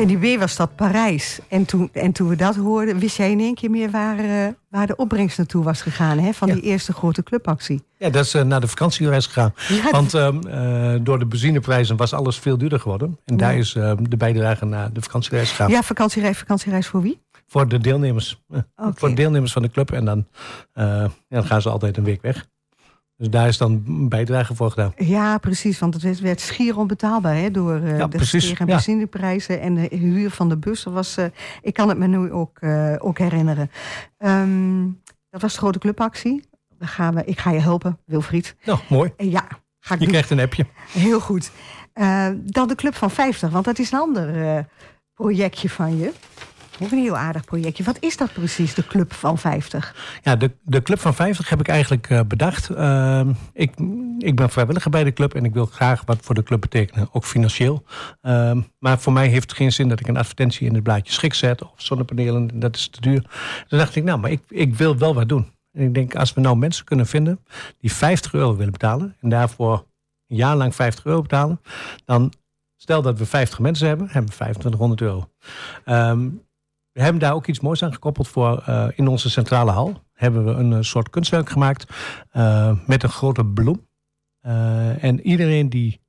En 0.00 0.06
die 0.06 0.36
B 0.36 0.38
was 0.38 0.56
dat 0.56 0.74
Parijs. 0.74 1.38
En 1.48 1.64
toen, 1.64 1.90
en 1.92 2.12
toen 2.12 2.28
we 2.28 2.36
dat 2.36 2.56
hoorden, 2.56 2.98
wist 2.98 3.16
jij 3.16 3.30
in 3.30 3.40
één 3.40 3.54
keer 3.54 3.70
meer 3.70 3.90
waar, 3.90 4.18
eh, 4.18 4.48
waar 4.68 4.86
de 4.86 4.96
opbrengst 4.96 5.38
naartoe 5.38 5.64
was 5.64 5.82
gegaan. 5.82 6.18
Hè? 6.18 6.32
Van 6.32 6.48
Ja. 6.48 6.54
die 6.54 6.62
eerste 6.62 6.92
grote 6.92 7.22
clubactie. 7.22 7.82
Ja, 7.96 8.10
dat 8.10 8.24
is 8.24 8.34
eh, 8.34 8.42
naar 8.42 8.60
de 8.60 8.68
vakantiereis 8.68 9.26
gegaan. 9.26 9.54
Ja, 9.68 9.90
Want 9.90 10.14
ehm, 10.14 10.46
eh, 10.46 11.00
door 11.02 11.18
de 11.18 11.26
benzineprijzen 11.26 11.96
was 11.96 12.12
alles 12.12 12.38
veel 12.38 12.58
duurder 12.58 12.80
geworden. 12.80 13.18
En 13.24 13.36
daar 13.36 13.56
is 13.56 13.74
ehm, 13.74 14.04
de 14.08 14.16
bijdrage 14.16 14.64
naar 14.64 14.92
de 14.92 15.02
vakantiereis 15.02 15.50
gegaan. 15.50 15.70
Ja, 15.70 15.82
vakantiereis, 15.82 16.38
vakantiereis 16.38 16.86
voor 16.86 17.02
wie? 17.02 17.20
Voor 17.46 17.68
de 17.68 17.78
deelnemers. 17.78 18.42
Voor 18.76 19.08
de 19.08 19.14
deelnemers 19.14 19.52
van 19.52 19.62
de 19.62 19.70
club. 19.70 19.92
En 19.92 20.04
dan, 20.04 20.26
ja, 20.74 21.10
dan 21.28 21.44
gaan 21.44 21.62
ze 21.62 21.68
altijd 21.68 21.96
een 21.96 22.04
week 22.04 22.22
weg. 22.22 22.46
Dus 23.20 23.30
daar 23.30 23.48
is 23.48 23.58
dan 23.58 23.82
een 23.86 24.08
bijdrage 24.08 24.54
voor 24.54 24.70
gedaan. 24.70 24.92
Ja, 24.96 25.38
precies. 25.38 25.78
Want 25.78 26.02
het 26.02 26.20
werd- 26.20 26.40
schier 26.40 26.76
onbetaalbaar 26.78 27.36
hè, 27.36 27.50
door 27.50 27.74
eh, 27.74 27.98
Ja, 27.98 28.06
de 28.06 28.16
precies, 28.16 28.30
gestegen 28.30 28.66
ja. 28.66 28.72
benzineprijzen 28.74 29.60
en 29.60 29.74
de 29.74 29.88
huur 29.96 30.30
van 30.30 30.48
de 30.48 30.56
bus. 30.56 30.82
Dat 30.82 30.92
was, 30.92 31.16
eh, 31.16 31.24
ik 31.62 31.74
kan 31.74 31.88
het 31.88 31.98
me 31.98 32.06
nu 32.06 32.32
ook, 32.32 32.58
eh, 32.60 32.94
ook 32.98 33.18
herinneren. 33.18 33.70
Ehm, 34.18 34.86
Dat 35.30 35.40
was 35.42 35.52
de 35.52 35.58
grote 35.58 35.78
clubactie. 35.78 36.44
Dan 36.78 36.88
gaan 36.88 37.14
we, 37.14 37.24
ik 37.24 37.38
ga 37.38 37.50
je 37.50 37.58
helpen, 37.60 37.98
Wilfried. 38.04 38.56
Nou, 38.64 38.78
mooi. 38.88 39.12
En 39.16 39.30
ja, 39.30 39.44
ga 39.80 39.94
ik 39.94 39.98
Je 40.00 40.04
doen. 40.04 40.08
krijgt 40.08 40.30
een 40.30 40.40
appje. 40.40 40.66
Heel 40.92 41.20
goed. 41.20 41.50
Dan 42.44 42.68
de 42.68 42.74
Club 42.74 42.94
van 42.94 43.10
50, 43.10 43.50
want 43.50 43.64
dat 43.64 43.78
is 43.78 43.92
een 43.92 43.98
ander 43.98 44.66
projectje 45.14 45.68
van 45.70 45.98
je. 45.98 46.12
Ook 46.82 46.90
een 46.90 46.98
heel 46.98 47.16
aardig 47.16 47.44
projectje. 47.44 47.84
Wat 47.84 47.96
is 48.00 48.16
dat 48.16 48.32
precies, 48.32 48.74
de 48.74 48.86
Club 48.86 49.12
van 49.12 49.38
50? 49.38 50.18
Ja, 50.22 50.36
de, 50.36 50.50
de 50.62 50.82
Club 50.82 50.98
van 50.98 51.14
50 51.14 51.48
heb 51.48 51.60
ik 51.60 51.68
eigenlijk 51.68 52.10
eh, 52.10 52.20
bedacht. 52.26 52.70
Ehm, 52.70 53.32
ik, 53.52 53.74
ik 54.18 54.36
ben 54.36 54.50
vrijwilliger 54.50 54.90
bij 54.90 55.04
de 55.04 55.12
club 55.12 55.34
en 55.34 55.44
ik 55.44 55.52
wil 55.52 55.66
graag 55.66 56.02
wat 56.04 56.18
voor 56.20 56.34
de 56.34 56.42
club 56.42 56.60
betekenen, 56.60 57.08
ook 57.12 57.24
financieel. 57.24 57.84
Ehm, 58.20 58.60
maar 58.78 59.00
voor 59.00 59.12
mij 59.12 59.28
heeft 59.28 59.50
het 59.50 59.58
geen 59.58 59.72
zin 59.72 59.88
dat 59.88 60.00
ik 60.00 60.08
een 60.08 60.16
advertentie 60.16 60.66
in 60.66 60.74
het 60.74 60.82
blaadje 60.82 61.12
schik 61.12 61.34
zet 61.34 61.62
of 61.62 61.72
zonnepanelen, 61.76 62.60
dat 62.60 62.76
is 62.76 62.88
te 62.88 63.00
duur. 63.00 63.22
Toen 63.68 63.78
dacht 63.78 63.96
ik, 63.96 64.04
nou, 64.04 64.18
maar 64.18 64.30
ik, 64.30 64.42
ik 64.48 64.74
wil 64.74 64.98
wel 64.98 65.14
wat 65.14 65.28
doen. 65.28 65.52
En 65.72 65.82
ik 65.82 65.94
denk, 65.94 66.14
als 66.14 66.32
we 66.32 66.40
nou 66.40 66.56
mensen 66.56 66.84
kunnen 66.84 67.06
vinden 67.06 67.40
die 67.78 67.92
50 67.92 68.32
euro 68.32 68.56
willen 68.56 68.72
betalen 68.72 69.16
en 69.20 69.28
daarvoor 69.28 69.86
een 70.26 70.36
jaar 70.36 70.56
lang 70.56 70.74
50 70.74 71.04
euro 71.04 71.22
betalen, 71.22 71.60
dan 72.04 72.32
stel 72.76 73.02
dat 73.02 73.18
we 73.18 73.26
50 73.26 73.58
mensen 73.58 73.86
hebben, 73.86 74.06
hebben 74.06 74.30
we 74.30 74.36
2500 74.36 75.00
euro. 75.00 75.30
Ehm, 75.84 76.28
we 77.00 77.06
hebben 77.06 77.24
daar 77.24 77.34
ook 77.34 77.46
iets 77.46 77.60
moois 77.60 77.82
aan 77.82 77.92
gekoppeld 77.92 78.28
voor 78.28 78.62
eh, 78.66 78.88
in 78.94 79.08
onze 79.08 79.30
centrale 79.30 79.70
hal. 79.70 80.02
Hebben 80.12 80.44
we 80.44 80.50
een 80.50 80.72
eh, 80.72 80.78
soort 80.80 81.10
kunstwerk 81.10 81.48
gemaakt 81.48 81.92
eh, 82.30 82.78
met 82.86 83.02
een 83.02 83.08
grote 83.08 83.44
bloem. 83.44 83.88
En 85.00 85.20
iedereen 85.20 85.68
die 85.68 86.00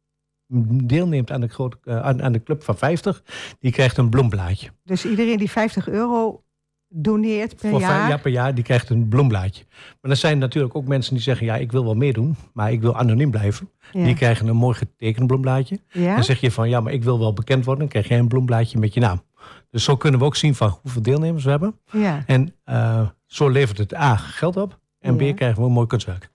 deelneemt 0.84 1.32
aan 1.32 1.42
de, 1.42 1.48
grote, 1.48 2.02
aan, 2.02 2.24
aan 2.24 2.32
de 2.32 2.44
club 2.44 2.64
van 2.64 2.78
50, 2.78 3.24
die 3.60 3.72
krijgt 3.72 3.98
een 3.98 4.10
bloemblaadje. 4.10 4.70
Dus 4.84 5.06
iedereen 5.06 5.38
die 5.38 5.50
50 5.50 5.88
euro 5.88 6.44
doneert 6.88 7.56
per 7.56 7.70
Voor 7.70 7.80
jaar. 7.80 8.10
jaar 8.10 8.22
per 8.22 8.32
jaar, 8.32 8.56
die 8.56 8.64
krijgt 8.64 8.90
een 8.90 9.08
bloemblaadje. 9.08 9.64
Maar 10.02 10.12
er 10.12 10.18
zijn 10.18 10.38
natuurlijk 10.38 10.76
ook 10.76 10.88
mensen 10.88 11.14
die 11.14 11.24
zeggen, 11.24 11.46
ja, 11.46 11.56
ik 11.56 11.72
wil 11.72 11.84
wel 11.84 11.96
meedoen, 11.96 12.36
maar 12.54 12.72
ik 12.72 12.82
wil 12.82 12.96
anoniem 12.96 13.32
blijven. 13.32 13.70
Ja. 13.92 14.04
Die 14.04 14.16
krijgen 14.16 14.48
een 14.48 14.56
mooi 14.56 14.76
getekend 14.76 15.28
bloemblaadje. 15.28 15.80
Ja? 15.88 16.16
Dan 16.16 16.24
zeg 16.24 16.40
je 16.40 16.52
van, 16.52 16.70
ja, 16.70 16.80
maar 16.80 16.94
ik 16.94 17.04
wil 17.04 17.20
wel 17.20 17.34
bekend 17.34 17.66
worden, 17.66 17.84
dan 17.84 17.92
krijg 17.92 18.08
je 18.08 18.16
een 18.16 18.28
bloemblaadje 18.28 18.80
met 18.80 18.94
je 18.94 19.00
naam. 19.00 19.22
Dus 19.72 19.84
zo 19.84 19.96
kunnen 19.98 20.20
we 20.20 20.26
ook 20.26 20.36
zien 20.36 20.56
van 20.56 20.78
hoeveel 20.82 21.02
deelnemers 21.02 21.44
we 21.44 21.50
hebben. 21.50 21.80
ja. 21.92 22.24
En 22.26 22.56
eh, 22.64 23.08
zo 23.26 23.50
levert 23.50 23.78
het 23.78 23.96
A 23.96 24.16
geld 24.16 24.58
op. 24.58 24.80
En 25.00 25.18
Ja. 25.20 25.32
B 25.34 25.36
krijgen 25.36 25.62
we 25.62 25.68
een 25.68 25.74
mooi 25.74 25.88
kunstwerk. 25.88 26.30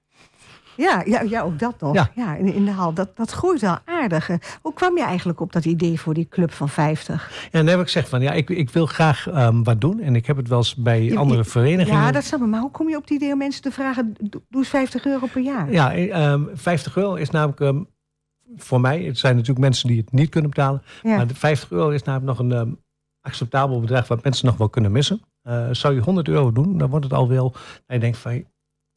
Ja, 0.77 1.03
ja, 1.05 1.21
ja, 1.21 1.43
ook 1.43 1.59
dat 1.59 1.81
nog. 1.81 1.95
Ja. 1.95 2.11
Ja. 2.15 2.35
in, 2.35 2.53
in 2.53 2.65
de 2.65 2.71
hal. 2.71 2.93
Dat, 2.93 3.17
dat 3.17 3.31
groeit 3.31 3.61
wel 3.61 3.79
aardig. 3.85 4.29
Eh, 4.29 4.37
Hoe 4.63 4.73
kwam 4.75 4.97
je 4.97 5.05
eigenlijk 5.05 5.41
op 5.41 5.53
dat 5.53 5.65
idee 5.65 6.01
voor 6.01 6.15
die 6.15 6.29
Club 6.29 6.53
van 6.53 6.69
50? 6.69 7.31
Ja, 7.43 7.47
en 7.51 7.59
dan 7.59 7.67
heb 7.67 7.79
ik 7.79 7.85
gezegd 7.85 8.09
van 8.09 8.21
ja, 8.21 8.33
ik, 8.33 8.51
ik 8.51 8.71
wil 8.71 8.87
graag 8.87 9.29
ehm, 9.29 9.63
wat 9.63 9.81
doen. 9.81 10.01
En 10.01 10.17
ik 10.17 10.27
heb 10.27 10.37
het 10.37 10.49
wel 10.49 10.59
eens 10.59 10.75
bij 10.75 11.17
andere 11.17 11.45
verenigingen. 11.45 12.01
Ja, 12.01 12.13
dat 12.13 12.25
snap 12.25 12.41
ik. 12.41 12.47
Maar 12.47 12.61
hoe 12.61 12.71
kom 12.71 12.89
je 12.89 12.97
op 12.97 13.03
het 13.03 13.11
idee 13.11 13.33
om 13.33 13.39
mensen 13.39 13.63
te 13.63 13.71
vragen... 13.71 14.15
doe 14.31 14.41
eens 14.51 14.69
50 14.69 15.05
euro 15.07 15.27
per 15.27 15.43
jaar? 15.43 15.73
Ja, 15.73 15.95
ehm, 15.95 16.43
50 16.55 16.97
euro 16.97 17.15
is 17.15 17.31
namelijk 17.31 17.61
ehm, 17.61 17.83
voor 18.57 18.81
mij, 18.81 19.03
het 19.03 19.19
zijn 19.19 19.33
natuurlijk 19.35 19.61
mensen 19.61 19.89
die 19.89 19.97
het 19.99 20.13
niet 20.13 20.31
kunnen 20.31 20.51
betalen. 20.51 20.83
Maar 21.03 21.27
de 21.27 21.35
50 21.35 21.71
euro 21.71 21.89
is 21.89 22.03
namelijk 22.03 22.39
nog 22.39 22.51
een 22.51 22.79
acceptabel 23.27 23.81
bedrag 23.81 24.09
wat 24.09 24.25
mensen 24.25 24.47
nog 24.47 24.57
wel 24.57 24.69
kunnen 24.69 24.93
missen. 24.93 25.21
Eh, 25.43 25.69
zou 25.71 25.95
je 25.95 26.01
100 26.01 26.29
euro 26.29 26.53
doen, 26.53 26.79
dan 26.79 26.91
wordt 26.91 27.05
het 27.05 27.15
al 27.15 27.29
wel, 27.29 27.55
en 27.87 27.95
je 27.95 28.01
denkt 28.01 28.19
van 28.19 28.45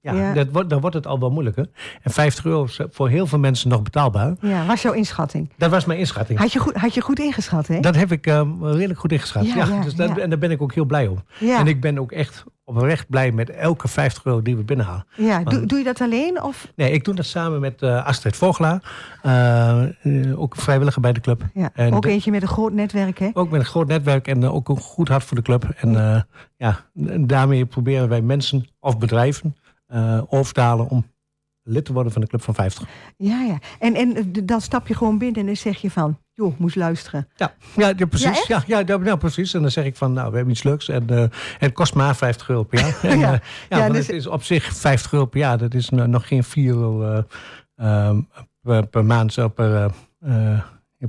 ja, 0.02 0.14
Ja. 0.14 0.34
Dat 0.34 0.48
wordt, 0.52 0.70
dan 0.70 0.80
wordt 0.82 0.96
het 0.96 1.08
al 1.08 1.20
wel 1.20 1.30
moeilijker. 1.32 1.70
En 2.02 2.12
50 2.12 2.46
euro 2.46 2.64
is 2.64 2.80
voor 2.90 3.10
heel 3.10 3.28
veel 3.28 3.40
mensen 3.40 3.70
nog 3.70 3.82
betaalbaar. 3.82 4.36
Ja, 4.42 4.66
was 4.66 4.82
jouw 4.82 4.94
inschatting? 4.94 5.50
Dat 5.58 5.70
was 5.72 5.86
mijn 5.86 6.00
inschatting. 6.00 6.40
Had 6.40 6.52
je 6.54 6.60
goed, 6.60 6.76
had 6.76 6.94
je 6.94 7.02
goed 7.02 7.20
ingeschat, 7.20 7.68
hè? 7.68 7.80
Dat 7.80 7.96
heb 7.96 8.12
ik 8.12 8.28
ehm, 8.28 8.66
redelijk 8.66 9.00
goed 9.00 9.12
ingeschat. 9.12 9.46
Ja, 9.46 9.56
Ja, 9.56 9.66
ja, 9.66 9.82
dus 9.84 9.96
dat, 9.96 10.10
ja. 10.10 10.18
En 10.18 10.30
daar 10.30 10.40
ben 10.40 10.52
ik 10.52 10.62
ook 10.62 10.74
heel 10.74 10.86
blij 10.86 11.08
om. 11.08 11.24
ja, 11.40 11.60
En 11.60 11.68
ik 11.68 11.82
ben 11.82 12.00
ook 12.00 12.12
echt 12.12 12.44
oprecht 12.70 13.10
blij 13.10 13.32
met 13.32 13.50
elke 13.50 13.88
50 13.88 14.26
euro 14.26 14.42
die 14.42 14.56
we 14.56 14.64
binnenhalen. 14.64 15.06
ja. 15.16 15.44
Doe, 15.44 15.66
doe 15.66 15.78
je 15.78 15.84
dat 15.84 16.02
alleen? 16.02 16.44
Of? 16.44 16.72
Nee, 16.76 16.92
ik 16.92 17.04
doe 17.04 17.16
dat 17.16 17.26
samen 17.26 17.60
met 17.60 17.82
eh, 17.82 18.06
Astrid 18.06 18.36
Vogelaar. 18.36 18.82
eh, 19.22 19.84
eh, 19.84 20.40
ook 20.42 20.56
vrijwilliger 20.56 21.02
bij 21.02 21.14
de 21.14 21.20
club. 21.20 21.44
Ja. 21.54 21.70
En 21.74 21.94
ook 21.94 22.06
eentje 22.06 22.32
met 22.32 22.42
een 22.42 22.48
groot 22.48 22.74
netwerk, 22.74 23.20
hè? 23.20 23.30
Ook 23.34 23.50
met 23.50 23.60
een 23.60 23.66
groot 23.66 23.88
netwerk 23.88 24.28
en 24.28 24.46
ook 24.46 24.70
een 24.70 24.78
goed 24.80 25.08
hart 25.08 25.24
voor 25.24 25.38
de 25.38 25.44
club. 25.44 25.64
En 25.78 26.26
ja, 26.58 26.80
daarmee 27.20 27.66
proberen 27.66 28.10
wij 28.10 28.22
mensen 28.22 28.68
of 28.80 28.98
bedrijven 28.98 29.56
eh 29.88 30.22
overtalen 30.30 30.90
om 30.90 31.06
lid 31.70 31.86
te 31.86 31.94
worden 31.94 32.12
van 32.12 32.22
de 32.22 32.28
Club 32.28 32.42
van 32.42 32.54
50. 32.54 32.88
Ja, 33.18 33.42
ja. 33.42 33.58
En, 33.80 33.96
en 33.96 34.16
eh, 34.16 34.24
dan 34.44 34.62
stap 34.62 34.88
je 34.88 34.94
gewoon 34.96 35.18
binnen 35.18 35.40
en 35.40 35.46
dan 35.46 35.56
zeg 35.56 35.78
je 35.82 35.92
van... 35.92 36.18
joh, 36.34 36.60
moest 36.60 36.76
luisteren. 36.76 37.28
Ja, 37.36 37.54
ja, 37.76 37.94
precies. 38.06 38.48
Ja, 38.48 38.64
ja, 38.68 38.80
ja, 38.86 38.98
nou, 38.98 39.18
precies. 39.18 39.54
En 39.54 39.62
dan 39.62 39.72
zeg 39.72 39.86
ik 39.86 39.96
van, 39.96 40.14
nou, 40.14 40.30
we 40.30 40.36
hebben 40.36 40.54
iets 40.54 40.64
leuks. 40.64 40.90
En, 40.90 41.10
eh, 41.10 41.22
en 41.22 41.30
het 41.58 41.74
kost 41.74 41.94
maar 41.96 42.16
50 42.16 42.50
euro 42.50 42.64
per 42.64 42.80
jaar. 42.80 43.00
En, 43.12 43.20
Ja. 43.20 43.34
eh, 43.34 43.40
ja, 43.80 43.90
dus- 43.90 44.08
het 44.08 44.16
is 44.16 44.28
op 44.28 44.44
zich 44.44 44.64
50 44.76 45.14
euro 45.14 45.26
per 45.26 45.40
jaar. 45.40 45.58
Dat 45.58 45.74
is 45.74 45.90
no- 45.90 46.06
nog 46.06 46.28
geen 46.28 46.44
4 46.44 46.68
euro 46.74 47.04
eh, 47.04 47.24
ehm, 47.76 48.22
per, 48.62 48.88
per 48.88 49.06
maand, 49.06 49.34
zo 49.34 49.48
per, 49.48 49.92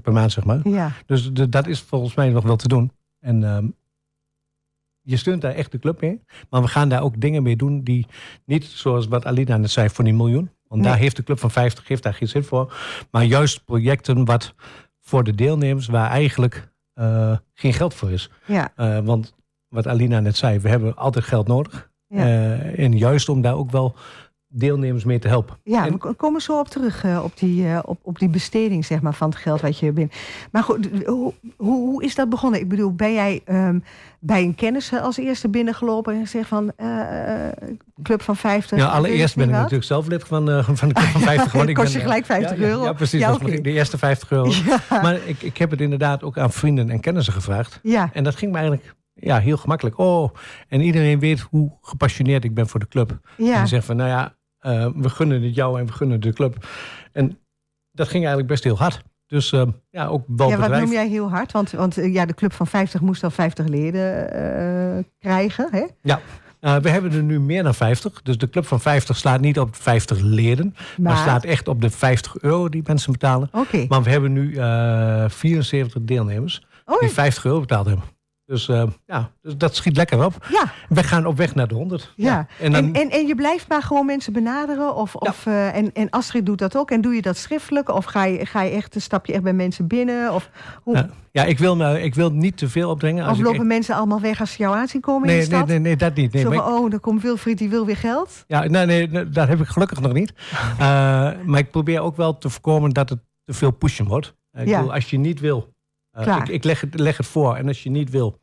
per 0.03 0.13
maand, 0.13 0.33
zeg 0.33 0.45
maar. 0.45 0.69
Ja, 0.69 0.93
Dus 1.07 1.33
de- 1.33 1.49
dat 1.49 1.67
is 1.67 1.81
volgens 1.81 2.15
mij 2.15 2.29
nog 2.29 2.45
wel 2.45 2.57
te 2.57 2.69
doen. 2.69 2.93
En 3.21 3.45
ehm, 3.45 3.67
je 5.11 5.17
steunt 5.17 5.43
daar 5.43 5.55
echt 5.55 5.73
de 5.73 5.79
club 5.79 6.01
mee. 6.01 6.21
Maar 6.51 6.63
we 6.63 6.69
gaan 6.69 6.89
daar 6.89 7.03
ook 7.03 7.21
dingen 7.21 7.43
mee 7.43 7.57
doen 7.57 7.83
die 7.83 8.07
niet, 8.45 8.65
zoals 8.65 9.07
wat 9.09 9.27
Alina 9.27 9.57
net 9.57 9.71
zei, 9.71 9.89
voor 9.89 10.05
die 10.05 10.15
miljoen. 10.15 10.51
Want 10.69 10.81
Nee. 10.83 10.91
daar 10.91 11.01
heeft 11.01 11.17
de 11.17 11.23
club 11.23 11.39
van 11.39 11.51
50 11.51 11.89
heeft 11.89 12.03
daar 12.03 12.15
geen 12.15 12.29
zin 12.29 12.45
voor. 12.45 12.75
Maar 13.11 13.25
juist 13.25 13.65
projecten 13.65 14.25
wat 14.25 14.55
voor 15.01 15.25
de 15.25 15.35
deelnemers 15.35 15.87
waar 15.87 16.11
eigenlijk 16.11 16.69
eh, 16.95 17.37
geen 17.55 17.73
geld 17.73 17.95
voor 17.95 18.11
is. 18.11 18.31
ja, 18.47 18.73
Eh, 18.77 18.99
want 18.99 19.35
wat 19.69 19.87
Alina 19.87 20.21
net 20.21 20.37
zei, 20.37 20.59
we 20.59 20.69
hebben 20.69 20.97
altijd 20.97 21.25
geld 21.25 21.47
nodig. 21.47 21.91
ja. 22.07 22.19
Eh, 22.25 22.79
en 22.85 22.99
juist 22.99 23.29
om 23.29 23.41
daar 23.41 23.55
ook 23.57 23.71
wel 23.71 23.97
deelnemers 24.53 25.05
mee 25.05 25.19
te 25.19 25.29
helpen. 25.29 25.57
Ja, 25.65 25.87
En- 25.87 25.93
we 25.93 25.99
ko- 25.99 26.13
komen 26.13 26.41
zo 26.41 26.59
op 26.59 26.69
terug, 26.69 27.05
eh, 27.05 27.21
op, 27.25 27.39
die, 27.39 27.67
eh, 27.67 27.79
op, 27.85 27.99
op 28.03 28.19
die 28.19 28.29
besteding 28.29 28.85
zeg 28.85 29.01
maar, 29.01 29.15
van 29.15 29.29
het 29.29 29.39
geld 29.39 29.61
wat 29.61 29.79
je 29.79 29.93
binnen. 29.93 30.15
Maar 30.53 30.63
goed, 30.63 30.89
hoe, 31.07 31.33
hoe, 31.57 32.03
is 32.05 32.15
dat 32.15 32.29
begonnen? 32.29 32.61
Ik 32.61 32.69
bedoel, 32.69 32.95
ben 32.95 33.13
jij 33.13 33.41
ehm, 33.45 33.79
bij 34.21 34.43
een 34.43 34.55
kennis 34.55 34.93
als 34.93 35.17
eerste 35.17 35.49
binnengelopen 35.49 36.15
en 36.15 36.21
gezegd 36.21 36.49
van 36.49 36.73
eh, 36.77 37.49
Club 38.03 38.23
van 38.23 38.37
50? 38.37 38.79
Ja, 38.79 38.87
allereerst 38.87 39.35
ben 39.37 39.45
ik 39.45 39.51
wat? 39.51 39.59
natuurlijk 39.61 39.89
zelf 39.89 40.07
lid 40.07 40.25
van, 40.25 40.65
van 40.65 40.89
de 40.89 40.95
Club 40.95 41.09
van 41.17 41.21
50. 41.21 41.53
want 41.53 41.69
ik 41.69 41.75
Kost 41.75 41.93
je 41.93 42.01
gelijk 42.01 42.25
50 42.25 42.57
ja, 42.59 42.63
ja, 42.65 42.71
euro? 42.71 42.85
Ja, 42.85 42.93
precies. 42.93 43.21
Ja, 43.21 43.39
de 43.39 43.63
eerste 43.63 43.99
50 43.99 44.31
euro. 44.31 44.53
Maar 45.03 45.19
ik, 45.25 45.43
ik 45.43 45.57
heb 45.59 45.71
het 45.71 45.81
inderdaad 45.81 46.23
ook 46.23 46.39
aan 46.39 46.53
vrienden 46.53 46.91
en 46.91 47.01
kennissen 47.01 47.33
gevraagd. 47.33 47.81
ja, 47.83 48.11
En 48.13 48.25
dat 48.25 48.37
ging 48.37 48.53
me 48.53 48.59
eigenlijk 48.59 48.95
ja, 49.15 49.39
heel 49.39 49.57
gemakkelijk. 49.57 49.99
Oh, 49.99 50.35
en 50.69 50.81
iedereen 50.81 51.19
weet 51.19 51.41
hoe 51.41 51.71
gepassioneerd 51.83 52.45
ik 52.45 52.55
ben 52.55 52.69
voor 52.69 52.81
de 52.81 52.89
club. 52.89 53.19
ja. 53.37 53.61
En 53.61 53.69
zegt 53.69 53.85
van, 53.87 53.97
nou 53.97 54.09
ja, 54.09 54.35
eh, 54.61 54.89
we 54.95 55.09
gunnen 55.09 55.43
het 55.43 55.55
jou 55.55 55.81
en 55.81 55.87
we 55.87 55.93
gunnen 55.93 56.21
de 56.21 56.33
club. 56.33 56.67
En 57.13 57.39
dat 57.93 58.07
ging 58.09 58.19
eigenlijk 58.21 58.49
best 58.49 58.65
heel 58.65 58.79
hard. 58.79 59.03
Dus 59.27 59.53
eh, 59.53 59.63
ja, 59.91 60.07
ook 60.07 60.25
wel 60.27 60.49
ja, 60.49 60.57
wat 60.57 60.63
bedrijf. 60.63 60.85
noem 60.85 60.93
jij 60.93 61.09
heel 61.09 61.31
hard? 61.31 61.53
Want, 61.53 61.71
want 61.71 61.99
eh, 61.99 62.13
ja, 62.13 62.27
de 62.27 62.35
Club 62.35 62.53
van 62.53 62.67
50 62.67 63.01
moest 63.01 63.25
al 63.25 63.31
50 63.31 63.67
leden 63.67 65.07
krijgen. 65.19 65.69
Hè? 65.71 65.85
Eh, 66.61 66.77
we 66.77 66.91
hebben 66.91 67.13
er 67.13 67.23
nu 67.23 67.41
meer 67.41 67.63
dan 67.63 67.75
50. 67.75 68.23
Dus 68.23 68.39
de 68.39 68.51
club 68.51 68.67
van 68.67 68.81
50 68.81 69.17
slaat 69.17 69.41
niet 69.41 69.59
op 69.59 69.77
50 69.77 70.21
leden. 70.21 70.75
Maar, 70.75 71.13
Maar, 71.13 71.23
slaat 71.23 71.45
echt 71.45 71.69
op 71.69 71.81
de 71.81 71.91
50 71.91 72.41
euro 72.41 72.69
die 72.69 72.83
mensen 72.87 73.13
betalen. 73.13 73.49
oké. 73.53 73.85
Maar 73.89 74.03
we 74.03 74.11
hebben 74.11 74.33
nu 74.33 74.55
eh 74.55 75.25
74 75.29 76.03
deelnemers 76.03 76.63
Oh, 76.85 77.01
die 77.01 77.09
50 77.09 77.45
euro 77.45 77.61
betaald 77.61 77.87
hebben. 77.87 78.05
Dus 78.51 78.69
eh, 78.69 78.83
ja, 79.07 79.31
dus 79.43 79.57
dat 79.57 79.75
schiet 79.77 79.97
lekker 79.97 80.25
op. 80.25 80.47
ja, 80.49 80.65
We 80.89 81.03
gaan 81.03 81.27
op 81.27 81.37
weg 81.37 81.55
naar 81.55 81.69
de 81.69 81.75
100. 81.75 82.13
ja. 82.17 82.47
En 82.61 82.73
dan, 82.73 82.85
En, 82.85 82.93
en, 82.95 83.11
en 83.11 83.27
je 83.27 83.35
blijft 83.35 83.69
maar 83.69 83.83
gewoon 83.83 84.07
mensen 84.07 84.33
benaderen? 84.33 84.95
Of, 84.95 85.15
of, 85.15 85.47
eh, 85.47 85.77
en, 85.77 85.93
en 85.93 86.11
Astrid 86.11 86.47
doet 86.47 86.59
dat 86.59 86.77
ook. 86.77 86.91
En 86.91 87.01
doe 87.01 87.15
je 87.15 87.23
dat 87.23 87.37
schriftelijk? 87.37 87.89
Of 87.89 88.05
ga 88.05 88.25
je, 88.25 88.47
ga 88.47 88.63
je 88.63 88.71
echt, 88.71 88.95
stap 88.99 89.27
je 89.27 89.33
echt 89.33 89.43
bij 89.43 89.53
mensen 89.53 89.87
binnen? 89.87 90.35
Of, 90.35 90.51
hoe, 90.83 90.97
Ja, 90.97 91.09
ja, 91.33 91.45
ik 91.45 91.59
wil, 91.59 91.77
me, 91.77 92.03
ik 92.03 92.15
wil 92.15 92.31
niet 92.33 92.57
te 92.57 92.69
veel 92.69 92.91
opdringen. 92.91 93.23
Als 93.25 93.33
of 93.33 93.39
ik 93.39 93.45
lopen 93.51 93.67
mensen 93.67 93.95
allemaal 93.95 94.21
weg 94.21 94.41
als 94.41 94.53
ze 94.53 94.59
jou 94.63 94.77
aanzien 94.77 95.01
komen 95.01 95.29
in 95.29 95.35
nee, 95.35 95.45
de 95.45 95.49
nee, 95.51 95.57
stad? 95.57 95.69
nee, 95.69 95.79
nee, 95.79 95.97
dat 95.97 96.15
niet. 96.15 96.33
Nee, 96.33 96.43
Zo 96.43 96.49
maar 96.49 96.59
van, 96.59 96.69
ik- 96.77 96.79
oh, 96.81 96.91
dan 96.91 97.01
komt 97.01 97.23
Wilfried, 97.23 97.59
die 97.59 97.69
wil 97.69 97.87
weer 97.87 97.97
geld. 97.97 98.45
ja, 98.47 98.65
nee, 98.67 98.87
nee, 98.87 99.09
nee, 99.09 99.29
dat 99.29 99.49
heb 99.49 99.61
ik 99.61 99.67
gelukkig 99.67 100.01
nog 100.01 100.13
niet. 100.13 100.33
Eh, 100.79 100.87
maar 101.45 101.59
ik 101.59 101.71
probeer 101.71 102.01
ook 102.01 102.17
wel 102.17 102.39
te 102.39 102.49
voorkomen 102.51 102.91
dat 102.91 103.09
het 103.09 103.19
te 103.45 103.53
veel 103.53 103.71
pushen 103.71 104.07
wordt. 104.07 104.35
Ik 104.53 104.65
bedoel, 104.65 104.93
als 104.95 105.11
je 105.11 105.19
niet 105.19 105.41
wil, 105.41 105.75
Klaar. 106.23 106.43
ik, 106.43 106.49
ik 106.49 106.65
leg, 106.65 106.81
het, 106.81 106.99
leg 106.99 107.17
het 107.17 107.27
voor. 107.27 107.57
En 107.57 107.67
als 107.69 107.83
je 107.83 107.91
niet 107.91 108.11
wil, 108.11 108.39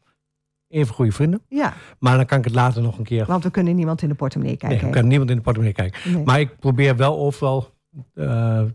even 0.67 0.93
goede 0.93 1.11
vrienden. 1.11 1.41
Ja, 1.49 1.73
Maar 1.99 2.15
dan 2.17 2.25
kan 2.25 2.37
ik 2.37 2.43
het 2.43 2.53
later 2.55 2.81
nog 2.81 2.97
een 2.97 3.03
keer. 3.03 3.25
want 3.25 3.43
we 3.43 3.51
kunnen 3.51 3.75
niemand 3.75 4.01
in 4.01 4.09
de 4.09 4.15
portemonnee 4.15 4.57
Nee, 4.61 4.69
kijken. 4.69 4.87
ik 4.87 4.93
hè? 4.93 4.99
kan 4.99 5.09
niemand 5.09 5.29
in 5.29 5.35
de 5.35 5.41
portemonnee 5.41 5.75
kijken. 5.75 6.13
Nee. 6.13 6.23
Maar 6.23 6.39
ik 6.39 6.59
probeer 6.59 6.95
wel 6.95 7.17
overal 7.17 7.75
eh, 8.13 8.23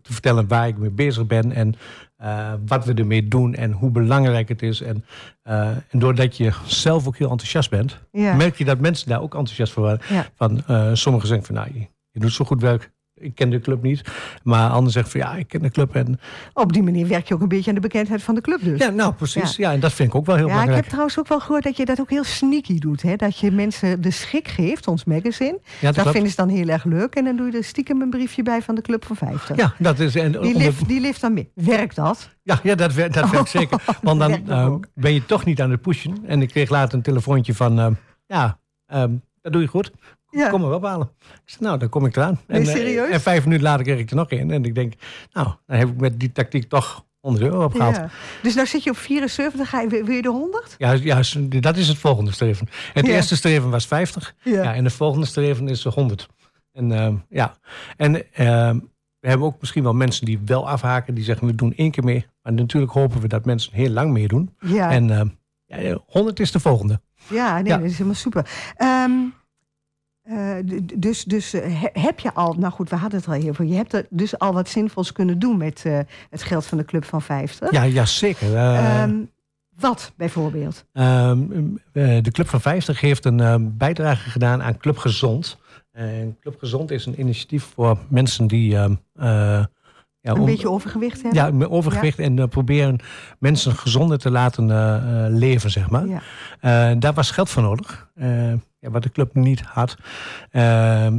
te 0.03 0.13
vertellen 0.13 0.49
waar 0.49 0.69
ik 0.69 0.77
mee 0.79 0.91
bezig 0.91 1.27
ben. 1.27 1.53
En 1.53 1.75
eh, 2.17 2.53
wat 2.67 2.85
we 2.85 2.95
ermee 2.95 3.29
doen. 3.29 3.55
En 3.55 3.73
hoe 3.73 3.91
belangrijk 3.91 4.49
het 4.49 4.63
is. 4.63 4.81
En, 4.81 5.05
eh, 5.43 5.69
en 5.69 5.99
doordat 5.99 6.37
je 6.37 6.53
zelf 6.67 7.07
ook 7.07 7.17
heel 7.17 7.31
enthousiast 7.31 7.71
bent. 7.71 7.99
ja. 8.13 8.35
merk 8.35 8.57
je 8.57 8.65
dat 8.65 8.79
mensen 8.81 9.09
daar 9.09 9.21
ook 9.23 9.35
enthousiast 9.35 9.73
voor 9.73 9.83
waren. 9.83 10.01
Ja. 10.09 10.27
Van, 10.35 10.63
eh, 10.67 10.91
sommigen 10.93 11.29
zeggen 11.29 11.47
van, 11.47 11.55
nou, 11.55 11.69
je, 11.73 11.87
je 12.11 12.21
doet 12.21 12.33
zo 12.33 12.45
goed 12.45 12.61
werk. 12.61 12.91
Ik 13.23 13.35
ken 13.35 13.51
de 13.51 13.61
club 13.61 13.83
niet. 13.83 14.03
Maar 14.43 14.68
anderen 14.68 14.93
zeggen 14.93 15.12
van 15.12 15.20
ja, 15.20 15.35
ik 15.37 15.49
ken 15.49 15.62
de 15.62 15.70
club. 15.70 15.95
En, 15.95 16.20
Op 16.53 16.73
die 16.73 16.83
manier 16.83 17.09
werk 17.09 17.29
je 17.29 17.35
ook 17.35 17.41
een 17.41 17.49
beetje 17.49 17.68
aan 17.68 17.75
de 17.75 17.81
bekendheid 17.81 18.23
van 18.23 18.35
de 18.35 18.41
club 18.41 18.59
dus. 18.62 18.79
ja, 18.79 18.89
nou 18.91 19.12
precies. 19.14 19.57
Ja. 19.57 19.73
en 19.73 19.81
dat 19.81 19.93
vind 19.93 20.09
ik 20.09 20.14
ook 20.14 20.27
wel 20.27 20.37
heel 20.37 20.45
Ja, 20.47 20.51
ik 20.51 20.57
belangrijk. 20.59 20.81
heb 20.83 20.91
trouwens 20.93 21.18
ook 21.18 21.29
wel 21.29 21.41
gehoord 21.41 21.62
dat 21.64 21.77
je 21.77 21.85
dat 21.85 22.01
ook 22.01 22.11
heel 22.11 22.25
sneaky 22.25 22.79
doet. 22.79 23.03
Hè? 23.03 23.16
Dat 23.16 23.39
je 23.39 23.51
mensen 23.51 24.01
de 24.01 24.11
schik 24.11 24.49
geeft, 24.49 24.89
ons 24.89 25.05
magazine. 25.05 25.59
Ja, 25.81 25.93
dat 25.93 26.05
dat 26.05 26.12
vinden 26.12 26.31
ze 26.31 26.37
dan 26.37 26.49
heel 26.49 26.68
erg 26.68 26.85
leuk. 26.85 27.14
En 27.14 27.25
dan 27.25 27.37
doe 27.37 27.51
je 27.51 27.57
er 27.57 27.64
stiekem 27.64 28.01
een 28.03 28.11
briefje 28.11 28.43
bij 28.43 28.62
van 28.62 28.75
de 28.75 28.81
Club 28.81 29.05
van 29.05 29.16
50. 29.16 29.57
Ja, 29.57 29.75
dat 29.79 29.99
is. 29.99 30.14
En, 30.14 30.33
Die, 30.33 30.57
lift, 30.57 30.89
die 30.89 31.01
lift 31.01 31.20
dan 31.20 31.33
mee. 31.33 31.51
Werkt 31.55 31.97
dat? 31.97 32.31
Ja, 32.43 32.61
ja 32.62 32.75
dat, 32.75 32.95
werkt, 32.95 33.14
dat 33.14 33.31
werkt 33.31 33.49
zeker. 33.59 33.83
Want 34.03 34.20
dan 34.20 34.49
eh, 34.49 34.75
ben 34.95 35.14
je 35.14 35.25
toch 35.27 35.45
niet 35.45 35.61
aan 35.61 35.70
het 35.70 35.81
pushen. 35.83 36.14
En 36.27 36.43
ik 36.43 36.49
kreeg 36.49 36.70
later 36.70 36.95
een 36.95 37.03
telefoontje 37.03 37.55
van... 37.55 37.79
eh, 37.79 37.87
ja, 38.27 38.59
ehm, 38.87 39.11
dat 39.43 39.53
doe 39.53 39.62
je 39.62 39.68
goed. 39.68 39.93
Ja. 40.37 40.49
Kom 40.49 40.61
maar 40.61 40.72
ophalen. 40.74 41.11
Ik 41.20 41.26
zei, 41.45 41.64
nou, 41.64 41.78
dan 41.78 41.89
kom 41.89 42.07
ik 42.07 42.16
eraan. 42.16 42.41
Nee, 42.47 42.61
en, 42.61 42.66
eh, 42.66 42.72
serieus? 42.74 43.11
en 43.11 43.20
vijf 43.20 43.45
minuten 43.45 43.64
later 43.64 43.85
kreeg 43.85 43.99
ik 43.99 44.11
er 44.11 44.16
nog 44.16 44.30
in. 44.30 44.51
En 44.51 44.64
ik 44.64 44.74
denk, 44.74 44.93
nou, 45.33 45.49
dan 45.66 45.76
heb 45.78 45.89
ik 45.89 46.01
met 46.01 46.20
die 46.20 46.33
tactiek 46.33 46.68
toch 46.68 47.05
100 47.20 47.45
euro 47.45 47.64
opgehaald. 47.64 47.97
Ja. 47.97 48.03
Ja. 48.03 48.11
Dus 48.43 48.55
nou 48.55 48.66
zit 48.66 48.83
je 48.85 48.91
op 48.91 48.97
74, 48.97 49.68
ga 49.68 49.80
je, 49.80 49.89
wil 49.89 50.11
je 50.14 50.22
de 50.22 50.28
100? 50.28 50.74
Ja, 50.78 50.97
dat 51.61 51.76
is 51.76 51.89
het 51.89 51.99
volgende 51.99 52.33
streven. 52.33 52.68
Het 52.93 53.07
Ja. 53.07 53.12
eerste 53.12 53.37
streven 53.37 53.70
was 53.70 53.87
50. 53.87 54.35
Ja. 54.43 54.62
Ja. 54.62 54.74
en 54.74 54.85
de 54.85 54.91
volgende 54.91 55.26
streven 55.26 55.68
is 55.68 55.85
100. 55.85 56.28
En 56.72 56.93
ehm, 56.93 57.14
ja, 57.28 57.57
en 57.97 58.33
ehm, 58.33 58.78
we 59.20 59.28
hebben 59.28 59.47
ook 59.47 59.61
misschien 59.61 59.83
wel 59.83 59.93
mensen 59.95 60.26
die 60.26 60.41
wel 60.45 60.68
afhaken. 60.68 61.14
Die 61.14 61.24
zeggen, 61.24 61.47
we 61.47 61.55
doen 61.55 61.72
één 61.76 61.91
keer 61.91 62.05
mee. 62.05 62.26
Maar 62.43 62.53
natuurlijk 62.53 62.93
hopen 62.93 63.20
we 63.20 63.28
dat 63.28 63.45
mensen 63.45 63.72
heel 63.74 63.91
lang 63.91 64.12
meedoen. 64.12 64.55
Ja, 64.61 64.91
En 64.91 65.11
ehm, 65.11 65.26
ja, 65.66 65.99
100 66.07 66.41
is 66.41 66.53
de 66.53 66.61
volgende. 66.61 67.01
ja, 67.28 67.55
nee, 67.55 67.64
ja. 67.72 67.76
dat 67.76 67.87
is 67.87 67.93
helemaal 67.93 68.14
super. 68.14 68.51
Ehm, 68.76 69.11
eh, 70.23 70.55
dus 70.95 71.25
dus 71.25 71.53
eh, 71.53 71.81
he- 71.81 72.01
heb 72.01 72.20
je 72.20 72.35
al, 72.35 72.55
nou 72.59 72.73
goed, 72.73 72.91
we 72.91 72.97
hadden 72.97 73.18
het 73.20 73.29
al 73.29 73.55
veel. 73.55 73.66
Je 73.66 73.75
hebt 73.75 73.93
er 73.93 74.07
dus 74.11 74.39
al 74.39 74.53
wat 74.53 74.68
zinvols 74.68 75.12
kunnen 75.12 75.39
doen 75.39 75.57
met 75.57 75.83
eh, 75.85 75.99
het 76.31 76.43
geld 76.43 76.66
van 76.66 76.79
de 76.79 76.85
Club 76.85 77.05
van 77.05 77.23
50. 77.23 77.70
Ja, 77.70 77.83
ja 77.83 78.05
zeker. 78.05 78.57
Eh, 78.57 79.03
Ehm, 79.03 79.14
wat 79.79 80.12
bijvoorbeeld? 80.16 80.85
ehm, 80.93 81.41
eh, 81.93 82.23
de 82.23 82.31
Club 82.31 82.49
van 82.49 82.61
50 82.61 83.01
heeft 83.01 83.25
een 83.25 83.41
ehm, 83.41 83.62
bijdrage 83.73 84.31
gedaan 84.31 84.62
aan 84.62 84.77
Club 84.79 84.99
Gezond. 84.99 85.59
En 85.93 86.37
Club 86.41 86.59
Gezond 86.59 86.91
is 86.91 87.07
een 87.07 87.20
initiatief 87.20 87.64
voor 87.75 87.99
mensen 88.09 88.47
die... 88.47 88.68
ja, 88.68 88.89
Een 90.20 90.45
beetje 90.45 90.70
overgewicht 90.70 91.23
hebben? 91.23 91.59
Ja, 91.59 91.66
overgewicht 91.66 92.18
en 92.18 92.49
proberen 92.49 92.99
mensen 93.39 93.73
gezonder 93.77 94.18
te 94.18 94.31
laten 94.31 94.66
leven, 95.39 95.70
zeg 95.70 95.91
maar. 95.91 96.07
Ja. 96.61 96.95
Daar 96.95 97.12
was 97.12 97.31
geld 97.31 97.49
voor 97.51 97.62
nodig, 97.62 98.11
ja, 98.83 98.91
wat 98.91 99.03
de 99.03 99.11
club 99.11 99.35
niet 99.35 99.61
had. 99.61 99.97
Ehm, 100.51 101.18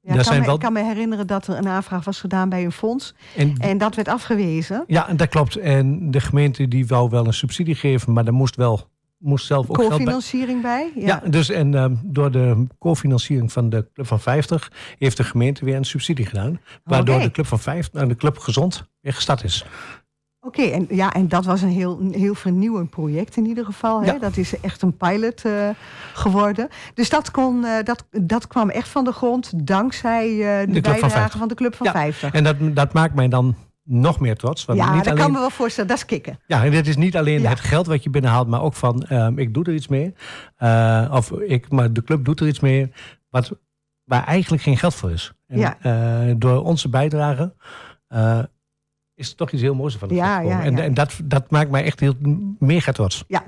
Ja, 0.00 0.14
ik, 0.14 0.14
kan 0.14 0.24
zijn 0.24 0.40
me, 0.40 0.46
wel- 0.46 0.54
ik 0.54 0.60
kan 0.60 0.72
me 0.72 0.84
herinneren 0.84 1.26
dat 1.26 1.46
er 1.46 1.56
een 1.56 1.68
aanvraag 1.68 2.04
was 2.04 2.20
gedaan 2.20 2.48
bij 2.48 2.64
een 2.64 2.72
fonds. 2.72 3.14
en, 3.36 3.56
En 3.58 3.78
dat 3.78 3.94
werd 3.94 4.08
afgewezen. 4.08 4.84
ja, 4.86 5.14
dat 5.14 5.28
klopt. 5.28 5.56
En 5.56 6.10
de 6.10 6.20
gemeente 6.20 6.68
die 6.68 6.86
wou 6.86 7.10
wel 7.10 7.26
een 7.26 7.32
subsidie 7.34 7.74
geven, 7.74 8.12
maar 8.12 8.24
daar 8.24 8.34
moest 8.34 8.56
wel 8.56 8.88
moest 9.18 9.46
zelf 9.46 9.70
ook 9.70 9.76
bij. 9.76 9.86
Co-financiering 9.88 10.62
bij? 10.62 10.92
Ja, 10.94 11.22
dus 11.30 11.48
en 11.50 11.74
ehm, 11.74 11.94
door 12.04 12.30
de 12.30 12.66
cofinanciering 12.78 13.52
van 13.52 13.70
de 13.70 13.88
Club 13.94 14.06
van 14.06 14.20
50 14.20 14.72
heeft 14.98 15.16
de 15.16 15.24
gemeente 15.24 15.64
weer 15.64 15.76
een 15.76 15.84
subsidie 15.84 16.26
gedaan. 16.26 16.60
Waardoor 16.84 17.20
de 17.20 17.30
Club 17.30 17.46
van 17.46 17.58
50, 17.58 17.92
nou, 17.94 18.08
de 18.08 18.16
Club 18.16 18.38
Gezond 18.38 18.88
weer 19.00 19.12
gestart 19.14 19.44
is. 19.44 19.64
Oké, 20.48 20.62
en, 20.62 20.86
ja, 20.90 21.12
en 21.12 21.28
dat 21.28 21.44
was 21.44 21.62
een 21.62 21.68
heel, 21.68 21.98
een 22.00 22.14
heel 22.14 22.34
vernieuwend 22.34 22.90
project 22.90 23.36
in 23.36 23.46
ieder 23.46 23.64
geval. 23.64 24.00
Hè? 24.02 24.12
Ja. 24.12 24.18
Dat 24.18 24.36
is 24.36 24.60
echt 24.60 24.82
een 24.82 24.96
pilot 24.96 25.44
eh, 25.44 25.68
geworden. 26.14 26.68
Dus 26.94 27.08
dat, 27.08 27.30
kon, 27.30 27.64
eh, 27.64 27.84
dat, 27.84 28.06
dat 28.10 28.46
kwam 28.46 28.70
echt 28.70 28.88
van 28.88 29.04
de 29.04 29.12
grond 29.12 29.66
dankzij 29.66 30.28
eh, 30.28 30.66
de, 30.66 30.72
van 30.72 30.82
bijdrage 30.82 31.10
50. 31.10 31.38
van 31.38 31.48
de 31.48 31.54
Club 31.54 31.74
van 31.74 31.86
Ja, 31.86 31.92
50. 31.92 32.32
En 32.32 32.44
dat, 32.44 32.56
dat 32.60 32.92
maakt 32.92 33.14
mij 33.14 33.28
dan 33.28 33.56
nog 33.82 34.20
meer 34.20 34.36
trots. 34.36 34.64
Want 34.64 34.78
ja, 34.78 34.94
niet 34.94 35.04
dat 35.04 35.12
alleen, 35.12 35.24
kan 35.24 35.32
me 35.32 35.38
wel 35.38 35.50
voorstellen. 35.50 35.88
Dat 35.88 35.98
is 35.98 36.04
kicken. 36.04 36.38
Ja, 36.46 36.64
en 36.64 36.70
dit 36.70 36.86
is 36.86 36.96
niet 36.96 37.16
alleen 37.16 37.40
Ja. 37.40 37.48
het 37.48 37.60
geld 37.60 37.86
wat 37.86 38.02
je 38.02 38.10
binnenhaalt, 38.10 38.48
maar 38.48 38.62
ook 38.62 38.74
van 38.74 39.02
ehm, 39.02 39.38
ik 39.38 39.54
doe 39.54 39.64
er 39.64 39.74
iets 39.74 39.88
mee. 39.88 40.14
Of 41.10 41.30
ik, 41.32 41.70
maar 41.70 41.92
de 41.92 42.02
club 42.02 42.24
doet 42.24 42.40
er 42.40 42.46
iets 42.48 42.60
mee 42.60 42.92
wat, 43.30 43.50
waar 44.04 44.24
eigenlijk 44.24 44.62
geen 44.62 44.76
geld 44.76 44.94
voor 44.94 45.10
is. 45.10 45.32
En, 45.46 45.58
Ja. 45.58 45.76
door 46.34 46.62
onze 46.64 46.88
bijdrage 46.88 47.54
is 49.18 49.30
er 49.30 49.36
toch 49.36 49.50
iets 49.50 49.62
heel 49.62 49.74
moois 49.74 49.96
van. 49.96 50.08
de 50.08 50.14
Ja, 50.14 50.40
ja, 50.40 50.48
ja. 50.48 50.64
En, 50.64 50.78
en 50.78 50.94
dat, 50.94 51.20
dat 51.24 51.50
maakt 51.50 51.70
mij 51.70 51.84
echt 51.84 52.00
heel 52.00 52.14
mega 52.58 52.92
trots. 52.92 53.24
Ja, 53.28 53.44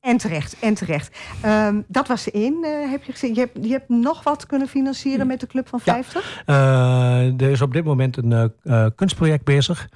en 0.00 0.16
terecht, 0.16 0.56
en 0.60 0.74
terecht. 0.74 1.18
Ehm, 1.40 1.80
dat 1.86 2.08
was 2.08 2.30
één, 2.30 2.64
eh, 2.64 2.90
heb 2.90 3.04
je 3.04 3.12
gezien. 3.12 3.34
Je 3.34 3.40
hebt, 3.40 3.58
je 3.64 3.70
hebt 3.70 3.88
nog 3.88 4.22
wat 4.22 4.46
kunnen 4.46 4.68
financieren 4.68 5.26
met 5.26 5.40
de 5.40 5.46
Club 5.46 5.68
van 5.68 5.80
Ja. 5.84 5.92
50? 5.92 6.42
Eh, 6.46 7.40
er 7.40 7.50
is 7.50 7.60
op 7.60 7.72
dit 7.72 7.84
moment 7.84 8.16
een 8.16 8.52
eh, 8.62 8.86
kunstproject 8.94 9.44
bezig 9.44 9.88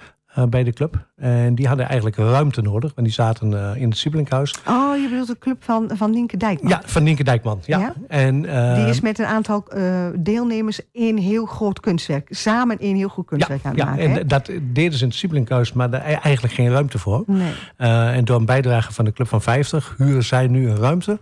bij 0.44 0.64
de 0.64 0.72
club. 0.72 1.06
En 1.16 1.54
die 1.54 1.66
hadden 1.66 1.86
eigenlijk 1.86 2.16
ruimte 2.16 2.62
nodig, 2.62 2.92
want 2.94 3.06
die 3.06 3.16
zaten 3.16 3.72
eh, 3.74 3.80
in 3.82 3.88
het 3.88 3.98
Siebelinkhuis. 3.98 4.54
Oh, 4.68 4.96
je 4.96 5.08
bedoelt 5.08 5.26
de 5.26 5.38
Club 5.38 5.64
van, 5.64 5.90
van 5.94 6.10
Nienke 6.10 6.36
Dijkman. 6.36 6.70
Ja, 6.70 6.82
van 6.84 7.02
Nienke 7.02 7.24
Dijkman. 7.24 7.60
Ja. 7.64 7.78
Ja? 7.78 7.94
En, 8.08 8.44
eh, 8.44 8.74
Die 8.74 8.86
is 8.86 9.00
met 9.00 9.18
een 9.18 9.26
aantal 9.26 9.64
eh, 9.68 10.06
deelnemers 10.18 10.80
een 10.92 11.18
heel 11.18 11.46
groot 11.46 11.80
kunstwerk. 11.80 12.28
Samen 12.30 12.76
een 12.80 12.96
heel 12.96 13.08
goed 13.08 13.26
kunstwerk 13.26 13.64
aan 13.64 13.70
het 13.70 13.80
ja, 13.80 13.86
maken. 13.90 14.10
hè? 14.10 14.18
en 14.18 14.28
dat 14.28 14.50
deden 14.62 14.92
ze 14.98 15.02
in 15.02 15.08
het 15.08 15.18
Siebelinkhuis, 15.18 15.72
maar 15.72 15.90
daar 15.90 16.00
e- 16.08 16.12
eigenlijk 16.22 16.54
geen 16.54 16.70
ruimte 16.70 16.98
voor. 16.98 17.24
Nee. 17.26 17.52
Eh, 17.76 18.16
en 18.16 18.24
door 18.24 18.36
een 18.38 18.44
bijdrage 18.46 18.92
van 18.92 19.04
de 19.04 19.12
Club 19.12 19.28
van 19.28 19.42
50 19.42 19.94
huren 19.98 20.24
zij 20.24 20.46
nu 20.46 20.68
een 20.70 20.76
ruimte, 20.76 21.18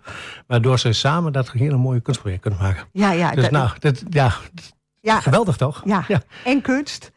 waardoor 0.46 0.78
ze 0.78 0.92
samen 0.92 1.32
dat 1.32 1.50
hele 1.50 1.76
mooie 1.76 2.00
kunstproject 2.00 2.42
kunnen 2.42 2.60
maken. 2.62 2.84
Ja, 2.92 3.12
ja, 3.12 3.30
dus 3.30 3.42
dat- 3.42 3.50
nou, 3.50 3.70
dat, 3.78 4.02
ja, 4.10 4.32
ja, 5.00 5.20
geweldig 5.20 5.56
toch? 5.56 5.82
ja. 5.84 6.04
ja. 6.08 6.22
en 6.44 6.60
kunst. 6.60 7.12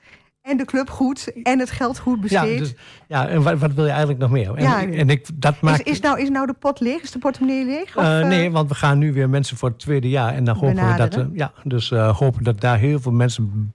En 0.47 0.57
de 0.57 0.65
club 0.65 0.89
goed. 0.89 1.31
En 1.43 1.59
het 1.59 1.71
geld 1.71 1.99
goed 1.99 2.29
Ja, 2.29 2.41
besteed. 2.41 2.59
dus, 2.59 2.73
ja 3.07 3.27
en 3.27 3.41
wat, 3.43 3.57
wat 3.59 3.73
wil 3.73 3.83
je 3.83 3.89
eigenlijk 3.89 4.19
nog 4.19 4.29
meer? 4.31 4.55
En, 4.55 4.63
Ja. 4.63 4.81
en 4.87 5.09
ik, 5.09 5.25
dat 5.33 5.53
is, 5.53 5.59
maakt, 5.59 5.87
is, 5.87 5.99
nou, 5.99 6.19
is 6.21 6.29
nou 6.29 6.47
de 6.47 6.53
pot 6.53 6.79
leeg? 6.79 7.01
Is 7.01 7.11
de 7.11 7.19
portemonnee 7.19 7.65
leeg? 7.65 7.97
Of, 7.97 8.03
Eh, 8.03 8.19
eh, 8.21 8.27
nee, 8.27 8.51
want 8.51 8.69
we 8.69 8.75
gaan 8.75 8.97
nu 8.97 9.13
weer 9.13 9.29
mensen 9.29 9.57
voor 9.57 9.69
het 9.69 9.79
tweede 9.79 10.09
jaar. 10.09 10.33
En 10.33 10.43
dan 10.43 10.55
hopen 10.55 10.91
we 10.91 10.97
dat, 10.97 11.15
eh, 11.15 11.25
ja, 11.33 11.51
dus 11.63 11.91
eh, 11.91 12.17
hopen 12.17 12.43
dat 12.43 12.61
daar 12.61 12.77
heel 12.77 12.99
veel 12.99 13.11
mensen 13.11 13.73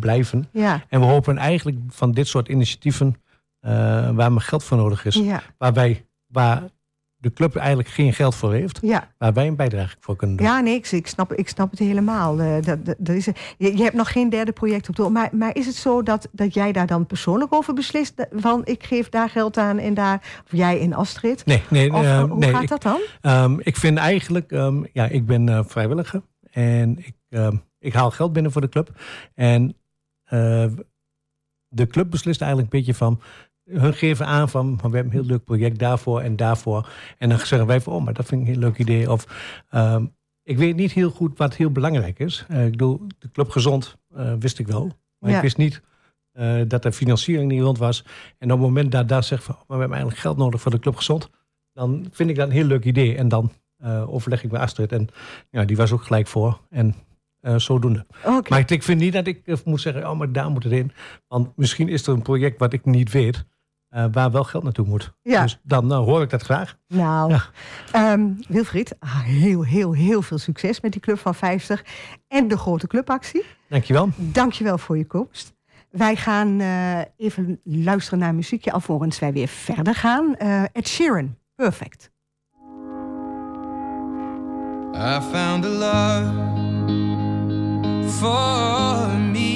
blijven. 0.00 0.48
Ja, 0.50 0.82
En 0.88 1.00
we 1.00 1.06
hopen 1.06 1.38
eigenlijk 1.38 1.78
van 1.88 2.12
dit 2.12 2.26
soort 2.26 2.48
initiatieven, 2.48 3.16
eh, 3.60 3.72
waar 4.10 4.32
maar 4.32 4.40
geld 4.42 4.64
voor 4.64 4.76
nodig 4.76 5.04
is, 5.04 5.14
ja, 5.14 5.42
waar, 5.58 5.72
wij, 5.72 6.06
waar 6.26 6.62
de 7.26 7.32
club 7.32 7.56
eigenlijk 7.56 7.88
geen 7.88 8.12
geld 8.12 8.34
voor 8.34 8.52
heeft, 8.52 8.78
ja. 8.82 9.08
waar 9.18 9.32
wij 9.32 9.46
een 9.46 9.56
bijdrage 9.56 9.96
voor 10.00 10.16
kunnen 10.16 10.36
doen. 10.36 10.46
Ja, 10.46 10.60
nee, 10.60 10.74
ik, 10.74 10.90
ik, 10.90 11.06
snap, 11.06 11.32
ik 11.32 11.48
snap 11.48 11.70
het 11.70 11.78
helemaal. 11.78 12.40
Eh, 12.40 12.54
dat, 12.62 12.84
dat, 12.84 12.94
dat 12.98 13.16
is, 13.16 13.24
je, 13.24 13.76
je 13.76 13.82
hebt 13.82 13.94
nog 13.94 14.12
geen 14.12 14.28
derde 14.28 14.52
project 14.52 14.88
op 14.88 14.96
door. 14.96 15.12
Maar, 15.12 15.28
maar 15.32 15.54
is 15.56 15.66
het 15.66 15.74
zo 15.74 16.02
dat, 16.02 16.28
dat 16.32 16.54
jij 16.54 16.72
daar 16.72 16.86
dan 16.86 17.06
persoonlijk 17.06 17.54
over 17.54 17.74
beslist? 17.74 18.26
Van 18.30 18.60
ik 18.64 18.84
geef 18.84 19.08
daar 19.08 19.30
geld 19.30 19.56
aan 19.56 19.78
en 19.78 19.94
daar. 19.94 20.40
Of 20.44 20.50
jij 20.50 20.80
en 20.80 20.92
Astrid? 20.92 21.46
Nee, 21.46 21.62
nee, 21.70 21.92
Of 21.92 22.02
eh, 22.02 22.22
hoe 22.22 22.38
nee. 22.38 22.50
gaat 22.50 22.62
ik, 22.62 22.68
dat 22.68 22.82
dan? 22.82 23.00
ehm, 23.20 23.56
ik 23.58 23.76
vind 23.76 23.98
eigenlijk, 23.98 24.52
ehm, 24.52 24.84
ja, 24.92 25.06
ik 25.06 25.26
ben 25.26 25.48
eh, 25.48 25.60
vrijwilliger 25.66 26.22
en 26.50 26.98
ik, 26.98 27.14
ehm, 27.28 27.56
ik 27.78 27.92
haal 27.92 28.10
geld 28.10 28.32
binnen 28.32 28.52
voor 28.52 28.60
de 28.60 28.68
club. 28.68 28.90
En 29.34 29.76
de 31.68 31.86
club 31.86 32.10
beslist 32.10 32.40
eigenlijk 32.40 32.72
een 32.72 32.78
beetje 32.78 32.94
van, 32.94 33.20
hun 33.70 33.94
geven 33.94 34.26
aan 34.26 34.48
van, 34.48 34.78
van, 34.80 34.90
we 34.90 34.96
hebben 34.96 35.14
een 35.14 35.20
heel 35.20 35.28
leuk 35.30 35.44
project 35.44 35.78
daarvoor 35.78 36.20
en 36.20 36.36
daarvoor. 36.36 36.88
En 37.18 37.28
dan 37.28 37.38
zeggen 37.38 37.66
wij 37.66 37.80
van, 37.80 37.92
oh, 37.92 38.04
maar 38.04 38.14
dat 38.14 38.26
vind 38.26 38.40
ik 38.40 38.46
een 38.46 38.52
heel 38.52 38.62
leuk 38.62 38.78
idee. 38.78 39.10
Of 39.10 39.26
ehm, 39.70 40.06
ik 40.42 40.58
weet 40.58 40.76
niet 40.76 40.92
heel 40.92 41.10
goed 41.10 41.38
wat 41.38 41.54
heel 41.54 41.70
belangrijk 41.70 42.18
is. 42.18 42.44
Eh, 42.48 42.64
ik 42.64 42.70
bedoel, 42.70 43.06
de 43.18 43.30
club 43.30 43.50
gezond 43.50 43.96
eh, 44.14 44.32
wist 44.38 44.58
ik 44.58 44.66
wel. 44.66 44.90
Maar 45.18 45.30
Ja. 45.30 45.36
ik 45.36 45.42
wist 45.42 45.56
niet 45.56 45.82
eh, 46.32 46.60
dat 46.68 46.84
er 46.84 46.92
financiering 46.92 47.50
niet 47.50 47.62
rond 47.62 47.78
was. 47.78 48.04
En 48.38 48.52
op 48.52 48.58
het 48.58 48.66
moment 48.66 48.92
dat 48.92 49.08
daar 49.08 49.24
zegt 49.24 49.44
van, 49.44 49.54
oh, 49.54 49.60
maar 49.60 49.76
we 49.76 49.82
hebben 49.82 49.96
eigenlijk 49.98 50.26
geld 50.26 50.36
nodig 50.36 50.60
voor 50.60 50.70
de 50.70 50.78
club 50.78 50.96
gezond. 50.96 51.30
Dan 51.72 52.06
vind 52.10 52.30
ik 52.30 52.36
dat 52.36 52.46
een 52.46 52.52
heel 52.54 52.64
leuk 52.64 52.84
idee. 52.84 53.16
En 53.16 53.28
dan 53.28 53.52
overleg 54.06 54.44
ik 54.44 54.50
met 54.50 54.60
Astrid. 54.60 54.92
En 54.92 55.08
ja, 55.50 55.64
die 55.64 55.76
was 55.76 55.92
ook 55.92 56.02
gelijk 56.02 56.26
voor. 56.26 56.60
En 56.70 56.94
eh, 57.46 57.58
zodoende. 57.58 58.06
Oké. 58.24 58.50
Maar 58.50 58.58
ik, 58.58 58.70
ik 58.70 58.82
vind 58.82 59.00
niet 59.00 59.12
dat 59.12 59.26
ik 59.26 59.64
moet 59.64 59.80
zeggen, 59.80 60.10
oh, 60.10 60.18
maar 60.18 60.32
daar 60.32 60.50
moet 60.50 60.64
het 60.64 60.72
in. 60.72 60.92
Want 61.28 61.56
misschien 61.56 61.88
is 61.88 62.06
er 62.06 62.12
een 62.12 62.22
project 62.22 62.58
wat 62.58 62.72
ik 62.72 62.84
niet 62.84 63.12
weet, 63.12 63.44
eh, 63.96 64.04
waar 64.12 64.30
wel 64.30 64.44
geld 64.44 64.62
naartoe 64.64 64.86
moet. 64.86 65.12
Ja. 65.22 65.42
Dus 65.42 65.60
dan 65.62 65.92
eh, 65.92 65.98
hoor 65.98 66.22
ik 66.22 66.30
dat 66.30 66.42
graag. 66.42 66.76
Nou, 66.88 67.30
Ja. 67.30 67.42
ehm, 67.92 68.28
Wilfried, 68.48 68.96
ah, 68.98 69.20
heel, 69.22 69.64
heel, 69.64 69.92
heel 69.92 70.22
veel 70.22 70.38
succes 70.38 70.80
met 70.80 70.92
die 70.92 71.00
Club 71.00 71.18
van 71.18 71.34
50 71.34 71.84
en 72.28 72.48
de 72.48 72.56
grote 72.58 72.86
clubactie. 72.86 73.44
Dankjewel. 73.68 74.08
Dankjewel 74.16 74.78
voor 74.78 74.98
je 74.98 75.06
komst. 75.06 75.54
Wij 75.90 76.16
gaan 76.16 76.60
eh, 76.60 76.98
even 77.16 77.60
luisteren 77.64 78.18
naar 78.18 78.34
muziekje 78.34 78.72
alvorens 78.72 79.18
wij 79.18 79.32
weer 79.32 79.48
verder 79.48 79.94
gaan. 79.94 80.36
Eh 80.36 80.62
Ed 80.72 80.88
Sheeran, 80.88 81.36
perfect. 81.54 82.10
I 84.94 85.20
found 85.32 85.64
a 85.64 85.68
love 85.68 86.32
for 88.10 89.18
me. 89.18 89.55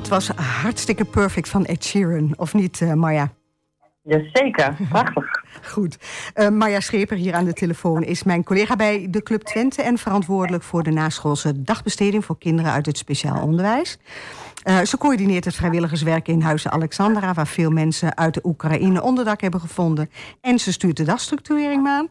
Dat 0.00 0.08
was 0.08 0.28
hartstikke 0.28 1.04
perfect 1.04 1.48
van 1.48 1.64
Ed 1.64 1.84
Sheeran, 1.84 2.32
of 2.36 2.54
niet, 2.54 2.80
eh 2.80 2.92
Marja? 2.92 3.32
Jazeker, 4.02 4.76
prachtig. 4.90 5.24
Goed. 5.62 5.98
Eh 6.34 6.48
Marja 6.48 6.80
Scheper 6.80 7.16
hier 7.16 7.34
aan 7.34 7.44
de 7.44 7.52
telefoon 7.52 8.02
is 8.02 8.22
mijn 8.22 8.44
collega 8.44 8.76
bij 8.76 9.06
de 9.10 9.22
Club 9.22 9.42
Twente... 9.42 9.82
en 9.82 9.98
verantwoordelijk 9.98 10.62
voor 10.62 10.82
de 10.82 10.90
naschoolse 10.90 11.62
dagbesteding... 11.62 12.24
voor 12.24 12.38
kinderen 12.38 12.72
uit 12.72 12.86
het 12.86 12.98
speciaal 12.98 13.42
onderwijs. 13.42 13.98
Eh, 14.62 14.80
ze 14.80 14.98
coördineert 14.98 15.44
het 15.44 15.54
vrijwilligerswerk 15.54 16.28
in 16.28 16.40
Huizen 16.40 16.70
Alexandra... 16.70 17.32
waar 17.32 17.46
veel 17.46 17.70
mensen 17.70 18.16
uit 18.16 18.34
de 18.34 18.40
Oekraïne 18.44 19.02
onderdak 19.02 19.40
hebben 19.40 19.60
gevonden. 19.60 20.10
En 20.40 20.58
ze 20.58 20.72
stuurt 20.72 20.96
de 20.96 21.04
dagstructurering 21.04 21.88
aan. 21.88 22.08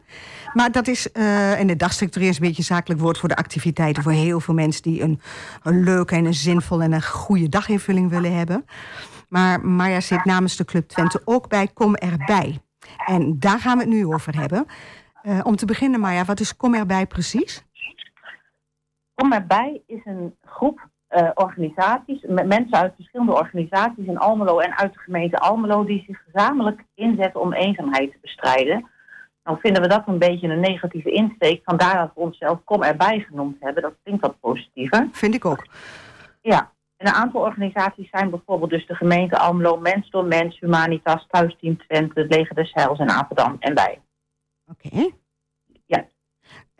Maar 0.52 0.72
dat 0.72 0.86
is, 0.86 1.12
eh, 1.12 1.60
en 1.60 1.66
de 1.66 1.76
dagstructurering 1.76 2.34
is 2.34 2.40
een 2.40 2.46
beetje 2.46 2.62
een 2.62 2.76
zakelijk 2.76 3.00
woord... 3.00 3.18
voor 3.18 3.28
de 3.28 3.36
activiteiten 3.36 4.02
voor 4.02 4.12
heel 4.12 4.40
veel 4.40 4.54
mensen... 4.54 4.82
die 4.82 5.02
een, 5.02 5.20
een 5.62 5.82
leuke 5.82 6.14
en 6.14 6.24
een 6.24 6.34
zinvolle 6.34 6.84
en 6.84 6.92
een 6.92 7.02
goede 7.02 7.48
daginvulling 7.48 8.10
willen 8.10 8.36
hebben. 8.36 8.64
Maar 9.28 9.66
Marja 9.66 10.00
zit 10.00 10.24
namens 10.24 10.56
de 10.56 10.64
Club 10.64 10.88
Twente 10.88 11.22
ook 11.24 11.48
bij 11.48 11.68
Kom 11.74 11.94
Erbij. 11.94 12.60
En 13.06 13.38
daar 13.38 13.58
gaan 13.60 13.76
we 13.76 13.84
het 13.84 13.92
nu 13.92 14.06
over 14.06 14.38
hebben. 14.38 14.66
Eh, 15.22 15.40
om 15.42 15.56
te 15.56 15.66
beginnen, 15.66 16.00
Marja, 16.00 16.24
wat 16.24 16.40
is 16.40 16.56
Kom 16.56 16.74
Erbij 16.74 17.06
precies? 17.06 17.64
Kom 19.14 19.32
erbij 19.32 19.82
is 19.86 20.00
een 20.04 20.36
groep 20.44 20.89
eh, 21.10 21.30
organisaties, 21.34 22.24
met 22.28 22.46
mensen 22.46 22.78
uit 22.78 22.92
verschillende 22.96 23.32
organisaties 23.32 24.06
in 24.06 24.18
Almelo 24.18 24.58
en 24.58 24.76
uit 24.76 24.92
de 24.92 24.98
gemeente 24.98 25.38
Almelo, 25.38 25.84
die 25.84 26.04
zich 26.06 26.22
gezamenlijk 26.24 26.84
inzetten 26.94 27.40
om 27.40 27.52
eenzaamheid 27.52 28.10
te 28.10 28.18
bestrijden. 28.20 28.88
Nou 29.44 29.58
vinden 29.60 29.82
we 29.82 29.88
dat 29.88 30.02
een 30.06 30.18
beetje 30.18 30.48
een 30.48 30.60
negatieve 30.60 31.10
insteek, 31.10 31.60
vandaar 31.64 31.96
dat 31.96 32.10
we 32.14 32.20
onszelf 32.20 32.64
Kom 32.64 32.82
erbij 32.82 33.20
genoemd 33.20 33.56
hebben. 33.60 33.82
Dat 33.82 33.94
klinkt 34.02 34.22
wat 34.22 34.40
positiever. 34.40 35.08
Vind 35.12 35.34
ik 35.34 35.44
ook. 35.44 35.66
Ja, 36.40 36.70
en 36.96 37.06
een 37.06 37.14
aantal 37.14 37.40
organisaties 37.40 38.10
zijn 38.10 38.30
bijvoorbeeld 38.30 38.70
dus 38.70 38.86
de 38.86 38.94
gemeente 38.94 39.38
Almelo, 39.38 39.76
Mens 39.76 40.10
door 40.10 40.24
Mens, 40.24 40.60
Humanitas, 40.60 41.26
Thuisteam 41.30 41.78
Twente, 41.78 42.20
het 42.20 42.34
Leger 42.34 42.54
des 42.54 42.72
Heils 42.72 42.98
en 42.98 43.10
Apeldoorn 43.10 43.56
en 43.58 43.74
wij. 43.74 44.00
Oké. 44.66 45.10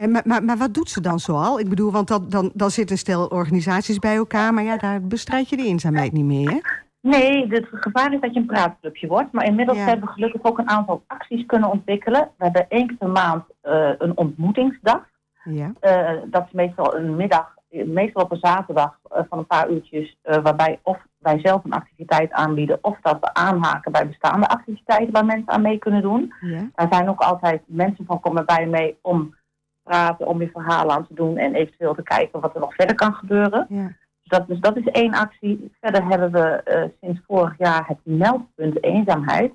En, 0.01 0.11
maar, 0.11 0.23
maar, 0.25 0.45
maar 0.45 0.57
wat 0.57 0.75
doet 0.75 0.91
ze 0.91 1.01
dan 1.01 1.19
zoal? 1.19 1.61
Ik 1.61 1.69
bedoel, 1.69 1.93
want 1.93 2.09
dat, 2.09 2.31
dan, 2.31 2.51
dan 2.55 2.71
zit 2.71 2.91
een 2.91 2.99
stel 2.99 3.27
organisaties 3.27 3.99
bij 3.99 4.17
elkaar, 4.17 4.55
maar 4.55 4.65
ja, 4.65 4.77
daar 4.77 5.01
bestrijd 5.03 5.49
je 5.49 5.57
de 5.57 5.65
eenzaamheid 5.65 6.13
niet 6.13 6.25
meer. 6.25 6.51
Hè? 6.51 6.59
Nee, 7.01 7.47
het 7.49 7.67
gevaar 7.71 8.13
is 8.13 8.21
dat 8.21 8.35
je 8.35 8.41
een 8.41 8.47
praatclubje 8.47 9.07
wordt. 9.07 9.33
Maar 9.33 9.45
inmiddels 9.45 9.79
Ja. 9.79 9.85
hebben 9.85 10.07
we 10.07 10.13
gelukkig 10.13 10.45
ook 10.45 10.59
een 10.59 10.69
aantal 10.69 11.03
acties 11.07 11.47
kunnen 11.47 11.71
ontwikkelen. 11.71 12.21
We 12.37 12.45
hebben 12.45 12.67
één 12.69 12.87
keer 12.87 12.97
per 12.97 13.09
maand 13.09 13.45
eh, 13.61 13.91
een 13.99 14.17
ontmoetingsdag. 14.17 15.09
Ja. 15.45 15.73
Eh, 15.81 16.11
dat 16.27 16.45
is 16.47 16.53
meestal 16.53 16.97
een 16.97 17.17
middag, 17.17 17.55
eh, 17.71 17.87
meestal 17.87 18.23
op 18.23 18.31
een 18.31 18.39
zaterdag 18.41 18.99
van 19.29 19.39
een 19.39 19.47
paar 19.47 19.71
uurtjes, 19.71 20.17
waarbij 20.23 20.79
of 20.83 20.99
wij 21.19 21.39
zelf 21.41 21.65
een 21.65 21.73
activiteit 21.73 22.33
aanbieden, 22.33 22.79
of 22.83 22.99
dat 23.03 23.17
we 23.21 23.35
aanhaken 23.35 23.93
bij 23.93 24.07
bestaande 24.07 24.49
activiteiten 24.49 25.13
waar 25.13 25.25
mensen 25.25 25.49
aan 25.49 25.63
mee 25.63 25.79
kunnen 25.79 26.03
doen. 26.03 26.33
Ja. 26.41 26.69
Daar 26.75 26.87
zijn 26.91 27.09
ook 27.09 27.21
altijd 27.21 27.63
mensen 27.67 28.05
van 28.07 28.21
komen 28.21 28.47
bij 28.47 28.67
mee 28.67 28.99
om 29.03 29.35
praten, 29.83 30.27
om 30.27 30.41
je 30.41 30.51
verhalen 30.51 30.95
aan 30.95 31.07
te 31.07 31.15
doen 31.15 31.37
en 31.37 31.55
eventueel 31.55 31.95
te 31.95 32.03
kijken 32.03 32.41
wat 32.41 32.55
er 32.55 32.61
nog 32.61 32.75
verder 32.75 32.95
kan 32.95 33.15
gebeuren. 33.15 33.67
Ja. 33.69 33.87
Dus 33.87 34.39
dat, 34.39 34.47
dus 34.49 34.61
dat 34.61 34.77
is 34.77 34.85
één 34.87 35.15
actie. 35.15 35.73
Verder 35.81 36.07
hebben 36.07 36.33
we 36.33 36.47
eh, 36.63 36.85
sinds 37.01 37.21
vorig 37.27 37.59
jaar 37.59 37.87
het 37.87 37.99
meldpunt 38.03 38.85
eenzaamheid. 38.85 39.53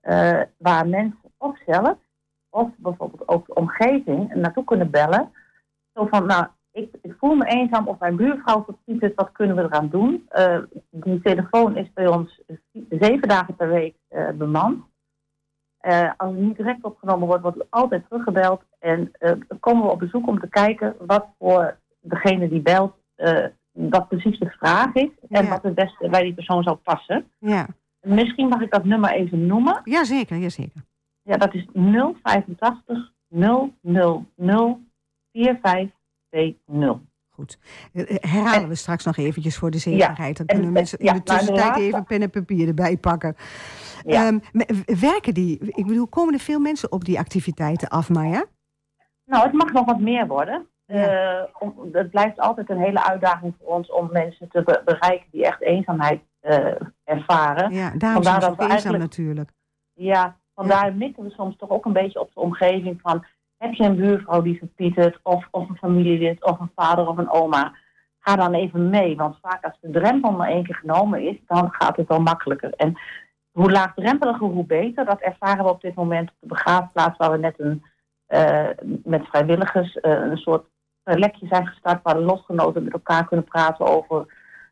eh, 0.00 0.40
waar 0.58 0.88
mensen 0.88 1.18
of 1.36 1.58
zelf, 1.66 1.96
of 2.50 2.68
bijvoorbeeld 2.76 3.28
ook 3.28 3.46
de 3.46 3.54
omgeving, 3.54 4.34
naartoe 4.34 4.64
kunnen 4.64 4.90
bellen. 4.90 5.32
Zo 5.94 6.06
van, 6.06 6.26
nou, 6.26 6.46
ik, 6.70 6.94
ik 7.02 7.14
voel 7.18 7.34
me 7.34 7.44
eenzaam 7.44 7.88
of 7.88 7.98
mijn 7.98 8.16
buurvrouw 8.16 8.64
verpiet 8.64 9.00
het, 9.00 9.14
wat 9.14 9.32
kunnen 9.32 9.56
we 9.56 9.62
eraan 9.62 9.88
doen? 9.88 10.24
Eh, 10.28 10.58
die 10.90 11.20
telefoon 11.20 11.76
is 11.76 11.92
bij 11.92 12.06
ons 12.06 12.42
zeven 12.88 13.28
dagen 13.28 13.56
per 13.56 13.68
week 13.68 13.96
bemand. 14.34 14.84
Eh, 15.88 16.10
als 16.16 16.30
het 16.30 16.40
niet 16.40 16.56
direct 16.56 16.84
opgenomen 16.84 17.26
wordt, 17.26 17.42
wordt 17.42 17.64
altijd 17.70 18.04
teruggebeld. 18.08 18.62
En 18.78 19.12
dan 19.48 19.60
komen 19.60 19.84
we 19.84 19.90
op 19.90 19.98
bezoek 19.98 20.26
om 20.28 20.40
te 20.40 20.48
kijken 20.48 20.94
wat 21.06 21.26
voor 21.38 21.76
degene 22.00 22.48
die 22.48 22.60
belt, 22.60 22.94
eh, 23.14 23.44
wat 23.72 24.08
precies 24.08 24.38
de 24.38 24.50
vraag 24.50 24.94
is. 24.94 25.08
En 25.28 25.42
Ja. 25.44 25.48
wat 25.48 25.62
het 25.62 25.74
beste 25.74 26.08
bij 26.08 26.22
die 26.22 26.34
persoon 26.34 26.62
zou 26.62 26.76
passen. 26.76 27.24
Ja. 27.38 27.66
Misschien 28.00 28.48
mag 28.48 28.60
ik 28.60 28.70
dat 28.70 28.84
nummer 28.84 29.10
even 29.10 29.46
noemen. 29.46 29.80
Jazeker, 29.84 30.36
jazeker. 30.36 30.84
Ja, 31.22 31.36
dat 31.36 31.54
is 31.54 31.66
085 31.72 33.12
000 33.28 33.74
4520. 35.22 37.06
Goed. 37.30 37.58
Herhalen 38.20 38.68
we 38.68 38.74
straks 38.74 39.04
nog 39.04 39.16
eventjes 39.16 39.56
voor 39.56 39.70
de 39.70 39.78
zekerheid. 39.78 40.36
Dan 40.36 40.46
en- 40.46 40.54
kunnen 40.54 40.72
mensen 40.72 40.98
in 40.98 41.12
de 41.14 41.22
tussentijd 41.22 41.76
even 41.76 42.04
pen 42.04 42.22
en 42.22 42.30
papier 42.30 42.68
erbij 42.68 42.96
pakken. 42.96 43.36
Ja. 44.06 44.26
Ehm, 44.26 44.38
werken 45.00 45.34
die, 45.34 45.58
ik 45.60 45.86
bedoel, 45.86 46.06
komen 46.06 46.34
er 46.34 46.40
veel 46.40 46.60
mensen 46.60 46.92
op 46.92 47.04
die 47.04 47.18
activiteiten 47.18 47.88
af, 47.88 48.08
Maya? 48.08 48.44
Nou, 49.24 49.42
het 49.44 49.52
mag 49.52 49.72
nog 49.72 49.84
wat 49.84 50.00
meer 50.00 50.26
worden. 50.26 50.66
Ja. 50.86 51.06
Eh, 51.40 51.44
om, 51.58 51.74
het 51.92 52.10
blijft 52.10 52.38
altijd 52.40 52.70
een 52.70 52.80
hele 52.80 53.04
uitdaging 53.04 53.54
voor 53.58 53.74
ons 53.74 53.90
om 53.90 54.08
mensen 54.12 54.48
te 54.48 54.62
be- 54.62 54.82
bereiken 54.84 55.26
die 55.30 55.44
echt 55.44 55.60
eenzaamheid 55.62 56.20
eh, 56.40 56.74
ervaren. 57.04 57.72
Ja, 57.72 57.90
daarom 57.96 58.22
Vandaar 58.22 58.40
dat 58.40 58.48
we 58.50 58.62
eenzaam 58.62 58.70
eigenlijk- 58.70 59.02
natuurlijk. 59.02 59.50
Ja, 59.92 60.36
vandaar 60.54 60.94
mikken 60.94 61.22
we 61.24 61.30
soms 61.30 61.56
toch 61.56 61.70
ook 61.70 61.84
een 61.84 61.92
beetje 61.92 62.20
op 62.20 62.30
de 62.34 62.40
omgeving 62.40 63.00
van... 63.00 63.24
heb 63.58 63.72
je 63.72 63.84
een 63.84 63.96
buurvrouw 63.96 64.42
die 64.42 64.58
verpietert, 64.58 65.18
of, 65.22 65.48
of 65.50 65.68
een 65.68 65.76
familielid, 65.76 66.44
of 66.44 66.60
een 66.60 66.70
vader 66.74 67.08
of 67.08 67.16
een 67.18 67.30
oma... 67.30 67.74
ga 68.18 68.36
dan 68.36 68.54
even 68.54 68.90
mee, 68.90 69.16
want 69.16 69.36
vaak 69.42 69.64
als 69.64 69.78
de 69.80 69.90
drempel 69.90 70.30
maar 70.32 70.48
één 70.48 70.64
keer 70.64 70.74
genomen 70.74 71.22
is... 71.28 71.36
dan 71.46 71.68
gaat 71.72 71.96
het 71.96 72.08
wel 72.08 72.20
makkelijker. 72.20 72.72
En 72.74 72.98
hoe 73.58 73.70
laagdrempeliger, 73.70 74.46
hoe 74.46 74.66
beter. 74.66 75.04
Dat 75.04 75.20
ervaren 75.20 75.64
we 75.64 75.70
op 75.70 75.80
dit 75.80 75.94
moment 75.94 76.28
op 76.28 76.36
de 76.40 76.46
begraafplaats... 76.46 77.16
waar 77.16 77.30
we 77.30 77.38
net 77.38 77.54
een, 77.58 77.82
eh, 78.26 78.68
met 79.04 79.26
vrijwilligers 79.26 80.00
eh, 80.00 80.12
een 80.12 80.36
soort 80.36 80.64
plekje 81.02 81.46
zijn 81.46 81.66
gestart... 81.66 82.02
waar 82.02 82.14
de 82.14 82.20
lotgenoten 82.20 82.84
met 82.84 82.92
elkaar 82.92 83.26
kunnen 83.26 83.44
praten 83.46 83.86
over... 83.86 84.26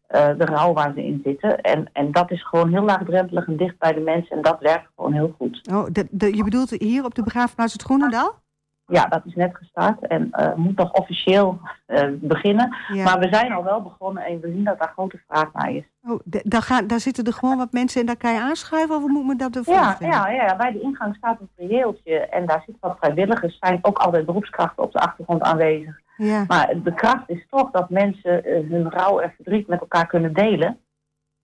eh, 0.06 0.28
de 0.38 0.44
rouw 0.44 0.72
waar 0.72 0.92
ze 0.94 1.04
in 1.04 1.20
zitten. 1.24 1.60
En, 1.60 1.88
en 1.92 2.12
dat 2.12 2.30
is 2.30 2.46
gewoon 2.46 2.70
heel 2.70 2.84
laagdrempelig 2.84 3.46
en 3.46 3.56
dicht 3.56 3.78
bij 3.78 3.92
de 3.92 4.00
mensen. 4.00 4.36
En 4.36 4.42
dat 4.42 4.60
werkt 4.60 4.88
gewoon 4.96 5.12
heel 5.12 5.34
goed. 5.38 5.68
Oh, 5.70 5.86
je 6.18 6.44
bedoelt 6.44 6.70
hier 6.70 7.04
op 7.04 7.14
de 7.14 7.22
begraafplaats 7.22 7.72
het 7.72 7.82
Groenendaal? 7.82 8.44
Ja, 8.86 9.06
dat 9.06 9.22
is 9.24 9.34
net 9.34 9.56
gestart 9.56 10.06
en 10.06 10.30
eh, 10.30 10.54
moet 10.54 10.76
nog 10.76 10.92
officieel 10.92 11.60
eh, 11.86 12.08
beginnen. 12.12 12.76
Ja. 12.92 13.04
Maar 13.04 13.18
we 13.18 13.28
zijn 13.30 13.52
al 13.52 13.64
wel 13.64 13.82
begonnen 13.82 14.24
en 14.24 14.40
we 14.40 14.50
zien 14.50 14.64
dat 14.64 14.78
daar 14.78 14.92
grote 14.92 15.20
vraag 15.28 15.52
naar 15.52 15.70
is. 15.70 15.84
Oh, 16.02 16.20
daar, 16.24 16.62
gaan, 16.62 16.86
daar 16.86 17.00
zitten 17.00 17.24
er 17.24 17.32
gewoon 17.32 17.56
wat 17.56 17.72
mensen 17.72 18.00
en 18.00 18.06
daar 18.06 18.16
kan 18.16 18.32
je 18.32 18.40
aanschuiven? 18.40 18.96
Of 18.96 19.00
hoe 19.00 19.10
moet 19.10 19.26
me 19.26 19.36
dat 19.36 19.56
ervoor 19.56 19.74
Ja, 19.74 19.96
ja, 20.00 20.28
ja, 20.28 20.56
bij 20.56 20.72
de 20.72 20.80
ingang 20.80 21.14
staat 21.14 21.40
een 21.40 21.50
prieeltje 21.54 22.18
en 22.18 22.46
daar 22.46 22.62
zitten 22.66 22.88
wat 22.88 22.96
vrijwilligers. 23.00 23.58
zijn 23.60 23.78
ook 23.82 23.98
altijd 23.98 24.26
beroepskrachten 24.26 24.82
op 24.82 24.92
de 24.92 25.00
achtergrond 25.00 25.42
aanwezig. 25.42 26.00
Ja. 26.16 26.44
Maar 26.48 26.74
de 26.82 26.94
kracht 26.94 27.30
is 27.30 27.46
toch 27.50 27.70
dat 27.70 27.90
mensen 27.90 28.44
eh, 28.44 28.70
hun 28.70 28.90
rouw 28.90 29.18
en 29.18 29.32
verdriet 29.36 29.66
met 29.66 29.80
elkaar 29.80 30.06
kunnen 30.06 30.32
delen. 30.32 30.78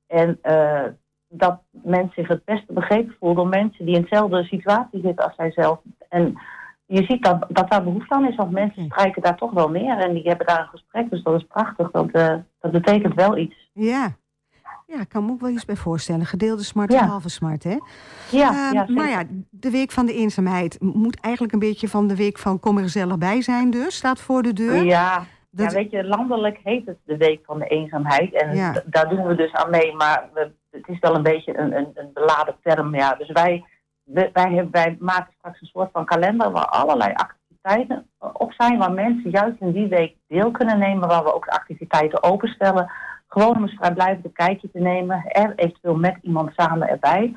En 0.06 0.38
dat 1.28 1.60
mensen 1.70 2.12
zich 2.14 2.28
het 2.28 2.44
beste 2.44 2.72
begrepen 2.72 3.14
voelen 3.18 3.36
door 3.36 3.48
mensen 3.48 3.84
die 3.86 3.94
in 3.94 4.02
dezelfde 4.02 4.44
situatie 4.44 5.00
zitten 5.00 5.24
als 5.24 5.34
zijzelf. 5.36 5.80
En 6.08 6.38
je 6.86 7.02
ziet 7.04 7.24
dat, 7.24 7.44
dat 7.48 7.70
daar 7.70 7.82
behoefte 7.84 8.14
aan 8.14 8.26
is, 8.28 8.36
want 8.36 8.50
mensen 8.50 8.84
Oké. 8.84 8.94
strijken 8.94 9.22
daar 9.22 9.36
toch 9.36 9.50
wel 9.52 9.68
neer 9.70 9.98
en 9.98 10.12
die 10.14 10.28
hebben 10.28 10.46
daar 10.46 10.60
een 10.60 10.68
gesprek. 10.68 11.10
Dus 11.10 11.22
dat 11.22 11.34
is 11.40 11.46
prachtig. 11.46 11.90
Dat, 11.90 12.10
eh, 12.10 12.34
dat 12.60 12.70
betekent 12.72 13.14
wel 13.14 13.36
iets. 13.36 13.70
Ja. 13.72 14.16
Ja, 14.86 15.00
ik 15.00 15.08
kan 15.08 15.24
me 15.24 15.30
ook 15.32 15.40
wel 15.40 15.50
iets 15.50 15.64
bij 15.64 15.76
voorstellen. 15.76 16.26
Gedeelde 16.26 16.62
smart 16.62 16.92
Ja. 16.92 17.00
en 17.00 17.06
halve 17.08 17.28
smart, 17.28 17.64
hè? 17.64 17.76
Ja, 18.30 18.48
Ehm, 18.48 18.74
ja, 18.74 18.84
maar 18.88 19.08
ja, 19.08 19.22
de 19.50 19.70
week 19.70 19.90
van 19.90 20.06
de 20.06 20.14
eenzaamheid 20.14 20.80
moet 20.80 21.20
eigenlijk 21.20 21.54
een 21.54 21.58
beetje 21.60 21.88
van 21.88 22.06
de 22.08 22.16
week 22.16 22.38
van 22.38 22.60
kom 22.60 22.76
er 22.76 22.82
gezellig 22.82 23.18
bij 23.18 23.42
zijn 23.42 23.70
dus. 23.70 23.96
Staat 23.96 24.20
voor 24.20 24.42
de 24.42 24.52
deur. 24.52 24.84
Ja, 24.84 25.24
Dat- 25.50 25.70
ja, 25.72 25.76
weet 25.78 25.90
je, 25.90 26.04
landelijk 26.04 26.60
heet 26.62 26.86
het 26.86 26.98
de 27.04 27.16
Week 27.16 27.40
van 27.44 27.58
de 27.58 27.66
Eenzaamheid. 27.66 28.34
En 28.42 28.56
Ja. 28.56 28.82
daar 28.86 29.08
doen 29.08 29.26
we 29.26 29.34
dus 29.34 29.52
aan 29.52 29.70
mee. 29.70 29.94
Maar 29.94 30.28
we, 30.34 30.50
het 30.70 30.88
is 30.88 30.98
wel 30.98 31.14
een 31.14 31.22
beetje 31.22 31.58
een, 31.58 31.76
een, 31.76 31.90
een 31.94 32.10
beladen 32.14 32.54
term. 32.62 32.94
Ja. 32.94 33.14
Dus 33.14 33.30
wij, 33.30 33.64
wij, 34.12 34.30
hebben- 34.32 34.70
wij 34.70 34.96
maken 35.00 35.32
straks 35.38 35.60
een 35.60 35.66
soort 35.66 35.90
van 35.92 36.04
kalender 36.04 36.50
waar 36.50 36.66
allerlei 36.66 37.12
activiteiten 37.12 38.06
op 38.32 38.52
zijn. 38.52 38.78
Waar 38.78 38.92
mensen 38.92 39.30
juist 39.30 39.60
in 39.60 39.72
die 39.72 39.88
week 39.88 40.16
deel 40.26 40.50
kunnen 40.50 40.78
nemen. 40.78 41.08
Waar 41.08 41.24
we 41.24 41.34
ook 41.34 41.46
activiteiten 41.46 42.22
openstellen. 42.22 42.90
Gewoon 43.26 43.56
om 43.56 43.62
een 43.62 43.68
vrijblijvend 43.68 44.24
een 44.24 44.32
kijkje 44.32 44.70
te 44.70 44.78
nemen. 44.78 45.24
Er 45.26 45.52
eventueel 45.56 45.96
met 45.96 46.16
iemand 46.22 46.52
samen 46.54 46.88
erbij. 46.88 47.36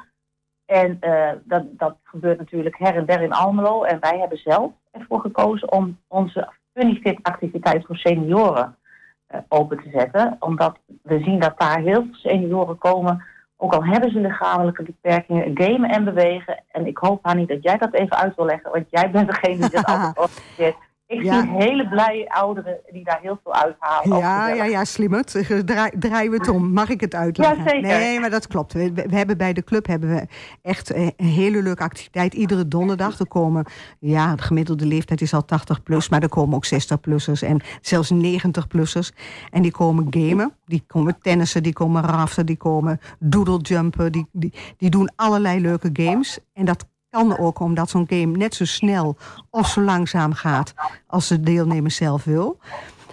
En 0.66 0.98
eh, 1.00 1.32
dat, 1.44 1.64
dat 1.72 1.96
gebeurt 2.04 2.38
natuurlijk 2.38 2.78
her 2.78 2.96
en 2.96 3.06
der 3.06 3.22
in 3.22 3.34
Almelo. 3.34 3.84
En 3.84 4.00
wij 4.00 4.20
hebben 4.20 4.38
zelf 4.38 4.72
ervoor 4.92 5.20
gekozen 5.20 5.72
om 5.72 6.00
onze 6.08 6.54
Funnyfit 6.74 7.20
activiteit 7.22 7.86
voor 7.86 7.98
senioren 7.98 8.78
eh, 9.26 9.40
open 9.48 9.78
te 9.78 9.90
zetten. 9.90 10.36
Omdat 10.40 10.78
we 11.04 11.20
zien 11.20 11.40
dat 11.40 11.60
daar 11.60 11.80
heel 11.80 12.04
veel 12.04 12.14
senioren 12.14 12.78
komen. 12.78 13.24
Ook 13.58 13.74
al 13.74 13.86
hebben 13.86 14.12
ze 14.12 14.20
lichamelijke 14.20 14.84
beperkingen, 14.84 15.52
gamen 15.54 15.90
en 15.90 16.04
bewegen. 16.04 16.64
En 16.72 16.88
ik 16.88 16.98
hoop 16.98 17.26
haar 17.26 17.36
niet 17.36 17.48
dat 17.48 17.64
jij 17.64 17.78
dat 17.78 17.94
even 17.94 18.18
uit 18.18 18.36
wil 18.36 18.46
leggen. 18.46 18.72
Want 18.72 18.86
jij 18.90 19.12
bent 19.12 19.28
degene 19.28 19.58
die 19.58 19.70
dat 19.70 19.86
altijd 19.86 20.18
organiseert. 20.30 20.76
Ik 21.08 21.24
Ja. 21.24 21.42
zie 21.42 21.50
hele 21.52 21.88
blije 21.88 22.30
ouderen 22.30 22.80
die 22.92 23.04
daar 23.04 23.20
heel 23.22 23.40
veel 23.44 23.54
uithalen. 23.54 24.18
Ja, 24.18 24.48
ja, 24.50 24.64
ja, 24.66 24.86
slimmerd. 24.86 25.36
Eh, 25.36 25.60
Draai, 25.60 25.92
draaien 26.00 26.32
we 26.32 26.38
het 26.38 26.48
om. 26.48 26.72
Mag 26.74 26.90
ik 26.90 27.02
het 27.02 27.16
uitleggen? 27.16 27.58
Ja, 27.58 27.70
zeker. 27.70 27.88
Nee, 27.88 28.20
maar 28.20 28.30
dat 28.30 28.48
klopt. 28.48 28.74
We, 28.74 28.92
we 28.94 29.16
hebben 29.16 29.38
bij 29.38 29.54
de 29.54 29.64
club 29.64 29.88
hebben 29.88 30.10
we 30.10 30.28
echt 30.62 30.92
eh, 30.92 31.08
een 31.18 31.26
hele 31.26 31.62
leuke 31.62 31.84
activiteit. 31.84 32.34
Iedere 32.34 32.68
donderdag. 32.68 33.20
Er 33.20 33.28
komen, 33.28 33.66
ja, 34.00 34.36
de 34.36 34.42
gemiddelde 34.42 34.86
leeftijd 34.86 35.22
is 35.22 35.34
al 35.34 35.46
80 35.46 35.84
plus. 35.84 36.10
Maar 36.10 36.22
er 36.22 36.30
komen 36.30 36.56
ook 36.56 36.66
60-plussers 36.66 37.42
en 37.48 37.62
zelfs 37.82 38.14
90-plussers. 38.14 39.10
En 39.52 39.62
die 39.62 39.72
komen 39.72 40.08
gamen. 40.10 40.54
Die 40.66 40.84
komen 40.88 41.18
tennissen, 41.22 41.64
die 41.64 41.74
komen 41.74 42.04
raften, 42.04 42.46
die 42.46 42.58
komen 42.58 43.00
doodlejumpen. 43.20 44.12
Die, 44.12 44.28
die, 44.32 44.54
die 44.78 44.90
doen 44.90 45.10
allerlei 45.16 45.60
leuke 45.62 45.90
games. 45.94 46.40
En 46.54 46.66
dat 46.66 46.86
kan 47.16 47.38
ook 47.38 47.60
omdat 47.60 47.90
zo'n 47.90 48.06
game 48.10 48.38
net 48.38 48.56
zo 48.56 48.66
snel 48.66 49.18
of 49.50 49.68
zo 49.68 49.82
langzaam 49.82 50.34
gaat 50.34 50.74
als 51.08 51.28
de 51.28 51.40
deelnemer 51.40 51.92
zelf 51.92 52.24
wil. 52.24 52.60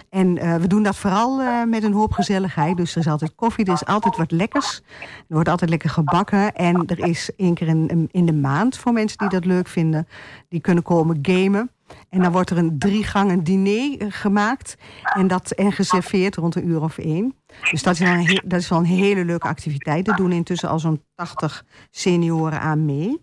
En 0.09 0.37
eh, 0.37 0.55
we 0.55 0.67
doen 0.67 0.83
dat 0.83 0.95
vooral 0.95 1.41
eh, 1.41 1.63
met 1.63 1.83
een 1.83 1.93
hoop 1.93 2.11
gezelligheid. 2.11 2.77
Dus 2.77 2.91
er 2.91 3.01
is 3.01 3.07
altijd 3.07 3.35
koffie, 3.35 3.65
er 3.65 3.73
is 3.73 3.85
altijd 3.85 4.17
wat 4.17 4.31
lekkers. 4.31 4.81
Er 4.99 5.35
wordt 5.35 5.49
altijd 5.49 5.69
lekker 5.69 5.89
gebakken. 5.89 6.55
En 6.55 6.85
er 6.85 6.99
is 6.99 7.35
één 7.35 7.53
keer 7.53 7.67
in, 7.67 8.09
in 8.11 8.25
de 8.25 8.33
maand 8.33 8.77
voor 8.77 8.93
mensen 8.93 9.17
die 9.17 9.29
dat 9.29 9.45
leuk 9.45 9.67
vinden. 9.67 10.07
Die 10.49 10.59
kunnen 10.59 10.83
komen 10.83 11.19
gamen. 11.21 11.71
En 12.09 12.21
dan 12.21 12.31
wordt 12.31 12.49
er 12.49 12.57
een 12.57 12.79
drie 12.79 13.03
gangen 13.03 13.43
diner 13.43 13.97
eh, 14.01 14.07
gemaakt. 14.09 14.77
En, 15.03 15.27
dat, 15.27 15.51
en 15.51 15.71
geserveerd 15.71 16.35
rond 16.35 16.55
een 16.55 16.67
uur 16.67 16.81
of 16.81 16.97
één. 16.97 17.35
Dus 17.71 17.83
dat 17.83 17.93
is, 17.93 17.99
wel 17.99 18.13
een, 18.13 18.41
dat 18.45 18.59
is 18.59 18.69
wel 18.69 18.79
een 18.79 18.85
hele 18.85 19.25
leuke 19.25 19.47
activiteit. 19.47 20.07
Er 20.07 20.15
doen 20.15 20.31
intussen 20.31 20.69
al 20.69 20.79
zo'n 20.79 21.03
80 21.15 21.65
senioren 21.91 22.59
aan 22.59 22.85
mee. 22.85 23.21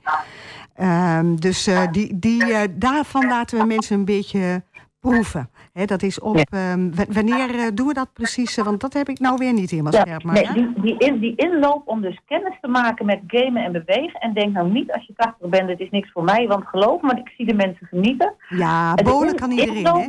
Ehm, 0.75 1.35
dus 1.37 1.67
eh, 1.67 1.87
die, 1.91 2.19
die, 2.19 2.53
eh, 2.53 2.69
daarvan 2.73 3.27
laten 3.27 3.59
we 3.59 3.65
mensen 3.67 3.99
een 3.99 4.05
beetje 4.05 4.63
proeven. 5.01 5.51
Hè, 5.73 5.85
dat 5.85 6.03
is 6.03 6.21
op. 6.21 6.37
ehm, 6.37 6.91
wanneer 7.09 7.55
eh, 7.59 7.67
doen 7.75 7.87
we 7.87 7.95
dat 7.95 8.13
precies? 8.13 8.57
Want 8.57 8.81
dat 8.81 8.93
heb 8.93 9.09
ik 9.09 9.19
nou 9.19 9.37
weer 9.37 9.53
niet 9.53 9.71
helemaal 9.71 9.93
Ja, 9.93 10.01
scherp. 10.01 10.23
Maar 10.23 10.35
nee, 10.35 10.53
die, 10.53 10.81
die, 10.81 10.99
in, 10.99 11.19
die 11.19 11.35
inloop 11.37 11.83
om 11.89 12.01
dus 12.01 12.19
kennis 12.27 12.59
te 12.61 12.69
maken 12.69 13.07
met 13.07 13.21
gamen 13.27 13.65
en 13.65 13.73
bewegen. 13.73 14.21
En 14.21 14.33
denk 14.35 14.53
nou 14.53 14.71
niet 14.71 14.93
als 14.93 15.07
je 15.07 15.13
80 15.17 15.49
bent, 15.49 15.69
het 15.69 15.81
is 15.81 15.91
niks 15.91 16.13
voor 16.13 16.25
mij. 16.25 16.47
Want 16.47 16.67
geloof 16.67 17.03
me, 17.03 17.15
ik 17.17 17.29
zie 17.37 17.47
de 17.47 17.55
mensen 17.55 17.87
genieten. 17.87 18.35
ja, 18.49 18.97
in- 18.97 19.35
kan 19.35 19.51
iedereen, 19.51 19.77
inloop- 19.77 19.97
hè? 20.03 20.09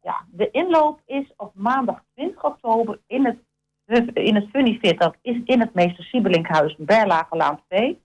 Ja, 0.00 0.24
de 0.30 0.50
inloop 0.50 1.00
is 1.06 1.32
op 1.36 1.52
maandag 1.54 2.02
20 2.14 2.44
oktober 2.44 2.98
in 3.06 3.24
het, 3.24 3.36
in 4.14 4.34
het 4.34 4.48
Funny 4.52 4.78
Fit. 4.82 4.98
Dat 4.98 5.14
is 5.22 5.40
in 5.44 5.60
het 5.60 5.74
Meester 5.74 6.04
Siebelinkhuis, 6.04 6.76
Berlagelaan 6.78 7.60
2. 7.68 8.02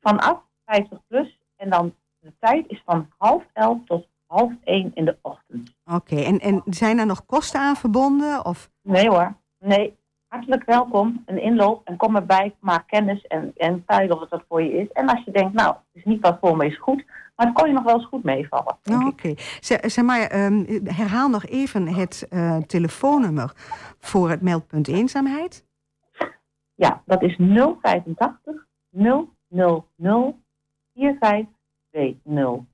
Vanaf 0.00 0.38
50 0.64 0.98
plus. 1.08 1.35
En 1.56 1.70
dan 1.70 1.94
de 2.18 2.32
tijd 2.38 2.64
is 2.68 2.82
van 2.84 3.08
half 3.18 3.42
elf 3.52 3.78
tot 3.84 4.06
half 4.26 4.52
één 4.64 4.90
in 4.94 5.04
de 5.04 5.16
ochtend. 5.22 5.74
Oké, 5.84 6.16
en, 6.16 6.38
en 6.38 6.62
zijn 6.64 6.98
er 6.98 7.06
nog 7.06 7.26
kosten 7.26 7.60
aan 7.60 7.76
verbonden? 7.76 8.44
Of? 8.44 8.70
Nee 8.82 9.08
hoor, 9.08 9.34
nee. 9.58 9.96
Hartelijk 10.26 10.64
welkom, 10.64 11.22
een 11.26 11.42
inloop 11.42 11.86
en 11.86 11.96
kom 11.96 12.16
erbij, 12.16 12.54
maak 12.60 12.88
kennis 12.88 13.26
en, 13.26 13.52
en 13.56 13.84
pijl 13.84 14.10
of 14.10 14.20
het 14.20 14.30
wat 14.30 14.44
voor 14.48 14.62
je 14.62 14.72
is. 14.72 14.92
En 14.92 15.08
als 15.08 15.24
je 15.24 15.30
denkt, 15.30 15.52
nou, 15.52 15.68
het 15.68 15.84
is 15.92 16.04
niet 16.04 16.20
wat 16.20 16.38
voor 16.40 16.56
me 16.56 16.66
is 16.66 16.78
goed, 16.78 17.04
maar 17.36 17.46
het 17.46 17.54
kon 17.54 17.68
je 17.68 17.74
nog 17.74 17.84
wel 17.84 17.94
eens 17.94 18.06
goed 18.06 18.22
meevallen. 18.22 18.78
Oh, 18.90 19.00
ik. 19.00 19.06
Oké. 19.06 19.34
Zeg, 19.60 19.78
zeg 19.82 20.04
maar, 20.04 20.20
ehm, 20.20 20.84
herhaal 20.84 21.28
nog 21.28 21.46
even 21.46 21.88
het 21.88 22.26
eh, 22.30 22.56
telefoonnummer 22.56 23.52
voor 23.98 24.30
het 24.30 24.40
meldpunt 24.40 24.88
eenzaamheid. 24.88 25.64
Ja, 26.74 27.02
dat 27.04 27.22
is 27.22 27.36
085 27.36 28.66
000 28.90 29.28
4520. 30.96 32.64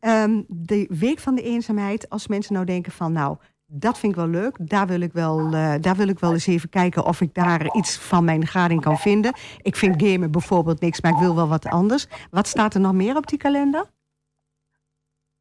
Ehm, 0.00 0.42
de 0.48 0.86
week 1.00 1.18
van 1.18 1.34
de 1.34 1.42
eenzaamheid, 1.42 2.08
als 2.08 2.26
mensen 2.28 2.54
nou 2.54 2.66
denken 2.66 2.92
van 2.92 3.12
nou, 3.12 3.36
dat 3.66 3.98
vind 3.98 4.12
ik 4.12 4.18
wel 4.18 4.28
leuk, 4.28 4.68
daar 4.68 4.86
wil 4.86 5.00
ik 5.00 5.12
wel, 5.12 5.38
eh, 5.52 5.74
daar 5.80 5.96
wil 5.96 6.08
ik 6.08 6.18
wel 6.18 6.32
eens 6.32 6.46
even 6.46 6.68
kijken 6.68 7.04
of 7.04 7.20
ik 7.20 7.34
daar 7.34 7.74
iets 7.74 7.98
van 7.98 8.24
mijn 8.24 8.46
gading 8.46 8.80
kan 8.80 8.96
vinden. 8.98 9.32
Ik 9.62 9.76
vind 9.76 10.02
gamen 10.02 10.30
bijvoorbeeld 10.30 10.80
niks, 10.80 11.00
maar 11.00 11.12
ik 11.12 11.18
wil 11.18 11.34
wel 11.34 11.48
wat 11.48 11.66
anders. 11.66 12.06
Wat 12.30 12.46
staat 12.46 12.74
er 12.74 12.80
nog 12.80 12.92
meer 12.92 13.16
op 13.16 13.26
die 13.26 13.38
kalender? 13.38 13.84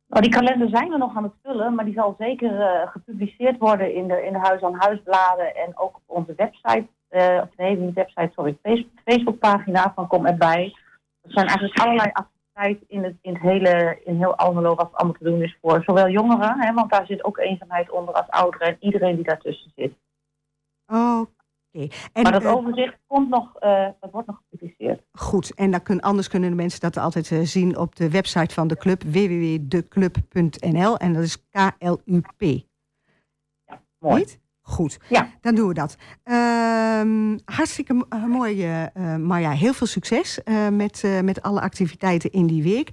Nou, 0.08 0.22
die 0.22 0.32
kalender 0.32 0.70
zijn 0.70 0.90
we 0.90 0.98
nog 0.98 1.16
aan 1.16 1.24
het 1.24 1.34
vullen, 1.44 1.76
maar 1.76 1.86
die 1.86 1.94
zal 1.94 2.16
zeker 2.20 2.62
eh, 2.62 2.88
gepubliceerd 2.92 3.58
worden 3.58 3.96
in 3.96 4.08
de, 4.08 4.26
in 4.26 4.34
de 4.34 4.40
huis-aan-huisbladen 4.40 5.56
en 5.56 5.78
ook 5.78 5.96
op 5.96 6.04
onze 6.06 6.34
website. 6.36 6.88
eh, 7.10 7.42
of 7.44 7.58
nee, 7.58 7.78
niet 7.78 7.94
website, 7.94 8.32
sorry, 8.36 8.58
face- 8.64 8.88
Facebookpagina 9.06 9.92
van 9.96 10.08
Kom 10.08 10.26
Erbij. 10.26 10.76
Er 11.22 11.32
zijn 11.32 11.48
eigenlijk 11.48 11.80
allerlei 11.80 12.10
activiteiten 12.14 12.86
in 12.88 13.04
het, 13.04 13.16
in 13.22 13.34
het 13.34 13.42
hele, 13.42 14.02
in 14.06 14.18
heel 14.18 14.36
Almelo 14.36 14.76
wat 14.76 14.94
allemaal 14.94 15.18
te 15.18 15.24
doen 15.24 15.42
is 15.42 15.58
voor 15.62 15.84
zowel 15.84 16.10
jongeren, 16.10 16.62
hè, 16.62 16.74
want 16.74 16.92
daar 16.92 17.06
zit 17.06 17.24
ook 17.24 17.38
eenzaamheid 17.38 17.92
onder 17.92 18.14
als 18.14 18.30
ouderen 18.30 18.68
en 18.68 18.78
iedereen 18.80 19.16
die 19.16 19.26
daartussen 19.26 19.72
zit. 19.76 19.94
Oké. 20.86 21.88
En 22.14 22.24
maar 22.24 22.32
dat 22.32 22.44
eh, 22.44 22.56
overzicht 22.56 22.98
komt 23.08 23.30
nog, 23.30 23.56
eh, 23.56 23.88
dat 24.00 24.12
wordt 24.12 24.28
nog 24.28 24.42
gepubliceerd. 24.50 25.02
goed, 25.12 25.54
en 25.56 25.72
dan 25.72 25.82
kun, 25.84 26.02
anders 26.02 26.28
kunnen 26.28 26.50
de 26.50 26.56
mensen 26.56 26.80
dat 26.80 26.98
altijd 26.98 27.32
eh, 27.32 27.40
zien 27.42 27.78
op 27.78 27.96
de 27.96 28.10
website 28.10 28.54
van 28.54 28.68
de 28.68 28.78
club 28.78 29.04
www.declub.nl 29.04 30.98
en 30.98 31.14
dat 31.14 31.24
is 31.24 31.50
K-L-U-P. 31.50 32.42
Mooi. 34.00 34.16
Niet? 34.16 34.40
Goed, 34.70 35.00
Ja. 35.10 35.28
dan 35.42 35.56
doen 35.56 35.68
we 35.68 35.74
dat. 35.74 35.98
Ehm, 36.24 37.38
hartstikke 37.46 38.06
eh, 38.10 38.24
mooi, 38.24 38.66
eh, 38.66 39.16
Marja. 39.16 39.52
Heel 39.52 39.74
veel 39.74 39.88
succes 39.88 40.40
met, 40.72 41.04
met 41.24 41.42
alle 41.42 41.62
activiteiten 41.62 42.32
in 42.32 42.48
die 42.48 42.64
week. 42.64 42.90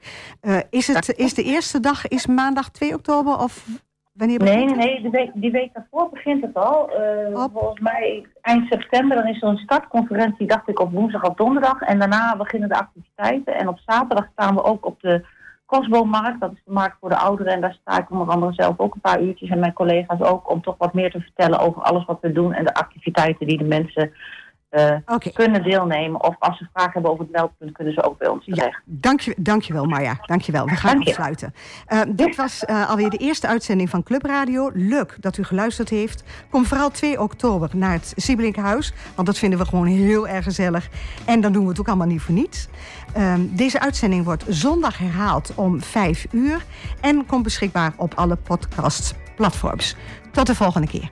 Is, 0.71 0.87
het, 0.87 1.17
is 1.17 1.35
de 1.35 1.43
eerste 1.43 1.81
dag 1.81 2.09
is 2.09 2.27
maandag 2.27 2.71
2 2.71 2.95
oktober 2.95 3.39
of 3.39 3.67
wanneer 4.13 4.39
Nee, 4.39 4.53
begint 4.55 4.77
nee, 4.77 4.93
het? 4.93 5.03
nee. 5.03 5.11
De 5.11 5.19
week, 5.19 5.31
die 5.35 5.51
week 5.51 5.75
daarvoor 5.75 6.09
begint 6.11 6.43
het 6.43 6.55
al. 6.55 6.91
Volgens 7.53 7.81
mij 7.81 8.27
eind 8.41 8.67
september. 8.69 9.17
Dan 9.17 9.27
is 9.27 9.43
er 9.43 9.49
een 9.49 9.57
startconferentie, 9.57 10.47
dacht 10.47 10.69
ik, 10.69 10.81
op 10.81 10.93
woensdag 10.93 11.23
of 11.23 11.35
donderdag. 11.35 11.81
En 11.81 11.99
daarna 11.99 12.37
beginnen 12.37 12.69
de 12.69 12.79
activiteiten. 12.79 13.55
En 13.55 13.69
op 13.69 13.79
zaterdag 13.87 14.29
staan 14.33 14.55
we 14.55 14.65
ook 14.65 14.87
op 14.87 15.01
de 15.01 15.25
Kostboommarkt. 15.67 16.41
Dat 16.41 16.53
is 16.53 16.63
de 16.65 16.73
markt 16.73 16.97
voor 17.01 17.09
de 17.09 17.19
ouderen. 17.19 17.53
En 17.53 17.61
daar 17.61 17.79
sta 17.81 17.99
ik 17.99 18.11
onder 18.11 18.29
andere 18.29 18.53
zelf 18.53 18.79
ook 18.79 18.95
een 18.95 19.01
paar 19.01 19.23
uurtjes. 19.23 19.51
En 19.51 19.59
mijn 19.59 19.73
collega's 19.73 20.21
ook. 20.21 20.51
Om 20.51 20.63
toch 20.63 20.75
wat 20.79 20.95
meer 20.95 21.11
te 21.11 21.21
vertellen 21.21 21.59
over 21.59 21.83
alles 21.83 22.05
wat 22.05 22.19
we 22.21 22.33
doen. 22.33 22.53
En 22.53 22.65
de 22.65 22.75
activiteiten 22.75 23.47
die 23.47 23.59
de 23.59 23.65
mensen 23.65 24.13
eh, 24.77 25.33
kunnen 25.33 25.63
deelnemen. 25.63 26.23
Of 26.23 26.37
als 26.39 26.59
ze 26.59 26.69
vragen 26.73 26.93
hebben 26.93 27.11
over 27.11 27.25
het 27.25 27.33
meldpunt, 27.33 27.73
kunnen 27.73 27.93
ze 27.93 28.03
ook 28.03 28.19
bij 28.19 28.29
ons 28.29 28.45
terecht. 28.45 28.63
ja, 28.63 28.81
dank 28.85 29.21
je, 29.21 29.35
dankjewel 29.39 29.85
Marja. 29.85 30.19
Dankjewel. 30.21 30.65
We 30.65 30.77
gaan 30.77 30.95
Dank 30.95 31.09
afsluiten. 31.09 31.55
Eh, 31.87 32.01
dit 32.09 32.37
was 32.37 32.65
eh, 32.65 32.91
alweer 32.91 33.11
de 33.11 33.17
eerste 33.17 33.47
uitzending 33.47 33.91
van 33.91 34.03
Club 34.03 34.25
Radio. 34.25 34.71
Leuk 34.75 35.17
dat 35.21 35.37
u 35.37 35.45
geluisterd 35.45 35.89
heeft. 35.89 36.25
Kom 36.51 36.65
vooral 36.65 36.91
2 36.91 37.21
oktober 37.21 37.71
naar 37.73 37.93
het 37.93 38.13
Siebelinkhuis. 38.17 38.93
Want 39.15 39.27
dat 39.27 39.39
vinden 39.39 39.59
we 39.59 39.65
gewoon 39.65 39.87
heel 39.87 40.29
erg 40.29 40.45
gezellig. 40.45 40.89
En 41.27 41.41
dan 41.41 41.53
doen 41.53 41.63
we 41.63 41.69
het 41.69 41.81
ook 41.81 41.89
allemaal 41.89 42.07
niet 42.07 42.23
voor 42.23 42.35
niets. 42.35 42.69
Ehm, 43.15 43.41
deze 43.51 43.81
uitzending 43.81 44.25
wordt 44.25 44.45
zondag 44.49 44.99
herhaald 44.99 45.53
om 45.55 45.81
5 45.83 46.27
uur. 46.31 46.65
En 47.01 47.27
komt 47.27 47.43
beschikbaar 47.43 47.93
op 47.97 48.15
alle 48.15 48.37
podcastplatforms. 48.37 49.97
Tot 50.33 50.47
de 50.47 50.55
volgende 50.55 50.87
keer. 50.87 51.11